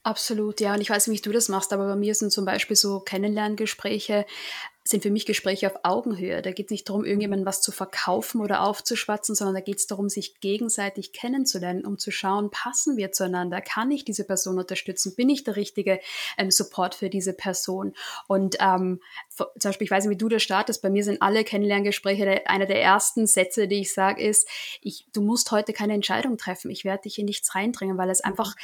Absolut, 0.03 0.61
ja. 0.61 0.73
Und 0.73 0.81
ich 0.81 0.89
weiß 0.89 1.07
nicht, 1.07 1.25
wie 1.25 1.29
du 1.29 1.33
das 1.33 1.49
machst, 1.49 1.73
aber 1.73 1.87
bei 1.87 1.95
mir 1.95 2.13
sind 2.13 2.31
zum 2.31 2.45
Beispiel 2.45 2.75
so 2.75 2.99
Kennenlerngespräche 2.99 4.25
sind 4.89 5.03
für 5.03 5.11
mich 5.11 5.25
Gespräche 5.25 5.67
auf 5.67 5.79
Augenhöhe. 5.83 6.41
Da 6.41 6.51
geht 6.51 6.67
es 6.67 6.71
nicht 6.71 6.89
darum, 6.89 7.05
irgendjemandem 7.05 7.45
was 7.45 7.61
zu 7.61 7.71
verkaufen 7.71 8.41
oder 8.41 8.63
aufzuschwatzen, 8.63 9.35
sondern 9.35 9.55
da 9.55 9.61
geht 9.61 9.77
es 9.77 9.87
darum, 9.87 10.09
sich 10.09 10.39
gegenseitig 10.39 11.13
kennenzulernen, 11.13 11.85
um 11.85 11.97
zu 11.97 12.11
schauen, 12.11 12.51
passen 12.51 12.97
wir 12.97 13.11
zueinander? 13.11 13.61
Kann 13.61 13.91
ich 13.91 14.05
diese 14.05 14.23
Person 14.23 14.59
unterstützen? 14.59 15.15
Bin 15.15 15.29
ich 15.29 15.43
der 15.43 15.55
richtige 15.55 15.99
ähm, 16.37 16.51
Support 16.51 16.95
für 16.95 17.09
diese 17.09 17.33
Person? 17.33 17.93
Und 18.27 18.57
ähm, 18.59 19.01
zum 19.35 19.47
Beispiel, 19.63 19.85
ich 19.85 19.91
weiß 19.91 20.05
nicht, 20.05 20.13
wie 20.13 20.17
du 20.17 20.29
das 20.29 20.43
startest, 20.43 20.81
bei 20.81 20.89
mir 20.89 21.03
sind 21.03 21.21
alle 21.21 21.43
Kennenlerngespräche, 21.43 22.25
der, 22.25 22.49
einer 22.49 22.65
der 22.65 22.81
ersten 22.81 23.27
Sätze, 23.27 23.67
die 23.67 23.81
ich 23.81 23.93
sage, 23.93 24.23
ist, 24.23 24.47
ich, 24.81 25.07
du 25.13 25.21
musst 25.21 25.51
heute 25.51 25.73
keine 25.73 25.93
Entscheidung 25.93 26.37
treffen. 26.37 26.71
Ich 26.71 26.85
werde 26.85 27.03
dich 27.03 27.19
in 27.19 27.25
nichts 27.25 27.55
reindringen, 27.55 27.97
weil 27.97 28.09
es 28.09 28.21
einfach 28.21 28.55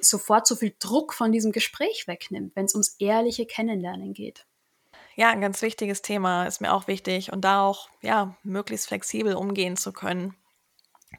sofort 0.00 0.46
so 0.46 0.56
viel 0.56 0.74
Druck 0.78 1.12
von 1.12 1.32
diesem 1.32 1.52
Gespräch 1.52 2.06
wegnimmt, 2.06 2.54
wenn 2.56 2.64
es 2.64 2.74
ums 2.74 2.96
ehrliche 2.98 3.46
Kennenlernen 3.46 4.12
geht. 4.12 4.46
Ja, 5.16 5.30
ein 5.30 5.40
ganz 5.40 5.62
wichtiges 5.62 6.02
Thema 6.02 6.44
ist 6.46 6.60
mir 6.60 6.74
auch 6.74 6.88
wichtig 6.88 7.32
und 7.32 7.40
da 7.40 7.62
auch 7.62 7.88
ja 8.02 8.36
möglichst 8.42 8.86
flexibel 8.88 9.34
umgehen 9.34 9.76
zu 9.76 9.92
können. 9.92 10.36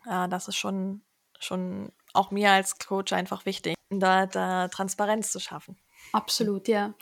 Äh, 0.05 0.29
das 0.29 0.47
ist 0.47 0.55
schon 0.55 1.01
schon 1.39 1.91
auch 2.13 2.31
mir 2.31 2.51
als 2.51 2.77
Coach 2.79 3.13
einfach 3.13 3.45
wichtig, 3.45 3.75
da, 3.89 4.25
da 4.27 4.67
Transparenz 4.69 5.31
zu 5.31 5.39
schaffen. 5.39 5.77
Absolut, 6.13 6.67
ja. 6.67 6.93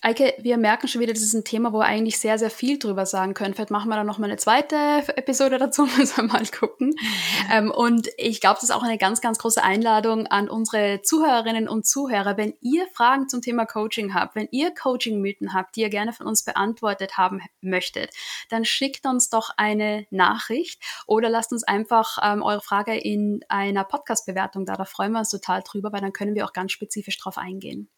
Eike, 0.00 0.34
wir 0.38 0.56
merken 0.56 0.88
schon 0.88 1.00
wieder, 1.00 1.12
das 1.12 1.22
ist 1.22 1.34
ein 1.34 1.44
Thema, 1.44 1.72
wo 1.72 1.78
wir 1.78 1.84
eigentlich 1.84 2.18
sehr, 2.18 2.38
sehr 2.38 2.50
viel 2.50 2.78
drüber 2.78 3.04
sagen 3.04 3.34
können. 3.34 3.54
Vielleicht 3.54 3.70
machen 3.70 3.88
wir 3.88 3.96
dann 3.96 4.06
noch 4.06 4.18
mal 4.18 4.26
eine 4.26 4.38
zweite 4.38 4.76
Episode 5.16 5.58
dazu, 5.58 5.86
müssen 5.98 6.16
wir 6.16 6.32
mal 6.32 6.46
gucken. 6.46 6.88
Mhm. 6.88 6.96
Ähm, 7.52 7.70
und 7.70 8.08
ich 8.16 8.40
glaube, 8.40 8.54
das 8.54 8.64
ist 8.64 8.70
auch 8.70 8.82
eine 8.82 8.98
ganz, 8.98 9.20
ganz 9.20 9.38
große 9.38 9.62
Einladung 9.62 10.26
an 10.26 10.48
unsere 10.48 11.02
Zuhörerinnen 11.02 11.68
und 11.68 11.86
Zuhörer. 11.86 12.36
Wenn 12.36 12.54
ihr 12.60 12.86
Fragen 12.94 13.28
zum 13.28 13.42
Thema 13.42 13.66
Coaching 13.66 14.14
habt, 14.14 14.34
wenn 14.34 14.48
ihr 14.50 14.74
Coaching-Mythen 14.74 15.52
habt, 15.52 15.76
die 15.76 15.82
ihr 15.82 15.90
gerne 15.90 16.12
von 16.12 16.26
uns 16.26 16.44
beantwortet 16.44 17.18
haben 17.18 17.42
möchtet, 17.60 18.10
dann 18.48 18.64
schickt 18.64 19.06
uns 19.06 19.28
doch 19.28 19.50
eine 19.56 20.06
Nachricht 20.10 20.82
oder 21.06 21.28
lasst 21.28 21.52
uns 21.52 21.64
einfach 21.64 22.18
ähm, 22.22 22.42
eure 22.42 22.62
Frage 22.62 22.96
in 22.96 23.40
einer 23.48 23.84
Podcast-Bewertung 23.84 24.64
da. 24.64 24.76
Da 24.76 24.84
freuen 24.84 25.12
wir 25.12 25.18
uns 25.18 25.30
total 25.30 25.62
drüber, 25.62 25.92
weil 25.92 26.00
dann 26.00 26.12
können 26.12 26.34
wir 26.34 26.46
auch 26.46 26.52
ganz 26.52 26.72
spezifisch 26.72 27.18
drauf 27.18 27.38
eingehen. 27.38 27.90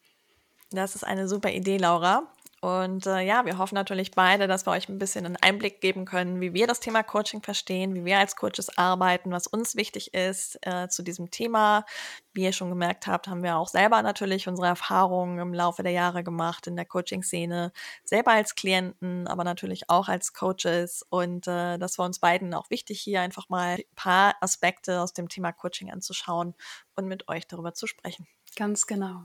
Das 0.71 0.95
ist 0.95 1.03
eine 1.03 1.27
super 1.27 1.49
Idee, 1.49 1.77
Laura. 1.77 2.27
Und 2.61 3.07
äh, 3.07 3.21
ja, 3.21 3.45
wir 3.45 3.57
hoffen 3.57 3.75
natürlich 3.75 4.11
beide, 4.11 4.47
dass 4.47 4.67
wir 4.67 4.71
euch 4.71 4.89
ein 4.89 4.99
bisschen 4.99 5.25
einen 5.25 5.37
Einblick 5.37 5.79
geben 5.79 6.03
können, 6.03 6.41
wie 6.41 6.53
wir 6.53 6.67
das 6.67 6.81
Thema 6.81 7.03
Coaching 7.03 7.41
verstehen, 7.41 7.95
wie 7.95 8.03
wir 8.03 8.19
als 8.19 8.35
Coaches 8.35 8.77
arbeiten, 8.77 9.31
was 9.31 9.47
uns 9.47 9.77
wichtig 9.77 10.13
ist 10.13 10.59
äh, 10.67 10.89
zu 10.89 11.01
diesem 11.01 11.31
Thema. 11.31 11.85
Wie 12.33 12.43
ihr 12.43 12.51
schon 12.51 12.69
gemerkt 12.69 13.07
habt, 13.07 13.29
haben 13.29 13.43
wir 13.43 13.55
auch 13.55 13.69
selber 13.69 14.01
natürlich 14.01 14.49
unsere 14.49 14.67
Erfahrungen 14.67 15.39
im 15.39 15.53
Laufe 15.53 15.83
der 15.83 15.93
Jahre 15.93 16.21
gemacht 16.21 16.67
in 16.67 16.75
der 16.75 16.85
Coaching-Szene, 16.85 17.71
selber 18.03 18.31
als 18.31 18.55
Klienten, 18.55 19.27
aber 19.27 19.45
natürlich 19.45 19.89
auch 19.89 20.09
als 20.09 20.33
Coaches. 20.33 21.05
Und 21.09 21.47
äh, 21.47 21.77
das 21.77 21.97
war 21.97 22.05
uns 22.05 22.19
beiden 22.19 22.53
auch 22.53 22.69
wichtig, 22.69 22.99
hier 22.99 23.21
einfach 23.21 23.47
mal 23.47 23.75
ein 23.75 23.83
paar 23.95 24.35
Aspekte 24.41 24.99
aus 24.99 25.13
dem 25.13 25.29
Thema 25.29 25.53
Coaching 25.53 25.91
anzuschauen 25.91 26.55
und 26.97 27.07
mit 27.07 27.29
euch 27.29 27.47
darüber 27.47 27.73
zu 27.73 27.87
sprechen. 27.87 28.27
Ganz 28.57 28.85
genau. 28.85 29.23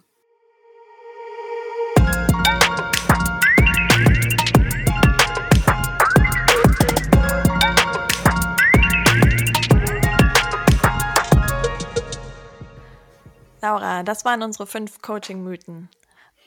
Laura, 13.65 14.03
das 14.03 14.27
waren 14.27 14.43
unsere 14.43 14.67
fünf 14.67 15.01
Coaching-Mythen. 15.01 15.89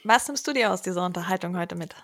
Was 0.03 0.27
nimmst 0.27 0.47
du 0.47 0.53
dir 0.53 0.71
aus 0.71 0.83
dieser 0.83 1.03
Unterhaltung 1.03 1.57
heute 1.57 1.73
mit? 1.73 1.95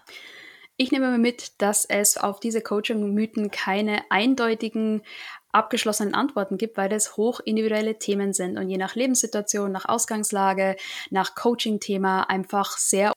Ich 0.75 0.91
nehme 0.91 1.11
mir 1.11 1.19
mit, 1.19 1.61
dass 1.61 1.85
es 1.85 2.17
auf 2.17 2.39
diese 2.39 2.61
Coaching-Mythen 2.61 3.51
keine 3.51 4.01
eindeutigen, 4.09 5.03
abgeschlossenen 5.51 6.15
Antworten 6.15 6.57
gibt, 6.57 6.77
weil 6.77 6.91
es 6.91 7.15
hoch 7.15 7.39
individuelle 7.39 7.99
Themen 7.99 8.33
sind 8.33 8.57
und 8.57 8.69
je 8.69 8.77
nach 8.77 8.95
Lebenssituation, 8.95 9.71
nach 9.71 9.85
Ausgangslage, 9.85 10.77
nach 11.11 11.35
Coaching-Thema 11.35 12.23
einfach 12.23 12.75
sehr 12.77 13.13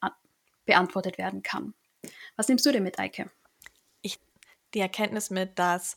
beantwortet 0.67 1.19
werden 1.19 1.43
kann. 1.43 1.75
Was 2.37 2.49
nimmst 2.49 2.67
du 2.67 2.73
dir 2.73 2.81
mit, 2.81 2.99
Eike? 2.99 3.31
Ich 4.03 4.19
die 4.75 4.81
Erkenntnis 4.81 5.31
mit, 5.31 5.59
dass 5.59 5.97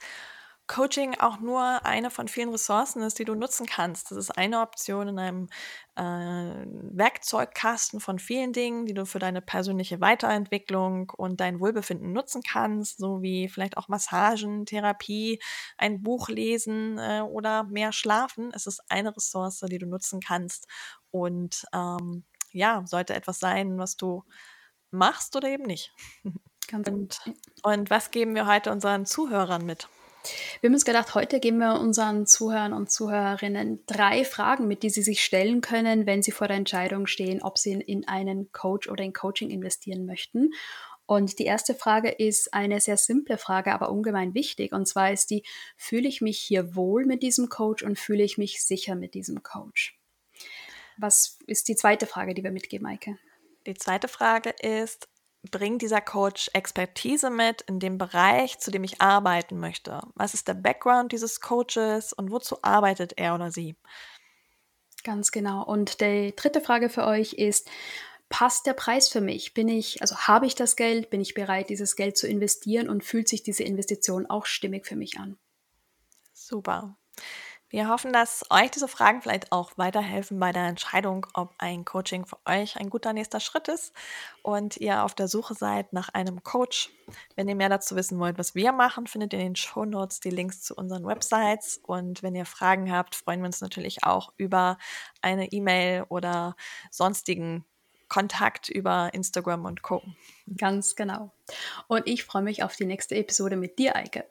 Coaching 0.69 1.15
auch 1.19 1.39
nur 1.39 1.83
eine 1.83 2.11
von 2.11 2.27
vielen 2.27 2.49
Ressourcen 2.49 3.01
ist, 3.01 3.17
die 3.17 3.25
du 3.25 3.33
nutzen 3.33 3.65
kannst. 3.65 4.11
Das 4.11 4.17
ist 4.19 4.37
eine 4.37 4.61
Option 4.61 5.07
in 5.07 5.19
einem 5.19 5.47
äh, 5.95 6.03
Werkzeugkasten 6.03 7.99
von 7.99 8.19
vielen 8.19 8.53
Dingen, 8.53 8.85
die 8.85 8.93
du 8.93 9.07
für 9.07 9.17
deine 9.17 9.41
persönliche 9.41 9.99
Weiterentwicklung 9.99 11.09
und 11.17 11.41
dein 11.41 11.59
Wohlbefinden 11.59 12.13
nutzen 12.13 12.43
kannst, 12.43 12.99
so 12.99 13.23
wie 13.23 13.49
vielleicht 13.49 13.77
auch 13.77 13.87
Massagen, 13.87 14.67
Therapie, 14.67 15.41
ein 15.75 16.03
Buch 16.03 16.29
lesen 16.29 16.99
äh, 16.99 17.21
oder 17.21 17.63
mehr 17.63 17.91
schlafen. 17.91 18.51
Es 18.53 18.67
ist 18.67 18.81
eine 18.89 19.15
Ressource, 19.15 19.61
die 19.71 19.79
du 19.79 19.87
nutzen 19.87 20.19
kannst 20.19 20.67
und 21.09 21.65
ähm, 21.73 22.25
ja, 22.51 22.83
sollte 22.85 23.15
etwas 23.15 23.39
sein, 23.39 23.79
was 23.79 23.97
du 23.97 24.23
machst 24.91 25.35
oder 25.35 25.49
eben 25.49 25.63
nicht. 25.63 25.93
Ganz 26.67 26.87
und, 26.87 27.19
und 27.63 27.89
was 27.89 28.11
geben 28.11 28.35
wir 28.35 28.45
heute 28.45 28.71
unseren 28.71 29.05
Zuhörern 29.05 29.65
mit? 29.65 29.87
Wir 30.59 30.67
haben 30.67 30.73
uns 30.73 30.85
gedacht, 30.85 31.15
heute 31.15 31.39
geben 31.39 31.59
wir 31.59 31.79
unseren 31.79 32.27
Zuhörern 32.27 32.73
und 32.73 32.91
Zuhörerinnen 32.91 33.83
drei 33.85 34.25
Fragen 34.25 34.67
mit, 34.67 34.83
die 34.83 34.89
sie 34.89 35.01
sich 35.01 35.23
stellen 35.23 35.61
können, 35.61 36.05
wenn 36.05 36.21
sie 36.21 36.31
vor 36.31 36.47
der 36.47 36.57
Entscheidung 36.57 37.07
stehen, 37.07 37.41
ob 37.41 37.57
sie 37.57 37.73
in 37.73 38.07
einen 38.07 38.51
Coach 38.51 38.89
oder 38.89 39.03
in 39.03 39.13
Coaching 39.13 39.49
investieren 39.49 40.05
möchten. 40.05 40.51
Und 41.05 41.39
die 41.39 41.45
erste 41.45 41.73
Frage 41.73 42.09
ist 42.09 42.53
eine 42.53 42.81
sehr 42.81 42.97
simple 42.97 43.37
Frage, 43.37 43.73
aber 43.73 43.89
ungemein 43.89 44.35
wichtig. 44.35 44.73
Und 44.73 44.87
zwar 44.87 45.11
ist 45.11 45.31
die, 45.31 45.43
fühle 45.75 46.07
ich 46.07 46.21
mich 46.21 46.37
hier 46.37 46.75
wohl 46.75 47.05
mit 47.05 47.23
diesem 47.23 47.49
Coach 47.49 47.81
und 47.81 47.97
fühle 47.97 48.23
ich 48.23 48.37
mich 48.37 48.63
sicher 48.63 48.95
mit 48.95 49.15
diesem 49.15 49.41
Coach? 49.41 49.97
Was 50.97 51.39
ist 51.47 51.67
die 51.67 51.75
zweite 51.75 52.05
Frage, 52.05 52.35
die 52.35 52.43
wir 52.43 52.51
mitgeben, 52.51 52.83
Maike? 52.83 53.17
Die 53.69 53.75
zweite 53.75 54.07
Frage 54.07 54.49
ist, 54.49 55.07
bringt 55.51 55.83
dieser 55.83 56.01
Coach 56.01 56.49
Expertise 56.53 57.29
mit 57.29 57.61
in 57.61 57.79
dem 57.79 57.99
Bereich, 57.99 58.57
zu 58.57 58.71
dem 58.71 58.83
ich 58.83 58.99
arbeiten 58.99 59.59
möchte? 59.59 60.01
Was 60.15 60.33
ist 60.33 60.47
der 60.47 60.55
Background 60.55 61.11
dieses 61.11 61.39
Coaches 61.39 62.11
und 62.11 62.31
wozu 62.31 62.57
arbeitet 62.63 63.13
er 63.17 63.35
oder 63.35 63.51
sie? 63.51 63.75
Ganz 65.03 65.31
genau. 65.31 65.63
Und 65.63 66.01
die 66.01 66.33
dritte 66.35 66.61
Frage 66.61 66.89
für 66.89 67.05
euch 67.05 67.33
ist, 67.33 67.69
passt 68.29 68.65
der 68.65 68.73
Preis 68.73 69.07
für 69.07 69.21
mich? 69.21 69.53
Bin 69.53 69.67
ich, 69.67 70.01
also 70.01 70.17
habe 70.17 70.47
ich 70.47 70.55
das 70.55 70.75
Geld? 70.75 71.11
Bin 71.11 71.21
ich 71.21 71.35
bereit, 71.35 71.69
dieses 71.69 71.95
Geld 71.95 72.17
zu 72.17 72.27
investieren 72.27 72.89
und 72.89 73.03
fühlt 73.03 73.29
sich 73.29 73.43
diese 73.43 73.61
Investition 73.61 74.25
auch 74.25 74.47
stimmig 74.47 74.87
für 74.87 74.95
mich 74.95 75.19
an? 75.19 75.37
Super. 76.33 76.97
Wir 77.71 77.87
hoffen, 77.87 78.11
dass 78.11 78.43
euch 78.49 78.71
diese 78.71 78.87
Fragen 78.87 79.21
vielleicht 79.21 79.51
auch 79.51 79.71
weiterhelfen 79.77 80.39
bei 80.39 80.51
der 80.51 80.65
Entscheidung, 80.65 81.27
ob 81.35 81.53
ein 81.59 81.85
Coaching 81.85 82.25
für 82.25 82.39
euch 82.45 82.77
ein 82.77 82.89
guter 82.89 83.13
nächster 83.13 83.39
Schritt 83.39 83.67
ist 83.67 83.93
und 84.41 84.77
ihr 84.77 85.03
auf 85.03 85.13
der 85.13 85.27
Suche 85.27 85.53
seid 85.53 85.93
nach 85.93 86.09
einem 86.09 86.41
Coach. 86.43 86.89
Wenn 87.35 87.47
ihr 87.47 87.55
mehr 87.55 87.69
dazu 87.69 87.95
wissen 87.95 88.17
wollt, 88.17 88.39
was 88.39 88.55
wir 88.55 88.71
machen, 88.71 89.05
findet 89.05 89.33
ihr 89.33 89.39
in 89.39 89.49
den 89.49 89.55
Show 89.55 89.85
Notes 89.85 90.19
die 90.19 90.31
Links 90.31 90.61
zu 90.61 90.73
unseren 90.73 91.05
Websites. 91.05 91.79
Und 91.83 92.23
wenn 92.23 92.33
ihr 92.33 92.45
Fragen 92.45 92.91
habt, 92.91 93.15
freuen 93.15 93.41
wir 93.41 93.47
uns 93.47 93.61
natürlich 93.61 94.03
auch 94.03 94.33
über 94.37 94.79
eine 95.21 95.51
E-Mail 95.51 96.05
oder 96.09 96.55
sonstigen 96.89 97.65
Kontakt 98.07 98.69
über 98.69 99.13
Instagram 99.13 99.65
und 99.65 99.83
Co. 99.83 100.01
Ganz 100.57 100.95
genau. 100.95 101.31
Und 101.87 102.07
ich 102.07 102.23
freue 102.23 102.41
mich 102.41 102.63
auf 102.63 102.75
die 102.75 102.85
nächste 102.85 103.15
Episode 103.15 103.57
mit 103.57 103.77
dir, 103.77 103.95
Eike. 103.95 104.25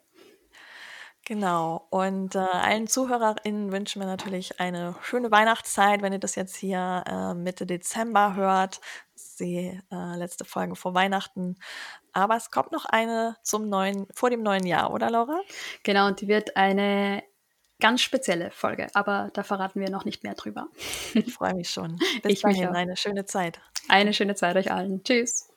Genau. 1.29 1.85
Und 1.91 2.33
äh, 2.33 2.39
allen 2.39 2.87
ZuhörerInnen 2.87 3.71
wünschen 3.71 4.01
wir 4.01 4.07
natürlich 4.07 4.59
eine 4.59 4.95
schöne 5.03 5.29
Weihnachtszeit, 5.29 6.01
wenn 6.01 6.11
ihr 6.11 6.17
das 6.17 6.33
jetzt 6.33 6.55
hier 6.55 7.03
äh, 7.07 7.35
Mitte 7.35 7.67
Dezember 7.67 8.35
hört. 8.35 8.81
Die 9.39 9.79
äh, 9.91 10.17
letzte 10.17 10.43
Folge 10.43 10.75
vor 10.75 10.95
Weihnachten. 10.95 11.57
Aber 12.13 12.35
es 12.35 12.49
kommt 12.49 12.71
noch 12.71 12.85
eine 12.85 13.37
zum 13.43 13.69
neuen, 13.69 14.07
vor 14.11 14.31
dem 14.31 14.41
neuen 14.41 14.65
Jahr, 14.65 14.91
oder 14.91 15.11
Laura? 15.11 15.39
Genau, 15.83 16.07
und 16.07 16.19
die 16.19 16.27
wird 16.27 16.57
eine 16.57 17.21
ganz 17.79 18.01
spezielle 18.01 18.49
Folge, 18.49 18.87
aber 18.95 19.29
da 19.33 19.43
verraten 19.43 19.81
wir 19.81 19.91
noch 19.91 20.05
nicht 20.05 20.23
mehr 20.23 20.33
drüber. 20.33 20.65
Ich 21.13 21.31
freue 21.31 21.53
mich 21.53 21.69
schon. 21.69 21.99
Bis 22.23 22.33
ich 22.33 22.41
dahin, 22.41 22.69
eine 22.69 22.97
schöne 22.97 23.25
Zeit. 23.25 23.61
Eine 23.87 24.15
schöne 24.15 24.33
Zeit 24.33 24.55
euch 24.55 24.71
allen. 24.71 25.03
Tschüss. 25.03 25.47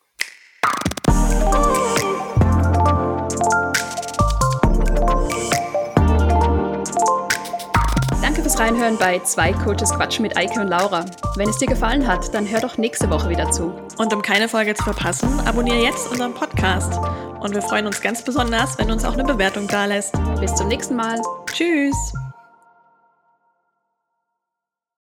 Fürs 8.52 8.60
Reinhören 8.60 8.98
bei 8.98 9.18
Zwei 9.20 9.52
Coaches 9.52 9.90
Quatschen 9.90 10.22
mit 10.22 10.36
Eike 10.36 10.60
und 10.60 10.68
Laura. 10.68 11.04
Wenn 11.36 11.48
es 11.48 11.58
dir 11.58 11.66
gefallen 11.66 12.06
hat, 12.06 12.34
dann 12.34 12.48
hör 12.48 12.60
doch 12.60 12.76
nächste 12.76 13.08
Woche 13.08 13.28
wieder 13.28 13.50
zu. 13.50 13.72
Und 13.98 14.12
um 14.12 14.20
keine 14.20 14.48
Folge 14.48 14.74
zu 14.74 14.84
verpassen, 14.84 15.28
abonniere 15.46 15.82
jetzt 15.82 16.10
unseren 16.10 16.34
Podcast. 16.34 16.92
Und 17.40 17.54
wir 17.54 17.62
freuen 17.62 17.86
uns 17.86 18.00
ganz 18.00 18.22
besonders, 18.22 18.78
wenn 18.78 18.88
du 18.88 18.94
uns 18.94 19.04
auch 19.04 19.14
eine 19.14 19.24
Bewertung 19.24 19.68
da 19.68 19.86
lässt. 19.86 20.14
Bis 20.40 20.54
zum 20.54 20.68
nächsten 20.68 20.96
Mal. 20.96 21.20
Tschüss. 21.52 22.14